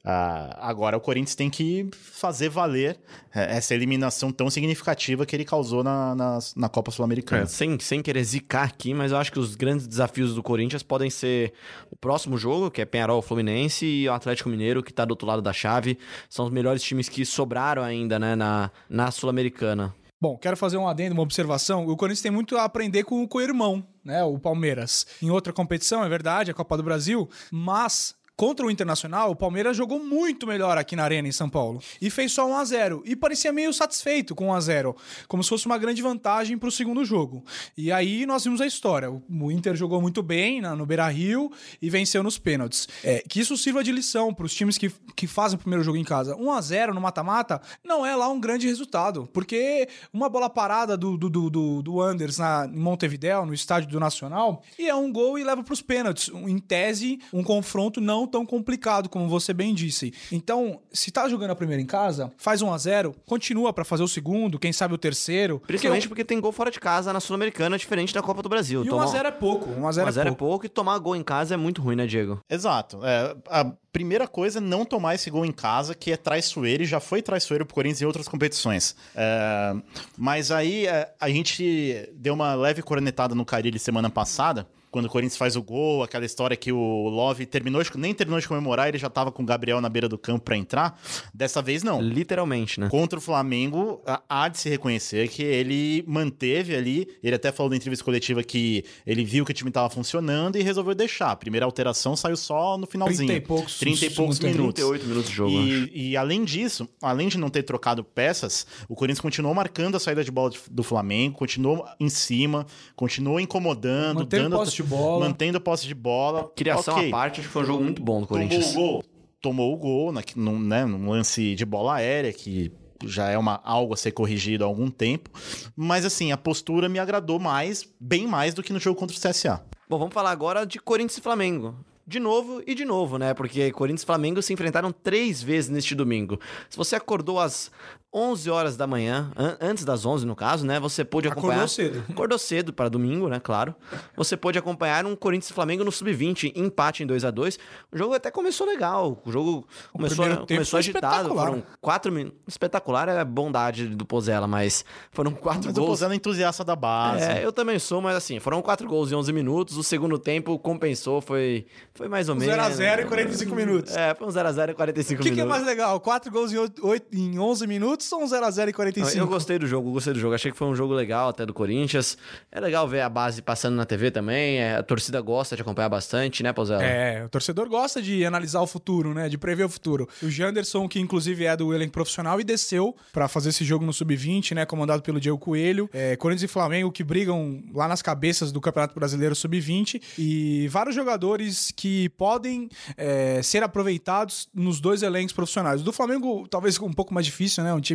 Ah, 0.04 0.58
agora 0.60 0.98
o 0.98 1.00
Corinthians 1.00 1.36
tem 1.36 1.50
que 1.50 1.88
fazer 1.94 2.50
valer 2.50 3.00
é, 3.34 3.58
essa 3.58 3.76
eliminação 3.76 4.32
tão 4.32 4.50
significativa 4.50 5.26
que 5.26 5.36
ele 5.36 5.46
causou 5.46 5.84
na, 5.84 6.16
na, 6.16 6.40
na 6.56 6.70
Copa 6.70 6.90
Sul-Americana. 6.90 7.44
É, 7.44 7.46
sem, 7.46 7.80
sem 7.80 8.02
querer 8.02 8.24
zicar 8.24 8.64
aqui, 8.64 8.94
mas 8.94 9.12
eu 9.12 9.18
acho 9.18 9.32
que 9.32 9.40
os 9.40 9.56
grandes 9.56 9.88
desafios 9.88 10.34
do 10.34 10.42
Corinthians 10.42 10.82
podem 10.82 11.10
ser 11.10 11.54
o 11.92 11.96
próximo 11.96 12.38
jogo, 12.38 12.72
que 12.72 12.82
é 12.82 12.86
Penharol 12.86 13.22
Fluminense, 13.22 13.86
e 13.86 14.10
o 14.10 14.14
Atlético 14.14 14.50
Mineiro, 14.50 14.82
que 14.82 14.92
tá 14.92 15.06
do 15.06 15.12
outro 15.12 15.28
lado 15.28 15.42
da 15.42 15.54
chave. 15.54 16.00
São 16.28 16.46
os 16.46 16.52
melhores 16.52 16.82
times 16.82 17.08
que 17.08 17.24
sobraram 17.24 17.84
ainda, 17.84 18.18
né, 18.18 18.36
na, 18.36 18.72
na 18.90 19.12
Sul-Americana. 19.12 19.94
Bom, 20.20 20.38
quero 20.38 20.56
fazer 20.56 20.78
um 20.78 20.88
adendo, 20.88 21.14
uma 21.14 21.24
observação. 21.24 21.88
O 21.88 21.98
Corinthians 21.98 22.22
tem 22.22 22.32
muito 22.32 22.56
a 22.56 22.64
aprender 22.64 23.04
com 23.04 23.24
o 23.24 23.28
co-irmão, 23.28 23.84
né? 24.06 24.24
O 24.24 24.38
Palmeiras. 24.38 25.08
Em 25.20 25.32
outra 25.32 25.52
competição, 25.52 26.04
é 26.04 26.10
verdade, 26.10 26.52
a 26.52 26.54
Copa 26.54 26.78
do 26.78 26.84
Brasil, 26.84 27.28
mas. 27.52 28.16
Contra 28.42 28.66
o 28.66 28.72
Internacional, 28.72 29.30
o 29.30 29.36
Palmeiras 29.36 29.78
jogou 29.78 30.04
muito 30.04 30.48
melhor 30.48 30.76
aqui 30.76 30.96
na 30.96 31.04
Arena, 31.04 31.28
em 31.28 31.32
São 31.32 31.48
Paulo. 31.48 31.80
E 32.02 32.10
fez 32.10 32.32
só 32.32 32.50
1 32.50 32.56
a 32.58 32.66
0 32.66 33.04
E 33.06 33.16
parecia 33.16 33.54
meio 33.54 33.72
satisfeito 33.72 34.34
com 34.34 34.48
1 34.48 34.54
a 34.56 34.60
0 34.60 34.96
Como 35.28 35.44
se 35.44 35.50
fosse 35.50 35.68
uma 35.68 35.78
grande 35.78 36.02
vantagem 36.02 36.58
para 36.58 36.68
o 36.68 36.72
segundo 36.72 37.06
jogo. 37.06 37.46
E 37.78 37.92
aí 37.92 38.26
nós 38.26 38.44
vimos 38.44 38.60
a 38.60 38.66
história. 38.66 39.12
O- 39.12 39.52
Inter 39.52 39.76
jogou 39.76 40.02
muito 40.02 40.24
bem 40.24 40.60
na- 40.60 40.76
no 40.76 40.88
Beira 40.88 41.08
Rio 41.08 41.52
e 41.80 41.88
venceu 41.88 42.24
nos 42.24 42.40
pênaltis. 42.40 42.88
É, 43.04 43.24
que 43.30 43.40
isso 43.40 43.56
sirva 43.56 43.84
de 43.84 43.92
lição 43.92 44.34
para 44.34 44.48
os 44.48 44.56
times 44.56 44.76
que, 44.76 44.90
que 45.16 45.28
fazem 45.28 45.56
o 45.56 45.60
primeiro 45.60 45.84
jogo 45.84 45.98
em 46.00 46.04
casa. 46.04 46.36
1 46.36 46.52
a 46.52 46.62
0 46.62 46.96
no 46.96 47.02
mata-mata 47.02 47.62
não 47.86 48.04
é 48.04 48.16
lá 48.16 48.28
um 48.28 48.40
grande 48.40 48.66
resultado. 48.66 49.30
Porque 49.32 49.88
uma 50.12 50.28
bola 50.30 50.50
parada 50.50 50.98
do, 50.98 51.16
do, 51.16 51.30
do, 51.30 51.48
do, 51.52 51.82
do 51.84 52.02
Anders 52.02 52.40
na, 52.40 52.66
em 52.66 52.80
Montevideo, 52.80 53.46
no 53.46 53.54
estádio 53.54 53.88
do 53.88 54.00
Nacional, 54.00 54.64
e 54.80 54.90
é 54.90 54.96
um 54.96 55.12
gol 55.12 55.38
e 55.38 55.44
leva 55.44 55.62
para 55.64 55.74
os 55.76 55.82
pênaltis. 55.84 56.28
Em 56.34 56.58
tese, 56.58 57.20
um 57.32 57.44
confronto 57.44 58.02
não 58.02 58.31
tão 58.32 58.46
complicado, 58.46 59.10
como 59.10 59.28
você 59.28 59.54
bem 59.54 59.74
disse. 59.74 60.14
Então, 60.32 60.80
se 60.92 61.12
tá 61.12 61.28
jogando 61.30 61.52
a 61.52 61.56
primeira 61.56 61.82
em 61.82 61.86
casa, 61.86 62.32
faz 62.38 62.62
1 62.62 62.74
a 62.74 62.78
0 62.78 63.16
continua 63.26 63.72
para 63.74 63.84
fazer 63.84 64.04
o 64.04 64.08
segundo, 64.08 64.58
quem 64.58 64.72
sabe 64.74 64.94
o 64.94 64.98
terceiro. 64.98 65.62
Principalmente 65.68 66.08
porque 66.08 66.24
tem 66.24 66.40
gol 66.40 66.52
fora 66.52 66.72
de 66.72 66.80
casa 66.80 67.12
na 67.14 67.20
Sul-Americana, 67.20 67.78
diferente 67.78 68.14
da 68.14 68.22
Copa 68.22 68.42
do 68.42 68.50
Brasil. 68.50 68.84
E 68.84 68.88
1 68.88 68.90
Tomar- 68.90 69.04
a 69.04 69.08
0 69.08 69.28
é 69.28 69.32
pouco. 69.32 69.70
1 69.70 69.88
a 69.88 69.92
0 69.92 70.06
1 70.06 70.08
a 70.08 70.12
0 70.12 70.30
é 70.30 70.32
é 70.32 70.36
pouco 70.36 70.66
e 70.66 70.70
tomar 70.70 70.98
gol 71.00 71.16
em 71.16 71.24
casa 71.24 71.54
é 71.54 71.58
muito 71.58 71.82
ruim, 71.82 71.96
né, 71.96 72.08
Diego? 72.08 72.40
Exato. 72.50 73.00
É, 73.04 73.36
a 73.50 73.72
primeira 73.92 74.28
coisa 74.28 74.60
é 74.60 74.62
não 74.62 74.86
tomar 74.86 75.16
esse 75.16 75.30
gol 75.30 75.46
em 75.46 75.52
casa, 75.52 75.94
que 75.94 76.12
é 76.12 76.18
traiçoeiro 76.18 76.84
e 76.84 76.86
já 76.86 77.00
foi 77.00 77.22
traiçoeiro 77.22 77.66
pro 77.66 77.76
Corinthians 77.76 78.02
em 78.02 78.06
outras 78.06 78.28
competições. 78.28 78.96
É, 79.16 79.76
mas 80.18 80.52
aí 80.52 80.88
é, 80.88 81.14
a 81.20 81.30
gente 81.30 82.10
deu 82.14 82.34
uma 82.34 82.54
leve 82.56 82.82
cornetada 82.82 83.36
no 83.36 83.44
Carilli 83.46 83.78
semana 83.80 84.10
passada. 84.10 84.66
Quando 84.92 85.06
o 85.06 85.10
Corinthians 85.10 85.38
faz 85.38 85.56
o 85.56 85.64
gol, 85.64 86.04
aquela 86.04 86.26
história 86.26 86.56
que 86.58 86.72
o 86.72 87.08
Love 87.10 87.46
terminou, 87.46 87.82
de- 87.82 87.90
nem 87.98 88.14
terminou 88.14 88.40
de 88.42 88.48
comemorar, 88.48 88.90
ele 88.90 88.98
já 88.98 89.10
tava 89.10 89.32
com 89.32 89.42
o 89.42 89.46
Gabriel 89.46 89.80
na 89.80 89.88
beira 89.88 90.10
do 90.10 90.18
campo 90.18 90.44
pra 90.44 90.58
entrar. 90.58 91.00
Dessa 91.34 91.62
vez 91.62 91.82
não. 91.82 92.02
Literalmente, 92.02 92.80
né? 92.80 92.90
Contra 92.90 93.18
o 93.18 93.22
Flamengo, 93.22 94.02
há- 94.28 94.48
de 94.50 94.60
se 94.60 94.70
reconhecer 94.70 95.30
que 95.30 95.42
ele 95.42 96.04
manteve 96.06 96.76
ali. 96.76 97.08
Ele 97.24 97.36
até 97.36 97.52
falou 97.52 97.70
na 97.70 97.78
entrevista 97.78 98.04
coletiva 98.04 98.44
que 98.44 98.84
ele 99.08 99.24
viu 99.24 99.46
que 99.46 99.52
o 99.52 99.54
time 99.54 99.70
estava 99.70 99.90
funcionando 99.90 100.58
e 100.58 100.62
resolveu 100.62 100.94
deixar. 100.94 101.32
A 101.32 101.36
primeira 101.36 101.66
alteração 101.66 102.16
saiu 102.18 102.36
só 102.36 102.78
no 102.78 102.86
finalzinho. 102.86 103.28
30 103.28 103.34
e 103.34 103.42
poucos 103.48 103.80
30 103.80 104.06
e 104.06 104.10
poucos 104.10 104.40
minutos. 104.40 104.74
38 104.84 105.06
minutos 105.08 105.30
de 105.30 105.36
jogo. 105.36 105.52
E, 105.58 106.10
e 106.12 106.18
além 106.18 106.44
disso, 106.44 106.88
além 107.02 107.30
de 107.30 107.38
não 107.38 107.50
ter 107.50 107.64
trocado 107.64 108.04
peças, 108.04 108.68
o 108.90 108.96
Corinthians 108.96 109.22
continuou 109.22 109.54
marcando 109.56 109.96
a 109.96 110.00
saída 110.00 110.24
de 110.24 110.32
bola 110.32 110.52
do 110.70 110.84
Flamengo, 110.84 111.38
continuou 111.38 111.86
em 112.00 112.10
cima, 112.10 112.66
continuou 112.96 113.40
incomodando, 113.40 114.16
Mantendo 114.20 114.44
dando 114.44 114.56
posse 114.58 114.81
de 114.82 114.88
bola. 114.88 115.26
mantendo 115.26 115.60
posse 115.62 115.88
de 115.88 115.96
bola. 115.96 116.52
Criação 116.56 116.96
Ok. 116.96 117.08
à 117.08 117.12
parte, 117.12 117.40
acho 117.40 117.50
que 117.50 117.54
foi 117.54 117.64
um 117.64 117.66
jogo 117.66 117.84
muito 117.84 118.02
bom 118.02 118.22
do 118.22 118.28
Tomou 118.28 118.48
Corinthians. 118.48 118.72
o 118.72 118.74
gol. 118.76 119.04
Tomou 119.42 119.74
o 119.74 119.78
gol 119.78 120.12
na, 120.12 120.22
num, 120.36 120.60
né, 120.60 120.86
num 120.86 121.10
lance 121.10 121.56
de 121.56 121.66
bola 121.66 121.96
aérea, 121.96 122.32
que 122.32 122.72
já 123.04 123.30
é 123.30 123.38
uma, 123.38 123.60
algo 123.64 123.94
a 123.94 123.98
ser 123.98 124.12
corrigido 124.12 124.64
há 124.64 124.68
algum 124.68 124.90
tempo. 124.92 125.30
Mas 125.76 126.06
assim, 126.06 126.32
a 126.32 126.38
postura 126.38 126.88
me 126.88 127.00
agradou 127.00 127.40
mais, 127.40 127.88
bem 128.00 128.28
mais 128.28 128.54
do 128.54 128.62
que 128.62 128.72
no 128.72 128.80
jogo 128.80 129.00
contra 129.00 129.16
o 129.16 129.20
CSA. 129.20 129.64
Bom, 129.90 129.98
vamos 129.98 130.14
falar 130.14 130.30
agora 130.32 130.66
de 130.66 130.80
Corinthians 130.80 131.18
e 131.18 131.22
Flamengo. 131.22 131.76
De 132.06 132.20
novo 132.20 132.62
e 132.68 132.76
de 132.76 132.84
novo, 132.84 133.18
né? 133.18 133.34
Porque 133.34 133.72
Corinthians 133.72 134.04
e 134.04 134.06
Flamengo 134.06 134.42
se 134.42 134.52
enfrentaram 134.54 134.92
três 134.92 135.42
vezes 135.42 135.70
neste 135.70 135.96
domingo. 135.96 136.40
Se 136.70 136.78
você 136.78 136.96
acordou 136.96 137.40
às 137.40 137.72
11 138.14 138.50
horas 138.50 138.76
da 138.76 138.86
manhã, 138.86 139.32
an- 139.38 139.56
antes 139.62 139.86
das 139.86 140.06
11 140.06 140.26
no 140.26 140.36
caso, 140.36 140.66
né? 140.66 140.80
Você 140.82 141.06
pôde 141.06 141.30
Acordou 141.30 141.50
acompanhar... 141.52 141.70
cedo. 141.70 142.04
Acordou 142.12 142.38
cedo 142.38 142.74
para 142.74 142.90
domingo, 142.90 143.30
né? 143.30 143.40
Claro. 143.40 143.74
Você 144.18 144.36
pôde 144.36 144.60
acompanhar 144.60 145.06
um 145.06 145.16
Corinthians 145.16 145.50
e 145.50 145.54
Flamengo 145.54 145.86
no 145.86 145.92
Sub-20, 145.94 146.52
empate 146.56 147.04
em 147.04 147.08
2 147.08 147.24
a 147.24 147.32
2 147.32 147.58
O 147.90 147.98
jogo 147.98 148.14
até 148.14 148.30
começou 148.30 148.68
legal. 148.68 149.22
O 149.26 149.32
jogo 149.32 149.66
começou, 149.94 150.26
tempo 150.26 150.46
começou 150.48 150.66
foi 150.72 150.80
agitado. 150.80 151.06
espetacular. 151.16 151.46
Foram 151.48 151.64
quatro 151.80 152.12
minutos. 152.12 152.38
Espetacular 152.48 153.08
é 153.08 153.20
a 153.20 153.24
bondade 153.24 153.88
do 153.88 154.06
Pozella, 154.06 154.46
mas 154.46 154.84
foram 155.12 155.32
quatro 155.32 155.68
Mas 155.68 155.78
o 155.78 155.80
gols. 155.80 155.92
Pozano 155.92 156.14
é 156.14 156.18
entusiasta 156.18 156.66
da 156.66 156.76
base. 156.76 157.24
É, 157.24 157.46
eu 157.46 157.54
também 157.54 157.80
sou, 157.80 158.02
mas 158.02 158.18
assim, 158.18 158.40
foram 158.40 158.62
quatro 158.62 158.88
gols 158.90 159.10
em 159.12 159.16
11 159.16 159.32
minutos. 159.32 159.78
O 159.78 159.84
segundo 159.84 160.20
tempo 160.20 160.60
compensou, 160.60 161.22
foi, 161.22 161.66
foi 161.94 162.10
mais 162.10 162.28
ou 162.28 162.36
menos. 162.36 162.54
0x0 162.78 163.04
em 163.04 163.08
45 163.08 163.56
minutos. 163.56 163.96
É, 163.96 164.14
foi 164.14 164.28
um 164.28 164.32
0x0 164.32 164.72
em 164.72 164.74
45 164.74 165.22
O 165.22 165.24
que, 165.24 165.32
que 165.32 165.40
é 165.40 165.44
minutos. 165.44 165.50
mais 165.50 165.66
legal? 165.66 165.98
4 166.02 166.30
gols 166.30 166.52
em, 166.52 166.58
oito- 166.58 166.86
oito- 166.86 167.08
em 167.16 167.40
11 167.40 167.66
minutos 167.68 168.01
um 168.14 168.26
0x0 168.26 168.70
em 168.70 168.74
45? 168.74 169.18
Eu 169.18 169.28
gostei 169.28 169.60
do 169.60 169.68
jogo, 169.68 169.92
gostei 169.92 170.14
do 170.14 170.20
jogo. 170.20 170.36
Achei 170.36 170.52
que 170.52 170.58
foi 170.58 170.68
um 170.68 170.76
jogo 170.76 170.94
legal 170.94 171.30
até 171.30 171.46
do 171.46 171.54
Corinthians. 171.54 172.18
É 172.52 172.60
legal 172.60 172.88
ver 172.88 173.02
a 173.02 173.10
base 173.10 173.42
passando 173.42 173.76
na 173.76 173.86
TV 173.86 174.12
também. 174.12 174.58
é, 174.58 174.76
a 174.76 174.84
torcida 174.84 175.20
gosta 175.22 175.56
de 175.56 175.62
acompanhar 175.62 175.90
bastante, 175.90 176.44
né, 176.44 176.54
Pozella? 176.54 176.84
É, 176.84 177.26
o 177.26 177.30
torcedor 177.30 177.68
gosta 177.68 178.02
de 178.02 178.26
analisar 178.26 178.62
o 178.62 178.68
futuro, 178.68 179.14
né? 179.14 179.30
De 179.30 179.38
prever 179.38 179.64
o 179.64 179.70
futuro. 179.70 180.08
O 180.22 180.30
Janderson, 180.30 180.88
que 180.88 181.00
inclusive 181.00 181.46
é 181.46 181.56
do 181.56 181.74
elenco 181.74 181.92
profissional, 181.92 182.40
e 182.40 182.44
desceu 182.44 182.96
pra 183.12 183.28
fazer 183.28 183.50
esse 183.50 183.64
jogo 183.64 183.86
no 183.86 183.94
Sub-20, 183.94 184.54
né? 184.54 184.66
Comandado 184.66 185.02
pelo 185.02 185.20
Diego 185.20 185.38
Coelho. 185.38 185.90
É, 185.94 186.16
Corinthians 186.16 186.50
e 186.50 186.54
Flamengo 186.54 186.92
que 186.92 187.04
brigam 187.04 187.64
lá 187.74 187.88
nas 187.88 188.02
cabeças 188.02 188.52
do 188.52 188.62
Campeonato 188.62 188.96
Brasileiro 188.96 189.36
Sub-20. 189.36 190.02
E 190.18 190.68
vários 190.70 190.96
jogadores 190.96 191.72
que 191.76 192.10
podem 192.10 192.70
é, 192.98 193.42
ser 193.42 193.64
aproveitados 193.64 194.48
nos 194.54 194.80
dois 194.80 195.04
elencos 195.04 195.34
profissionais. 195.34 195.82
O 195.82 195.84
do 195.84 195.92
Flamengo, 195.92 196.48
talvez 196.48 196.80
um 196.80 196.94
pouco 196.94 197.14
mais 197.14 197.26
difícil, 197.26 197.64
né? 197.64 197.74
Um 197.74 197.82
time 197.82 197.91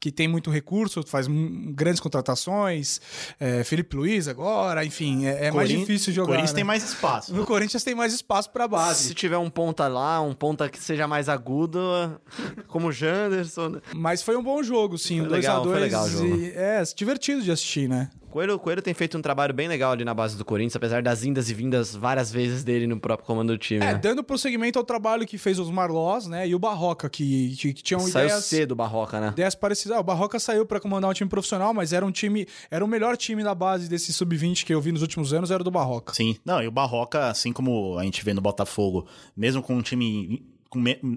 que 0.00 0.10
tem 0.10 0.28
muito 0.28 0.50
recurso, 0.50 1.02
faz 1.06 1.26
grandes 1.28 2.00
contratações. 2.00 3.00
É, 3.38 3.64
Felipe 3.64 3.96
Luiz 3.96 4.28
agora, 4.28 4.84
enfim, 4.84 5.26
é, 5.26 5.46
é 5.46 5.50
mais 5.50 5.68
difícil 5.68 6.12
jogar. 6.12 6.28
Corinthians 6.28 6.52
né? 6.52 6.56
tem 6.56 6.64
mais 6.64 6.84
espaço. 6.84 7.34
No 7.34 7.44
Corinthians 7.44 7.84
tem 7.84 7.94
mais 7.94 8.12
espaço 8.12 8.50
pra 8.50 8.68
base. 8.68 9.04
Se 9.08 9.14
tiver 9.14 9.38
um 9.38 9.50
ponta 9.50 9.88
lá, 9.88 10.20
um 10.20 10.34
ponta 10.34 10.68
que 10.68 10.78
seja 10.78 11.06
mais 11.06 11.28
agudo, 11.28 11.80
como 12.68 12.88
o 12.88 12.92
Janderson. 12.92 13.68
né? 13.68 13.80
Mas 13.94 14.22
foi 14.22 14.36
um 14.36 14.42
bom 14.42 14.62
jogo, 14.62 14.98
sim. 14.98 15.18
Foi 15.18 15.26
um 15.26 15.30
2 15.30 15.46
a 15.46 15.48
legal, 15.48 15.62
foi 15.64 15.72
2 15.72 15.82
legal 15.82 16.04
o 16.04 16.08
jogo. 16.10 16.36
e 16.36 16.50
É, 16.50 16.82
divertido 16.96 17.42
de 17.42 17.50
assistir, 17.50 17.88
né? 17.88 18.10
Coelho, 18.30 18.58
Coelho 18.58 18.82
tem 18.82 18.92
feito 18.92 19.16
um 19.16 19.22
trabalho 19.22 19.54
bem 19.54 19.68
legal 19.68 19.92
ali 19.92 20.04
na 20.04 20.12
base 20.12 20.36
do 20.36 20.44
Corinthians, 20.44 20.76
apesar 20.76 21.02
das 21.02 21.24
indas 21.24 21.48
e 21.48 21.54
vindas 21.54 21.94
várias 21.94 22.30
vezes 22.30 22.62
dele 22.62 22.86
no 22.86 23.00
próprio 23.00 23.26
comando 23.26 23.52
do 23.52 23.58
time. 23.58 23.84
É, 23.84 23.94
né? 23.94 23.98
dando 23.98 24.22
prosseguimento 24.22 24.78
ao 24.78 24.84
trabalho 24.84 25.26
que 25.26 25.38
fez 25.38 25.58
os 25.58 25.70
Marlós, 25.70 26.26
né? 26.26 26.46
E 26.46 26.54
o 26.54 26.58
Barroca, 26.58 27.08
que, 27.08 27.56
que, 27.56 27.72
que 27.72 27.82
tinham 27.82 28.00
Saiu 28.00 28.26
ideias. 28.26 28.44
cedo 28.44 28.72
o 28.72 28.76
Barroca, 28.76 29.18
né? 29.18 29.28
Ideias 29.28 29.54
parecidas. 29.54 29.96
Ah, 29.96 30.00
o 30.00 30.04
Barroca 30.04 30.38
saiu 30.38 30.66
pra 30.66 30.78
comandar 30.78 31.10
um 31.10 31.14
time 31.14 31.28
profissional, 31.28 31.72
mas 31.72 31.92
era 31.92 32.04
um 32.04 32.12
time. 32.12 32.46
Era 32.70 32.84
o 32.84 32.88
melhor 32.88 33.16
time 33.16 33.42
da 33.42 33.54
base 33.54 33.88
desse 33.88 34.12
sub-20 34.12 34.64
que 34.64 34.74
eu 34.74 34.80
vi 34.80 34.92
nos 34.92 35.02
últimos 35.02 35.32
anos, 35.32 35.50
era 35.50 35.60
o 35.60 35.64
do 35.64 35.70
Barroca. 35.70 36.12
Sim. 36.12 36.36
Não, 36.44 36.62
e 36.62 36.68
o 36.68 36.70
Barroca, 36.70 37.28
assim 37.28 37.52
como 37.52 37.98
a 37.98 38.04
gente 38.04 38.22
vê 38.24 38.34
no 38.34 38.40
Botafogo, 38.40 39.06
mesmo 39.36 39.62
com 39.62 39.74
um 39.74 39.82
time 39.82 40.42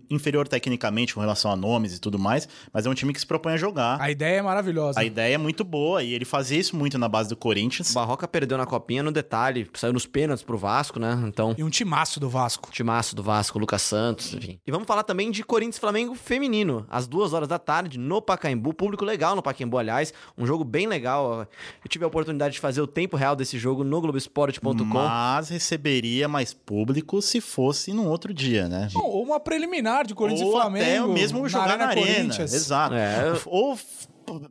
inferior 0.10 0.48
tecnicamente 0.48 1.14
com 1.14 1.20
relação 1.20 1.52
a 1.52 1.56
nomes 1.56 1.96
e 1.96 2.00
tudo 2.00 2.18
mais, 2.18 2.48
mas 2.72 2.86
é 2.86 2.90
um 2.90 2.94
time 2.94 3.12
que 3.14 3.20
se 3.20 3.26
propõe 3.26 3.54
a 3.54 3.58
jogar. 3.58 4.00
A 4.02 4.10
ideia 4.10 4.38
é 4.38 4.42
maravilhosa. 4.42 5.00
A 5.00 5.04
ideia 5.04 5.36
é 5.36 5.38
muito 5.38 5.64
boa 5.64 6.04
e 6.04 6.14
ele 6.14 6.26
fazia 6.26 6.58
isso 6.60 6.76
muito 6.76 6.98
na 6.98 7.08
base 7.10 7.30
do 7.30 7.36
Corinthians. 7.36 7.92
O 7.92 7.94
Barroca 7.94 8.28
perdeu 8.28 8.58
na 8.58 8.66
copinha 8.66 9.04
no 9.04 9.12
detalhe, 9.12 9.70
saiu 9.74 9.94
nos 9.94 10.06
pênaltis 10.06 10.44
pro 10.44 10.58
Vasco, 10.58 11.00
né? 11.00 11.22
Então, 11.28 11.54
E 11.58 11.64
um 11.64 11.70
timaço 11.70 12.20
do 12.20 12.30
Vasco. 12.30 12.72
timaço 12.72 13.16
do 13.16 13.24
Vasco, 13.24 13.60
Lucas 13.60 13.82
Santos, 13.82 14.34
enfim. 14.34 14.60
E 14.66 14.72
vamos 14.72 14.88
falar 14.88 15.04
também 15.04 15.30
de 15.32 15.44
Corinthians 15.44 15.78
e 15.78 15.80
Flamengo 15.80 16.16
feminino, 16.16 16.86
às 16.90 17.08
duas 17.08 17.34
horas 17.34 17.48
da 17.48 17.60
tarde, 17.60 17.98
no 18.00 18.22
Pacaembu. 18.22 18.74
Público 18.74 19.04
legal 19.04 19.36
no 19.36 19.42
Pacaembu, 19.42 19.78
aliás. 19.78 20.14
Um 20.38 20.46
jogo 20.46 20.64
bem 20.64 20.88
legal. 20.88 21.48
Eu 21.84 21.90
tive 21.90 22.06
a 22.06 22.08
oportunidade 22.08 22.54
de 22.54 22.60
fazer 22.60 22.82
o 22.82 22.88
tempo 22.88 23.18
real 23.18 23.36
desse 23.36 23.58
jogo 23.58 23.84
no 23.84 24.00
Globoesporte.com. 24.00 24.84
Mas 24.86 25.50
receberia 25.50 26.28
mais 26.28 26.54
público 26.54 27.22
se 27.22 27.42
fosse 27.42 27.92
num 27.94 28.08
outro 28.08 28.34
dia, 28.34 28.68
né? 28.70 28.88
Ou 28.96 29.24
uma 29.24 29.40
preliminar 29.42 30.06
de 30.06 30.16
Corinthians 30.16 30.48
Ou 30.48 30.58
e 30.58 30.62
Flamengo. 30.62 30.86
até 30.86 31.04
o 31.04 31.08
mesmo 31.10 31.48
jogar 31.50 31.78
na 31.78 31.88
arena. 31.88 32.08
Corinthians. 32.16 32.54
Exato. 32.54 32.96
É. 32.96 33.34
Ou, 33.46 33.78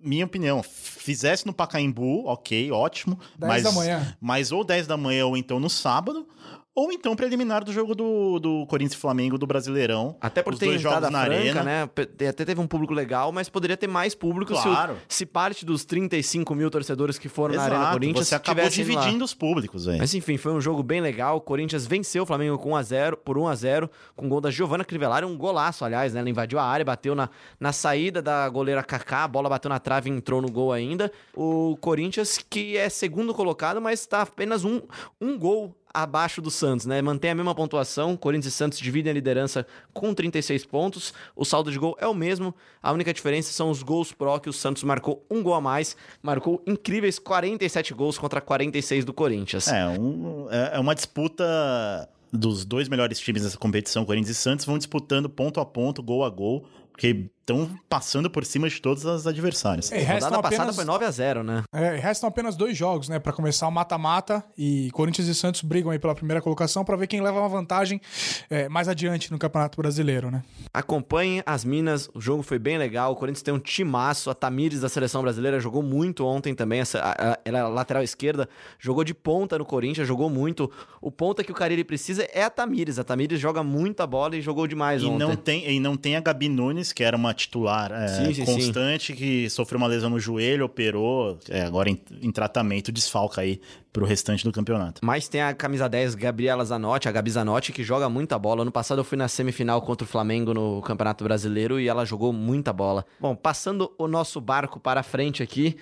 minha 0.03 0.25
opinião, 0.25 0.63
fizesse 0.63 1.47
no 1.47 1.53
Pacaembu, 1.53 2.27
ok, 2.27 2.71
ótimo. 2.71 3.19
10 3.39 3.49
mas, 3.49 3.63
da 3.63 3.73
manhã. 3.73 4.17
Mas 4.21 4.53
ou 4.53 4.63
10 4.65 4.87
da 4.87 4.97
manhã 4.97 5.27
ou 5.27 5.37
então 5.37 5.59
no 5.59 5.71
sábado. 5.71 6.27
Ou 6.75 6.93
então 6.93 7.17
preliminar 7.17 7.65
do 7.65 7.73
jogo 7.73 7.95
do, 7.97 8.39
do 8.39 8.65
Corinthians 8.67 8.95
e 8.97 9.01
Flamengo 9.01 9.37
do 9.37 9.47
Brasileirão. 9.47 10.17
Até 10.21 10.41
por 10.41 10.57
ter 10.57 10.67
dois 10.67 10.81
jogos 10.81 11.11
na 11.11 11.25
franca, 11.25 11.35
arena. 11.41 11.63
né? 11.65 11.83
Até 12.29 12.45
teve 12.45 12.61
um 12.61 12.67
público 12.67 12.95
legal, 12.95 13.33
mas 13.33 13.49
poderia 13.49 13.77
ter 13.77 13.89
mais 13.89 14.15
público 14.15 14.55
se 14.55 14.61
o- 14.61 14.71
Claro. 14.71 14.97
se, 15.09 15.27
parte 15.27 15.65
dos 15.67 15.85
35 15.85 16.55
mil 16.55 16.71
torcedores 16.71 17.19
que 17.19 17.29
foram 17.29 17.57
na 17.57 17.63
Arena 17.65 17.81
Exato, 17.81 17.93
Corinthians 17.95 18.29
você 18.29 18.35
acabou 18.37 18.69
dividindo 18.69 19.25
os 19.25 19.35
públicos, 19.35 19.85
velho. 19.87 19.99
Mas 19.99 20.15
enfim, 20.15 20.37
foi 20.37 20.53
um 20.53 20.61
jogo 20.61 20.83
bem 20.83 21.01
legal. 21.01 21.37
O 21.39 21.41
Corinthians 21.41 21.87
venceu 21.87 22.23
o 22.23 22.27
Flamengo 22.27 22.57
com 22.57 22.71
1 22.71 22.77
a 22.77 22.83
0 22.85 23.17
por 23.17 23.37
1 23.37 23.49
a 23.49 23.55
0 23.57 23.91
com 24.15 24.29
gol 24.29 24.41
da 24.41 24.51
Giovanna 24.51 24.85
Crivellari, 24.85 25.27
um 25.27 25.37
golaço, 25.37 25.85
aliás, 25.85 26.15
né? 26.15 26.21
Ela 26.21 26.31
invadiu 26.31 26.59
a 26.61 26.65
área, 26.65 26.85
bateu 26.85 27.17
na, 27.17 27.29
na 27.59 27.73
saída 27.73 28.23
da 28.23 28.49
goleira 28.49 28.83
Kaká, 28.85 29.25
a 29.25 29.29
bola 29.29 29.49
bateu 29.49 29.69
na 29.69 29.81
trave 29.81 30.09
e 30.09 30.13
entrou 30.13 30.41
no 30.41 30.51
gol 30.51 30.73
ainda. 30.73 31.11
O 31.35 31.77
Corinthians, 31.81 32.39
que 32.39 32.77
é 32.77 32.89
segundo 32.89 33.35
colocado, 33.35 33.81
mas 33.81 34.01
está 34.01 34.23
apenas 34.23 34.65
um, 34.65 34.81
um 35.21 35.37
gol 35.37 35.75
abaixo 35.93 36.41
do 36.41 36.51
Santos, 36.51 36.87
né? 36.87 37.01
Mantém 37.03 37.31
a 37.31 37.35
mesma 37.35 37.55
pontuação. 37.55 38.17
Corinthians 38.17 38.55
e 38.55 38.57
Santos 38.57 38.79
dividem 38.79 39.11
a 39.11 39.15
liderança 39.15 39.67
com 39.93 40.15
36 40.15 40.65
pontos. 40.67 41.13
O 41.35 41.45
saldo 41.45 41.71
de 41.71 41.79
gol 41.79 41.97
é 42.01 42.07
o 42.07 42.15
mesmo. 42.15 42.55
A 42.83 42.93
única 42.93 43.13
diferença 43.13 43.53
são 43.53 43.71
os 43.71 43.83
gols 43.83 44.13
pró, 44.13 44.39
que 44.39 44.49
o 44.49 44.53
Santos 44.53 44.83
marcou 44.85 45.25
um 45.31 45.43
gol 45.43 45.55
a 45.55 45.61
mais. 45.61 45.97
Marcou 46.23 46.63
incríveis 46.67 47.19
47 47.19 47.93
gols 47.95 48.19
contra 48.19 48.41
46 48.41 49.05
do 49.05 49.13
Corinthians. 49.13 49.69
É, 49.69 49.87
um- 49.89 50.47
é 50.51 50.71
é 50.75 50.79
uma 50.79 50.95
disputa 50.95 52.09
dos 52.33 52.65
dois 52.65 52.89
melhores 52.89 53.19
times 53.19 53.43
dessa 53.43 53.59
competição, 53.59 54.05
Corinthians 54.05 54.37
e 54.37 54.41
Santos, 54.41 54.65
vão 54.65 54.79
disputando 54.79 55.29
ponto 55.29 55.59
a 55.61 55.67
ponto, 55.67 56.01
gol 56.03 56.25
a 56.25 56.31
gol, 56.31 56.65
porque 56.93 57.29
estão 57.51 57.79
passando 57.89 58.31
por 58.31 58.45
cima 58.45 58.69
de 58.69 58.81
todos 58.81 59.05
os 59.05 59.27
adversários. 59.27 59.91
É, 59.93 59.99
rodada 60.03 60.41
passada 60.43 60.57
apenas, 60.63 60.77
foi 60.77 60.85
9 60.85 61.05
a 61.05 61.11
0 61.11 61.43
né? 61.43 61.63
é, 61.73 61.97
restam 61.97 62.29
apenas 62.29 62.57
dois 62.57 62.77
jogos, 62.77 63.09
né, 63.09 63.19
Pra 63.19 63.33
começar 63.33 63.67
o 63.69 63.71
mata-mata 63.71 64.43
e 64.57 64.91
Corinthians 64.93 65.29
e 65.29 65.35
Santos 65.35 65.63
brigam 65.63 65.91
aí 65.91 65.99
pela 65.99 66.15
primeira 66.15 66.41
colocação 66.41 66.85
pra 66.85 66.97
ver 66.97 67.07
quem 67.07 67.21
leva 67.21 67.39
uma 67.39 67.49
vantagem 67.49 68.01
é, 68.49 68.69
mais 68.69 68.89
adiante 68.89 69.31
no 69.31 69.39
Campeonato 69.39 69.77
Brasileiro, 69.77 70.31
né? 70.31 70.43
Acompanhe 70.73 71.43
as 71.45 71.65
Minas, 71.65 72.09
o 72.15 72.21
jogo 72.21 72.43
foi 72.43 72.59
bem 72.59 72.79
legal. 72.79 73.13
O 73.13 73.17
Corinthians 73.17 73.43
tem 73.43 73.53
um 73.53 73.59
timaço. 73.59 74.31
A 74.31 74.35
Tamires 74.35 74.81
da 74.81 74.89
seleção 74.89 75.23
brasileira 75.23 75.59
jogou 75.61 75.83
muito 75.83 76.25
ontem 76.25 76.55
também. 76.55 76.81
Essa, 76.81 76.99
a- 77.01 77.33
a- 77.33 77.39
ela 77.45 77.59
é 77.59 77.63
lateral 77.65 78.03
esquerda, 78.03 78.49
jogou 78.79 79.05
de 79.05 79.13
ponta 79.13 79.59
no 79.59 79.65
Corinthians, 79.65 80.07
jogou 80.07 80.31
muito. 80.31 80.71
O 81.01 81.11
ponta 81.11 81.43
que 81.45 81.51
o 81.53 81.55
Carille 81.55 81.85
precisa 81.85 82.23
é 82.33 82.43
a 82.45 82.51
Tamires. 82.51 82.99
A 82.99 83.05
Tamires 83.05 83.41
joga 83.41 83.63
muita 83.63 84.07
bola 84.07 84.37
e 84.37 84.41
jogou 84.41 84.67
demais 84.67 85.03
E 85.03 85.07
ontem. 85.07 85.19
não, 85.19 85.37
tem, 85.37 85.69
e 85.71 85.81
não 85.81 85.97
tem 85.97 86.17
a 86.17 86.21
Gabi 86.21 86.49
Nunes, 86.49 86.93
que 86.93 87.03
era 87.03 87.17
uma 87.17 87.35
titular 87.41 87.93
é, 87.93 88.09
Sim, 88.09 88.35
sim, 88.35 88.45
constante, 88.45 89.13
que 89.15 89.49
sofreu 89.51 89.79
uma 89.79 89.87
lesão 89.87 90.11
no 90.11 90.21
joelho, 90.21 90.65
operou, 90.65 91.39
é, 91.49 91.63
agora 91.63 91.89
em, 91.91 92.01
em 92.23 92.31
tratamento, 92.31 92.93
desfalca 92.93 93.41
aí 93.41 93.61
pro 93.93 94.05
restante 94.05 94.45
do 94.45 94.53
campeonato. 94.53 95.01
Mas 95.05 95.29
tem 95.29 95.43
a 95.43 95.53
camisa 95.53 95.89
10, 95.89 96.15
Gabriela 96.15 96.65
Zanotti, 96.65 97.09
a 97.09 97.13
Gabi 97.13 97.31
Zanotti, 97.31 97.73
que 97.73 97.83
joga 97.83 98.09
muita 98.09 98.39
bola. 98.39 98.63
Ano 98.63 98.71
passado 98.71 99.01
eu 99.01 99.05
fui 99.05 99.19
na 99.19 99.29
semifinal 99.29 99.83
contra 99.83 100.05
o 100.05 100.09
Flamengo 100.09 100.55
no 100.55 100.81
Campeonato 100.83 101.25
Brasileiro 101.25 101.81
e 101.81 101.89
ela 101.89 102.05
jogou 102.05 102.33
muita 102.33 102.73
bola. 102.73 103.05
Bom, 103.19 103.35
passando 103.35 103.93
o 103.99 104.07
nosso 104.07 104.41
barco 104.41 104.79
para 104.79 105.03
frente 105.03 105.43
aqui, 105.43 105.77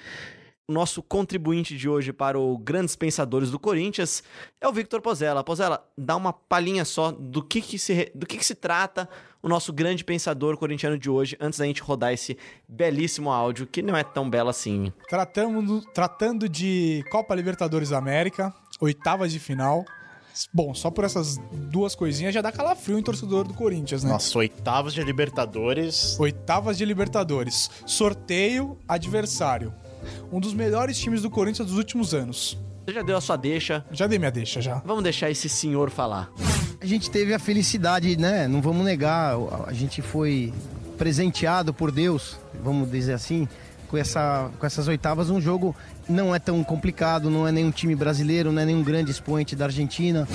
nosso 0.69 1.03
contribuinte 1.03 1.77
de 1.77 1.89
hoje 1.89 2.13
para 2.13 2.39
o 2.39 2.59
Grandes 2.59 2.95
Pensadores 2.95 3.51
do 3.51 3.59
Corinthians 3.59 4.23
é 4.61 4.69
o 4.69 4.73
Victor 4.73 5.01
Pozella. 5.01 5.43
Pozella, 5.43 5.83
dá 5.97 6.15
uma 6.15 6.33
palhinha 6.33 6.85
só 6.85 7.11
do 7.11 7.43
que, 7.43 7.63
que, 7.63 7.79
se, 7.79 8.13
do 8.15 8.27
que, 8.27 8.37
que 8.37 8.45
se 8.45 8.55
trata 8.55 9.09
o 9.43 9.49
nosso 9.49 9.73
grande 9.73 10.05
pensador 10.05 10.59
corintiano 10.59 10.99
de 10.99 11.09
hoje, 11.09 11.37
antes 11.41 11.59
da 11.59 11.65
gente 11.65 11.81
rodar 11.81 12.13
esse 12.13 12.37
belíssimo 12.69 13.31
áudio, 13.31 13.67
que 13.67 13.81
não 13.81 13.97
é 13.97 14.05
tão 14.05 14.29
belo 14.29 14.51
assim. 14.51 14.93
Tratamos, 15.09 15.85
tratando 15.95 16.49
de 16.49 17.03
Copa 17.11 17.35
Libertadores 17.35 17.89
da 17.89 17.99
América, 17.99 18.53
oitavas 18.81 19.33
de 19.33 19.39
final. 19.39 19.87
Bom, 20.53 20.75
só 20.75 20.91
por 20.91 21.05
essas 21.05 21.39
duas 21.71 21.95
coisinhas 21.95 22.35
já 22.35 22.43
dá 22.43 22.53
calafrio 22.53 22.99
em 22.99 23.03
torcedor 23.03 23.49
do 23.49 23.55
Corinthians, 23.55 24.05
né? 24.05 24.11
Nossa, 24.11 24.39
oitavos 24.39 24.93
de 24.93 25.03
Libertadores. 25.03 26.19
Oitavas 26.21 26.77
de 26.77 26.85
Libertadores. 26.85 27.71
Sorteio, 27.87 28.79
adversário. 28.87 29.73
Um 30.33 30.41
dos 30.41 30.55
melhores 30.55 30.99
times 30.99 31.23
do 31.23 31.31
Corinthians 31.31 31.69
dos 31.69 31.79
últimos 31.79 32.15
anos. 32.15 32.59
Você 32.87 32.95
já 32.95 33.03
deu 33.03 33.17
a 33.17 33.21
sua 33.21 33.37
deixa, 33.37 33.85
Já 33.91 34.07
dei 34.07 34.19
minha 34.19 34.31
deixa, 34.31 34.63
já. 34.63 34.77
vamos 34.85 35.03
deixar 35.03 35.31
esse 35.31 35.49
senhor 35.49 35.91
falar. 35.91 36.31
A 36.81 36.87
gente 36.87 37.11
teve 37.11 37.35
a 37.35 37.39
felicidade, 37.39 38.17
né? 38.17 38.49
Não 38.49 38.63
vamos 38.63 38.85
negar, 38.85 39.35
a 39.67 39.73
gente 39.73 40.01
foi 40.01 40.53
presenteado 40.97 41.75
por 41.75 41.91
Deus, 41.93 42.37
vamos 42.65 42.91
dizer 42.91 43.13
assim, 43.13 43.47
com, 43.89 43.97
essa, 43.97 44.51
com 44.59 44.65
essas 44.67 44.89
oitavas. 44.89 45.29
Um 45.29 45.41
jogo 45.41 45.77
não 46.09 46.35
é 46.35 46.39
tão 46.39 46.63
complicado, 46.65 47.29
não 47.29 47.47
é 47.47 47.53
nenhum 47.53 47.71
time 47.71 47.95
brasileiro, 47.95 48.51
não 48.53 48.63
é 48.63 48.65
nenhum 48.65 48.83
grande 48.83 49.11
expoente 49.11 49.55
da 49.55 49.67
Argentina. 49.67 50.27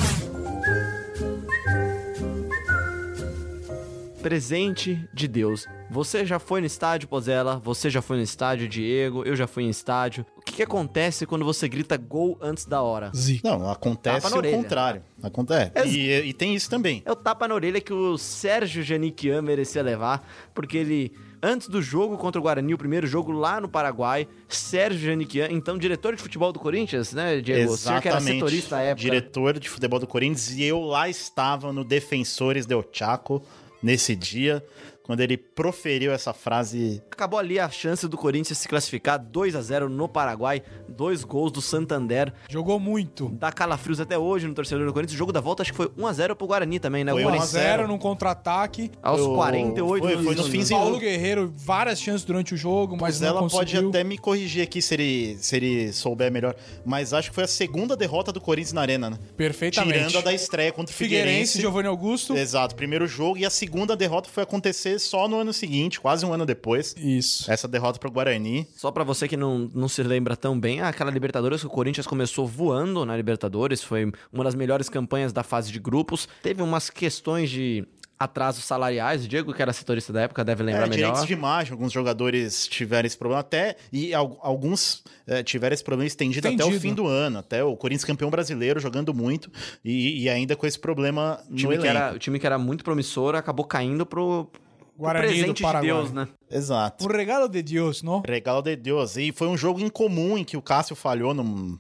Presente 4.22 5.08
de 5.14 5.28
Deus. 5.28 5.68
Você 5.94 6.26
já 6.26 6.40
foi 6.40 6.60
no 6.60 6.66
estádio, 6.66 7.08
Pozella? 7.08 7.62
Você 7.64 7.88
já 7.88 8.02
foi 8.02 8.18
no 8.18 8.24
estádio, 8.24 8.68
Diego? 8.68 9.24
Eu 9.26 9.36
já 9.36 9.46
fui 9.46 9.62
em 9.62 9.70
estádio. 9.70 10.26
O 10.36 10.42
que, 10.42 10.54
que 10.54 10.64
acontece 10.64 11.24
quando 11.28 11.46
você 11.46 11.70
grita 11.70 11.96
gol 11.98 12.36
antes 12.42 12.66
da 12.66 12.82
hora? 12.82 13.12
Zica. 13.16 13.48
Não, 13.48 13.70
acontece 13.70 14.34
o 14.34 14.38
orelha. 14.38 14.58
contrário. 14.58 15.04
Acontece. 15.22 15.72
E, 15.86 16.30
e 16.30 16.34
tem 16.34 16.56
isso 16.56 16.68
também. 16.68 17.04
É 17.06 17.12
o 17.12 17.16
tapa 17.16 17.48
na 17.48 17.54
orelha 17.54 17.80
que 17.80 17.94
o 17.94 18.18
Sérgio 18.18 18.82
Janiquian 18.82 19.44
merecia 19.44 19.84
levar, 19.84 20.28
porque 20.52 20.80
ele, 20.80 21.12
antes 21.44 21.68
do 21.68 21.80
jogo 21.80 22.18
contra 22.18 22.40
o 22.40 22.44
Guarani, 22.44 22.74
o 22.74 22.78
primeiro 22.78 23.06
jogo 23.06 23.32
lá 23.32 23.62
no 23.62 23.70
Paraguai, 23.70 24.28
Sérgio 24.50 25.00
Janiquian, 25.00 25.50
então 25.52 25.78
diretor 25.78 26.16
de 26.16 26.24
futebol 26.24 26.52
do 26.52 26.58
Corinthians, 26.58 27.14
né, 27.14 27.40
Diego? 27.40 27.72
O 27.72 27.78
senhor 27.78 28.02
que 28.02 28.08
era 28.08 28.18
Exatamente. 28.18 28.40
setorista 28.40 28.78
à 28.78 28.82
época. 28.82 29.02
Diretor 29.02 29.60
de 29.60 29.70
futebol 29.70 30.00
do 30.00 30.08
Corinthians. 30.08 30.50
E 30.58 30.64
eu 30.64 30.80
lá 30.82 31.08
estava 31.08 31.72
no 31.72 31.84
Defensores 31.84 32.66
del 32.66 32.84
Chaco 32.92 33.44
nesse 33.84 34.16
dia, 34.16 34.64
quando 35.04 35.20
ele 35.22 35.38
proferiu 35.38 36.12
essa 36.14 36.34
frase. 36.34 37.02
Acabou 37.12 37.38
ali 37.40 37.60
a 37.60 37.70
chance 37.70 38.08
do 38.08 38.18
Corinthians 38.18 38.58
se 38.58 38.68
classificar 38.68 39.20
2 39.20 39.56
a 39.56 39.62
0 39.62 39.90
no 39.90 40.08
Paraguai, 40.08 40.64
dois 40.88 41.24
gols 41.24 41.52
do 41.52 41.62
Santander. 41.62 42.34
Jogou 42.50 42.80
muito. 42.80 43.30
Dá 43.40 43.52
calafrios 43.52 44.00
até 44.00 44.18
hoje 44.18 44.48
no 44.48 44.54
torcedor 44.54 44.86
do 44.86 44.94
Corinthians. 44.94 45.16
O 45.16 45.18
jogo 45.18 45.32
da 45.32 45.42
volta 45.42 45.62
acho 45.62 45.72
que 45.72 45.78
foi 45.78 45.92
1 45.98 46.08
a 46.08 46.14
0 46.14 46.36
pro 46.36 46.48
Guarani 46.48 46.80
também, 46.80 47.04
né? 47.04 47.12
Foi 47.12 47.22
o 47.24 47.26
1 47.26 47.30
a 47.30 47.32
Corinthians 47.38 47.54
1x0 47.64 47.88
num 47.88 47.98
contra-ataque. 47.98 48.90
aos 49.02 49.20
Eu- 49.20 49.34
48 49.36 50.02
foi- 50.04 50.14
foi 50.14 50.24
no 50.24 50.30
minutos. 50.30 50.52
finzinho. 50.52 50.80
Paulo 50.80 50.98
Guerreiro, 51.00 51.52
várias 51.56 52.00
chances 52.02 52.24
durante 52.24 52.54
o 52.54 52.58
jogo, 52.58 52.98
mas 53.00 53.22
ela 53.22 53.48
pode 53.48 53.78
até 53.78 54.04
me 54.04 54.18
corrigir 54.18 54.64
aqui 54.64 54.82
se 54.82 54.94
ele, 54.94 55.38
se 55.40 55.56
ele 55.56 55.92
souber 55.94 56.32
melhor. 56.32 56.56
Mas 56.86 57.14
acho 57.14 57.30
que 57.30 57.36
foi 57.36 57.44
a 57.44 57.48
segunda 57.48 57.96
derrota 57.96 58.32
do 58.32 58.40
Corinthians 58.40 58.74
na 58.74 58.82
Arena, 58.82 59.10
né? 59.10 59.18
Perfeitamente. 59.36 59.98
Tirando 59.98 60.18
a 60.18 60.22
da 60.22 60.34
estreia 60.34 60.72
contra 60.72 60.94
o 60.94 60.96
Figueirense, 60.98 61.28
Figueirense. 61.30 61.62
Giovanni 61.62 61.88
Augusto. 61.88 62.36
Exato, 62.36 62.76
primeiro 62.76 63.06
jogo. 63.08 63.38
E 63.38 63.46
a 63.46 63.50
segunda 63.50 63.96
derrota 63.96 64.30
foi 64.30 64.44
acontecer 64.44 64.93
só 65.00 65.28
no 65.28 65.38
ano 65.40 65.54
seguinte, 65.54 66.00
quase 66.00 66.26
um 66.26 66.34
ano 66.34 66.46
depois. 66.46 66.96
Isso. 66.98 67.52
Essa 67.52 67.68
derrota 67.68 68.00
pro 68.00 68.12
Guarani. 68.12 68.68
Só 68.76 68.92
pra 68.92 69.04
você 69.04 69.28
que 69.28 69.38
não, 69.38 69.70
não 69.74 69.88
se 69.88 70.02
lembra 70.04 70.36
tão 70.36 70.60
bem, 70.60 70.82
aquela 70.82 71.12
Libertadores 71.12 71.62
que 71.62 71.68
o 71.68 71.70
Corinthians 71.70 72.08
começou 72.08 72.48
voando 72.48 73.06
na 73.06 73.16
Libertadores, 73.16 73.84
foi 73.84 74.12
uma 74.32 74.44
das 74.44 74.56
melhores 74.56 74.90
campanhas 74.90 75.32
da 75.34 75.44
fase 75.44 75.72
de 75.72 75.80
grupos. 75.80 76.28
Teve 76.42 76.62
umas 76.62 76.90
questões 76.90 77.50
de 77.50 77.86
atrasos 78.20 78.64
salariais, 78.64 79.26
o 79.26 79.28
Diego, 79.28 79.54
que 79.54 79.62
era 79.62 79.74
setorista 79.74 80.14
da 80.14 80.22
época, 80.22 80.46
deve 80.46 80.64
lembrar 80.64 80.86
É, 80.86 80.90
melhor. 80.90 81.08
direitos 81.08 81.26
de 81.28 81.34
imagem, 81.34 81.74
alguns 81.74 81.92
jogadores 81.92 82.68
tiveram 82.68 83.06
esse 83.06 83.18
problema 83.18 83.42
até, 83.42 83.76
e 83.92 84.14
al- 84.14 84.40
alguns 84.42 85.04
é, 85.28 85.44
tiveram 85.44 85.74
esse 85.74 85.84
problema 85.84 86.08
estendido, 86.08 86.48
até 86.48 86.56
o 86.56 86.68
Estendido. 86.70 86.82
fim 86.82 86.94
do 86.94 87.06
ano, 87.06 87.40
até 87.40 87.62
o 87.66 87.76
Corinthians 87.76 88.06
campeão 88.06 88.30
brasileiro 88.30 88.80
jogando 88.80 89.14
muito, 89.14 89.52
e, 89.84 90.22
e 90.24 90.30
ainda 90.30 90.56
com 90.56 90.66
esse 90.66 90.80
problema 90.80 91.42
O 91.50 91.52
no 91.52 91.58
time, 91.58 91.78
que 91.78 91.86
elenco. 91.86 91.98
era, 92.06 92.16
o 92.16 92.20
time 92.20 92.40
que 92.40 92.46
era 92.46 92.58
muito 92.58 92.82
promissor 92.84 93.36
acabou 93.36 93.66
caindo 93.66 94.06
pro 94.06 94.48
Guarani 95.04 95.28
do 95.28 95.32
presente 95.34 95.58
de 95.58 95.64
Paraguai. 95.64 95.92
Deus, 95.92 96.12
né? 96.14 96.28
Exato. 96.54 97.06
Um 97.06 97.12
regalo 97.12 97.48
de 97.50 97.62
Deus, 97.64 98.04
não? 98.04 98.22
Regalo 98.26 98.62
de 98.62 98.76
Deus. 98.76 99.18
E 99.18 99.32
foi 99.32 99.48
um 99.48 99.58
jogo 99.58 99.80
incomum 99.80 100.38
em 100.38 100.44
que 100.44 100.56
o 100.58 100.62
Cássio 100.62 100.96
falhou 100.96 101.34
num, 101.34 101.78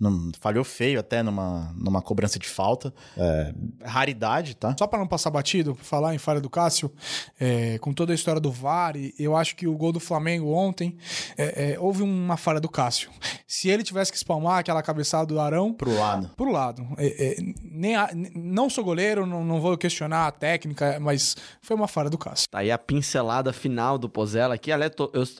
num- 0.00 0.32
falhou 0.40 0.64
feio 0.64 0.98
até 0.98 1.22
numa, 1.22 1.72
numa 1.76 2.00
cobrança 2.02 2.38
de 2.38 2.48
falta. 2.48 2.92
É, 3.16 3.52
raridade, 3.84 4.56
tá? 4.56 4.74
Só 4.78 4.86
para 4.86 4.98
não 4.98 5.06
passar 5.06 5.30
batido, 5.30 5.74
pra 5.74 5.84
falar 5.84 6.14
em 6.14 6.18
falha 6.18 6.40
do 6.40 6.48
Cássio, 6.50 6.90
é, 7.38 7.78
com 7.78 7.92
toda 7.92 8.12
a 8.12 8.14
história 8.14 8.40
do 8.40 8.50
VAR, 8.50 8.94
eu 9.18 9.36
acho 9.36 9.54
que 9.56 9.66
o 9.66 9.76
gol 9.76 9.92
do 9.92 10.00
Flamengo 10.00 10.52
ontem, 10.52 10.96
é, 11.36 11.72
é, 11.72 11.78
houve 11.78 12.02
uma 12.02 12.36
falha 12.36 12.60
do 12.60 12.68
Cássio. 12.68 13.10
Se 13.46 13.68
ele 13.68 13.82
tivesse 13.82 14.10
que 14.10 14.16
espalmar 14.16 14.58
aquela 14.58 14.82
cabeçada 14.82 15.26
do 15.26 15.38
Arão, 15.38 15.72
Pro 15.72 15.94
lado. 15.94 16.30
pro 16.36 16.50
lado. 16.50 16.86
É, 16.98 17.32
é, 17.32 17.36
nem 17.62 17.94
a- 17.94 18.10
não 18.34 18.68
sou 18.68 18.82
goleiro, 18.84 19.26
não, 19.26 19.44
não 19.44 19.60
vou 19.60 19.76
questionar 19.76 20.26
a 20.26 20.32
técnica, 20.32 20.98
mas 21.00 21.36
foi 21.62 21.76
uma 21.76 21.86
falha 21.88 22.10
do 22.10 22.18
Cássio. 22.18 22.48
Tá 22.50 22.58
aí 22.58 22.70
a 22.70 22.78
pincelada 22.78 23.52
final 23.52 23.96
do 23.98 24.08
Pozella 24.14 24.54
aqui. 24.54 24.70
Eu 24.70 24.78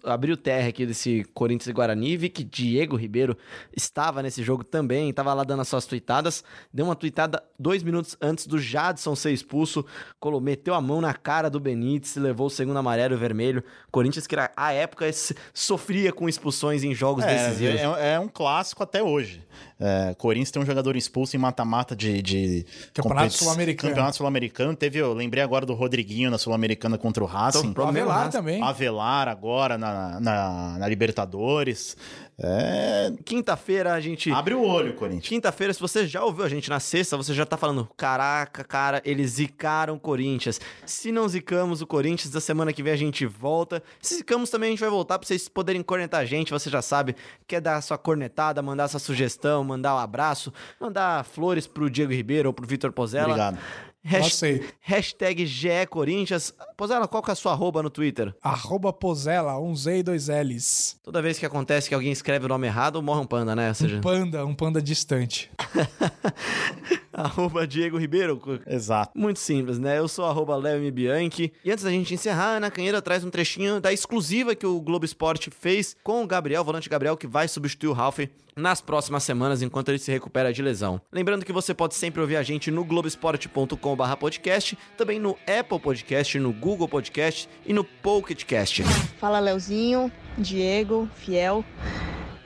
abri 0.02 0.32
o 0.32 0.36
TR 0.36 0.66
aqui 0.68 0.84
desse 0.84 1.24
Corinthians 1.32 1.68
e 1.68 1.72
Guarani 1.72 2.10
e 2.10 2.16
vi 2.16 2.28
que 2.28 2.42
Diego 2.42 2.96
Ribeiro 2.96 3.36
estava 3.74 4.20
nesse 4.20 4.42
jogo 4.42 4.64
também, 4.64 5.08
estava 5.10 5.32
lá 5.32 5.44
dando 5.44 5.60
as 5.60 5.68
suas 5.68 5.86
tuitadas. 5.86 6.42
Deu 6.72 6.84
uma 6.84 6.96
tuitada 6.96 7.40
dois 7.56 7.84
minutos 7.84 8.16
antes 8.20 8.48
do 8.48 8.58
Jadson 8.58 9.14
ser 9.14 9.30
expulso, 9.32 9.86
colo- 10.18 10.40
meteu 10.40 10.74
a 10.74 10.80
mão 10.80 11.00
na 11.00 11.14
cara 11.14 11.48
do 11.48 11.60
Benítez, 11.60 12.16
levou 12.16 12.48
o 12.48 12.50
segundo 12.50 12.76
amarelo 12.76 13.14
e 13.14 13.16
o 13.16 13.18
vermelho. 13.18 13.62
Corinthians 13.92 14.26
que, 14.26 14.34
à 14.56 14.72
época, 14.72 15.08
sofria 15.54 16.12
com 16.12 16.28
expulsões 16.28 16.82
em 16.82 16.92
jogos 16.92 17.24
decisivos. 17.24 17.80
É, 17.80 17.84
é, 17.84 18.14
é 18.14 18.20
um 18.20 18.28
clássico 18.28 18.82
até 18.82 19.00
hoje. 19.02 19.40
É, 19.78 20.14
Corinthians 20.18 20.50
tem 20.50 20.60
um 20.62 20.66
jogador 20.66 20.96
expulso 20.96 21.36
em 21.36 21.38
mata-mata 21.38 21.94
de, 21.94 22.20
de 22.22 22.66
Campeonato 22.92 23.32
Sul-Americano. 23.34 23.90
Campeonato 23.90 24.16
Sul-Americano. 24.16 24.74
Teve, 24.76 24.98
eu 24.98 25.12
lembrei 25.12 25.42
agora 25.44 25.64
do 25.64 25.74
Rodriguinho 25.74 26.30
na 26.30 26.38
Sul-Americana 26.38 26.98
contra 26.98 27.22
o 27.22 27.26
Racing. 27.26 27.68
Então, 27.68 27.84
O 27.84 27.88
Avelar 27.88 28.24
Racing. 28.24 28.38
Também. 28.54 28.68
Avelar 28.68 29.28
agora 29.28 29.76
na, 29.78 30.20
na, 30.20 30.78
na 30.78 30.88
Libertadores. 30.88 31.96
É, 32.36 33.12
Quinta-feira 33.24 33.92
a 33.92 34.00
gente. 34.00 34.30
abre 34.32 34.54
o 34.54 34.62
olho, 34.62 34.94
Corinthians. 34.94 35.28
Quinta-feira, 35.28 35.72
se 35.72 35.80
você 35.80 36.04
já 36.04 36.24
ouviu 36.24 36.44
a 36.44 36.48
gente 36.48 36.68
na 36.68 36.80
sexta, 36.80 37.16
você 37.16 37.32
já 37.32 37.46
tá 37.46 37.56
falando: 37.56 37.88
caraca, 37.96 38.64
cara, 38.64 39.00
eles 39.04 39.32
zicaram 39.32 39.94
o 39.94 40.00
Corinthians. 40.00 40.60
Se 40.84 41.12
não 41.12 41.28
zicamos 41.28 41.80
o 41.80 41.86
Corinthians, 41.86 42.32
da 42.32 42.40
semana 42.40 42.72
que 42.72 42.82
vem 42.82 42.92
a 42.92 42.96
gente 42.96 43.24
volta. 43.24 43.80
Se 44.00 44.16
zicamos 44.16 44.50
também, 44.50 44.68
a 44.68 44.70
gente 44.72 44.80
vai 44.80 44.90
voltar 44.90 45.18
pra 45.18 45.26
vocês 45.26 45.48
poderem 45.48 45.82
cornetar 45.82 46.20
a 46.20 46.24
gente. 46.24 46.50
Você 46.50 46.68
já 46.68 46.82
sabe, 46.82 47.14
quer 47.46 47.60
dar 47.60 47.80
sua 47.80 47.96
cornetada, 47.96 48.60
mandar 48.60 48.88
sua 48.88 49.00
sugestão, 49.00 49.62
mandar 49.62 49.94
um 49.94 49.98
abraço, 49.98 50.52
mandar 50.80 51.24
flores 51.24 51.68
pro 51.68 51.88
Diego 51.88 52.12
Ribeiro 52.12 52.48
ou 52.48 52.52
pro 52.52 52.66
Vitor 52.66 52.90
Pozella. 52.92 53.28
Obrigado. 53.28 53.58
Hasht- 54.04 54.34
Aceito. 54.34 54.74
Hashtag 54.80 55.46
GE 55.46 55.86
Corinthians. 55.88 56.52
Pozella, 56.76 57.08
qual 57.08 57.22
que 57.22 57.30
é 57.30 57.32
a 57.32 57.36
sua 57.36 57.52
arroba 57.52 57.82
no 57.82 57.88
Twitter? 57.88 58.34
Arroba 58.42 58.92
Pozella, 58.92 59.58
um 59.58 59.74
Z 59.74 59.98
e 59.98 60.02
dois 60.02 60.28
L's. 60.28 60.98
Toda 61.02 61.22
vez 61.22 61.38
que 61.38 61.46
acontece 61.46 61.88
que 61.88 61.94
alguém 61.94 62.12
escreve 62.12 62.44
o 62.44 62.48
nome 62.48 62.66
errado, 62.66 63.02
morre 63.02 63.20
um 63.20 63.26
panda, 63.26 63.56
né? 63.56 63.68
Ou 63.68 63.74
seja, 63.74 63.96
Um 63.96 64.00
panda, 64.02 64.44
um 64.44 64.54
panda 64.54 64.82
distante. 64.82 65.50
arroba 67.12 67.66
Diego 67.66 67.96
Ribeiro. 67.98 68.40
Exato. 68.66 69.12
Muito 69.18 69.38
simples, 69.38 69.78
né? 69.78 69.98
Eu 69.98 70.08
sou 70.08 70.24
arroba 70.26 70.56
Leo 70.56 70.76
M. 70.78 70.90
Bianchi. 70.90 71.52
E 71.64 71.70
antes 71.70 71.84
da 71.84 71.90
gente 71.90 72.12
encerrar, 72.12 72.56
Ana 72.56 72.70
Canheira 72.70 73.00
traz 73.00 73.24
um 73.24 73.30
trechinho 73.30 73.80
da 73.80 73.92
exclusiva 73.92 74.54
que 74.54 74.66
o 74.66 74.80
Globo 74.80 75.04
Esporte 75.04 75.50
fez 75.50 75.96
com 76.02 76.22
o 76.22 76.26
Gabriel, 76.26 76.62
o 76.62 76.64
volante 76.64 76.88
Gabriel, 76.88 77.16
que 77.16 77.26
vai 77.26 77.48
substituir 77.48 77.88
o 77.88 77.92
Ralph 77.92 78.18
nas 78.56 78.80
próximas 78.80 79.24
semanas, 79.24 79.62
enquanto 79.62 79.88
ele 79.88 79.98
se 79.98 80.12
recupera 80.12 80.52
de 80.52 80.62
lesão. 80.62 81.00
Lembrando 81.12 81.44
que 81.44 81.52
você 81.52 81.74
pode 81.74 81.94
sempre 81.94 82.20
ouvir 82.20 82.36
a 82.36 82.42
gente 82.42 82.70
no 82.70 82.84
globesport.com.br 82.84 83.93
podcast, 84.18 84.76
também 84.96 85.18
no 85.18 85.36
Apple 85.46 85.78
Podcast, 85.78 86.38
no 86.38 86.52
Google 86.52 86.88
Podcast 86.88 87.48
e 87.66 87.72
no 87.72 87.84
Pocket 87.84 88.44
Cast. 88.44 88.82
Fala 89.18 89.40
Leozinho, 89.40 90.10
Diego, 90.38 91.08
Fiel. 91.16 91.64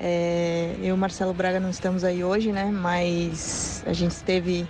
É, 0.01 0.77
eu 0.81 0.95
e 0.95 0.99
Marcelo 0.99 1.35
Braga 1.35 1.59
não 1.59 1.71
estamos 1.71 2.05
aí 2.05 2.23
hoje, 2.23 2.53
né? 2.53 2.67
Mas 2.67 3.83
a 3.85 3.93
gente 3.93 4.13
esteve 4.13 4.67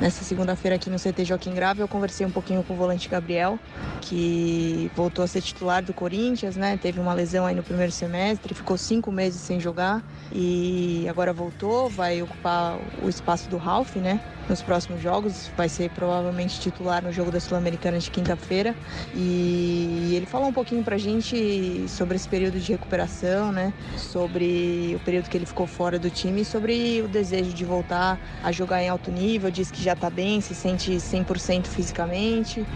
nessa 0.00 0.24
segunda-feira 0.24 0.76
aqui 0.76 0.88
no 0.88 0.98
CT 0.98 1.26
Joaquim 1.26 1.52
Grave. 1.52 1.80
Eu 1.80 1.88
conversei 1.88 2.24
um 2.24 2.30
pouquinho 2.30 2.62
com 2.62 2.72
o 2.72 2.76
volante 2.76 3.06
Gabriel, 3.06 3.58
que 4.00 4.90
voltou 4.96 5.24
a 5.24 5.28
ser 5.28 5.42
titular 5.42 5.82
do 5.82 5.92
Corinthians, 5.92 6.56
né? 6.56 6.78
Teve 6.80 7.00
uma 7.00 7.12
lesão 7.12 7.44
aí 7.44 7.54
no 7.54 7.62
primeiro 7.62 7.92
semestre, 7.92 8.54
ficou 8.54 8.78
cinco 8.78 9.12
meses 9.12 9.42
sem 9.42 9.60
jogar 9.60 10.02
e 10.32 11.06
agora 11.06 11.34
voltou, 11.34 11.90
vai 11.90 12.22
ocupar 12.22 12.78
o 13.02 13.10
espaço 13.10 13.50
do 13.50 13.58
Ralph, 13.58 13.96
né? 13.96 14.20
Nos 14.48 14.60
próximos 14.60 15.00
jogos, 15.00 15.50
vai 15.56 15.68
ser 15.68 15.90
provavelmente 15.90 16.60
titular 16.60 17.02
no 17.02 17.12
jogo 17.12 17.30
da 17.30 17.38
Sul-Americana 17.38 17.98
de 17.98 18.10
quinta-feira. 18.10 18.74
E 19.14 20.12
ele 20.14 20.26
falou 20.26 20.48
um 20.48 20.52
pouquinho 20.52 20.82
pra 20.82 20.98
gente 20.98 21.84
sobre 21.88 22.16
esse 22.16 22.28
período 22.28 22.58
de 22.58 22.72
recuperação, 22.72 23.52
né? 23.52 23.72
Sobre 23.96 24.94
o 24.96 25.00
período 25.04 25.28
que 25.28 25.36
ele 25.36 25.46
ficou 25.46 25.66
fora 25.66 25.98
do 25.98 26.10
time 26.10 26.42
e 26.42 26.44
sobre 26.44 27.02
o 27.02 27.08
desejo 27.08 27.52
de 27.52 27.64
voltar 27.64 28.18
a 28.42 28.50
jogar 28.50 28.82
em 28.82 28.88
alto 28.88 29.10
nível. 29.10 29.50
Diz 29.50 29.70
que 29.70 29.82
já 29.82 29.94
tá 29.94 30.10
bem, 30.10 30.40
se 30.40 30.54
sente 30.54 30.90
100% 30.90 31.66
fisicamente. 31.66 32.66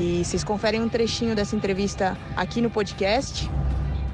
E 0.00 0.24
vocês 0.24 0.42
conferem 0.42 0.82
um 0.82 0.88
trechinho 0.88 1.36
dessa 1.36 1.54
entrevista 1.54 2.16
aqui 2.36 2.60
no 2.60 2.68
podcast 2.68 3.48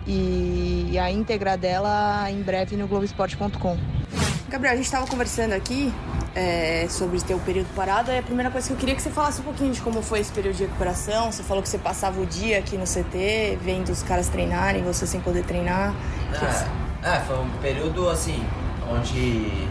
e 0.07 0.99
a 0.99 1.11
íntegra 1.11 1.57
dela 1.57 2.31
em 2.31 2.43
breve 2.43 2.77
no 2.77 2.87
Globoesporte.com. 2.87 3.77
Gabriel, 4.49 4.73
a 4.73 4.77
gente 4.77 4.87
estava 4.87 5.07
conversando 5.07 5.53
aqui 5.53 5.93
é, 6.35 6.87
sobre 6.89 7.21
ter 7.21 7.35
o 7.35 7.39
período 7.41 7.67
parado. 7.75 8.11
E 8.11 8.17
a 8.17 8.23
primeira 8.23 8.51
coisa 8.51 8.67
que 8.67 8.73
eu 8.73 8.79
queria 8.79 8.95
que 8.95 9.03
você 9.03 9.11
falasse 9.11 9.43
um 9.43 9.45
pouquinho 9.45 9.73
de 9.73 9.81
como 9.83 10.01
foi 10.01 10.21
esse 10.21 10.33
período 10.33 10.57
de 10.57 10.65
recuperação. 10.65 11.31
Você 11.31 11.43
falou 11.43 11.63
que 11.63 11.69
você 11.69 11.77
passava 11.77 12.19
o 12.19 12.25
dia 12.25 12.59
aqui 12.59 12.79
no 12.79 12.85
CT, 12.85 13.59
vendo 13.61 13.91
os 13.91 14.03
caras 14.03 14.29
treinarem, 14.29 14.83
você 14.83 15.07
sem 15.07 15.21
poder 15.21 15.45
treinar. 15.45 15.95
É, 17.03 17.17
é, 17.17 17.21
foi 17.21 17.39
um 17.39 17.51
período 17.61 18.09
assim, 18.09 18.43
onde 18.91 19.69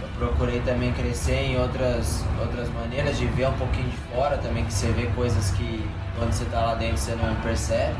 eu 0.00 0.08
procurei 0.18 0.60
também 0.60 0.94
crescer 0.94 1.50
em 1.50 1.60
outras, 1.60 2.24
outras 2.40 2.70
maneiras 2.70 3.18
de 3.18 3.26
ver 3.26 3.48
um 3.48 3.58
pouquinho 3.58 3.90
de 3.90 3.96
fora 4.14 4.38
também, 4.38 4.64
que 4.64 4.72
você 4.72 4.90
vê 4.92 5.08
coisas 5.08 5.50
que 5.50 5.86
quando 6.16 6.32
você 6.32 6.46
tá 6.46 6.60
lá 6.60 6.74
dentro 6.74 6.96
você 6.96 7.14
não 7.14 7.34
percebe. 7.42 7.96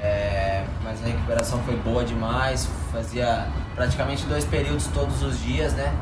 É, 0.00 0.64
mas 0.84 1.02
a 1.02 1.06
recuperação 1.06 1.60
foi 1.64 1.74
boa 1.76 2.04
demais, 2.04 2.68
fazia 2.94 3.48
praticamente 3.74 4.24
dois 4.26 4.44
períodos 4.44 4.86
todos 4.86 5.20
os 5.22 5.42
dias, 5.42 5.72
né? 5.74 5.92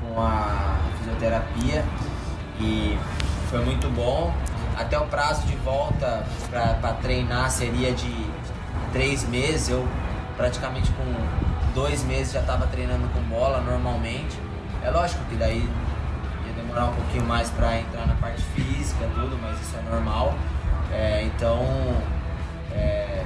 Com 0.00 0.20
a 0.20 0.78
fisioterapia 0.98 1.84
e 2.60 2.96
foi 3.50 3.64
muito 3.64 3.90
bom. 3.90 4.32
Até 4.78 4.96
o 4.98 5.06
prazo 5.06 5.42
de 5.46 5.56
volta 5.56 6.24
para 6.48 6.92
treinar 7.02 7.50
seria 7.50 7.92
de 7.92 8.30
três 8.92 9.28
meses. 9.28 9.70
Eu 9.70 9.86
praticamente 10.36 10.90
com 10.92 11.74
dois 11.74 12.04
meses 12.04 12.32
já 12.32 12.40
estava 12.40 12.66
treinando 12.68 13.08
com 13.08 13.20
bola 13.22 13.60
normalmente. 13.60 14.38
É 14.84 14.90
lógico 14.90 15.24
que 15.24 15.34
daí 15.34 15.68
ia 16.46 16.52
demorar 16.52 16.86
um 16.86 16.94
pouquinho 16.94 17.24
mais 17.24 17.50
para 17.50 17.80
entrar 17.80 18.06
na 18.06 18.14
parte 18.14 18.42
física 18.54 19.08
tudo, 19.14 19.36
mas 19.42 19.60
isso 19.60 19.76
é 19.76 19.90
normal. 19.90 20.34
É, 20.92 21.24
então 21.24 21.58
é, 22.72 23.24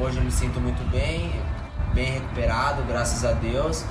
hoje 0.00 0.16
eu 0.16 0.24
me 0.24 0.30
sinto 0.30 0.58
muito 0.60 0.88
bem, 0.90 1.30
bem 1.96 2.12
recuperado, 2.12 2.82
graças 2.82 3.24
a 3.24 3.32
Deus. 3.32 3.82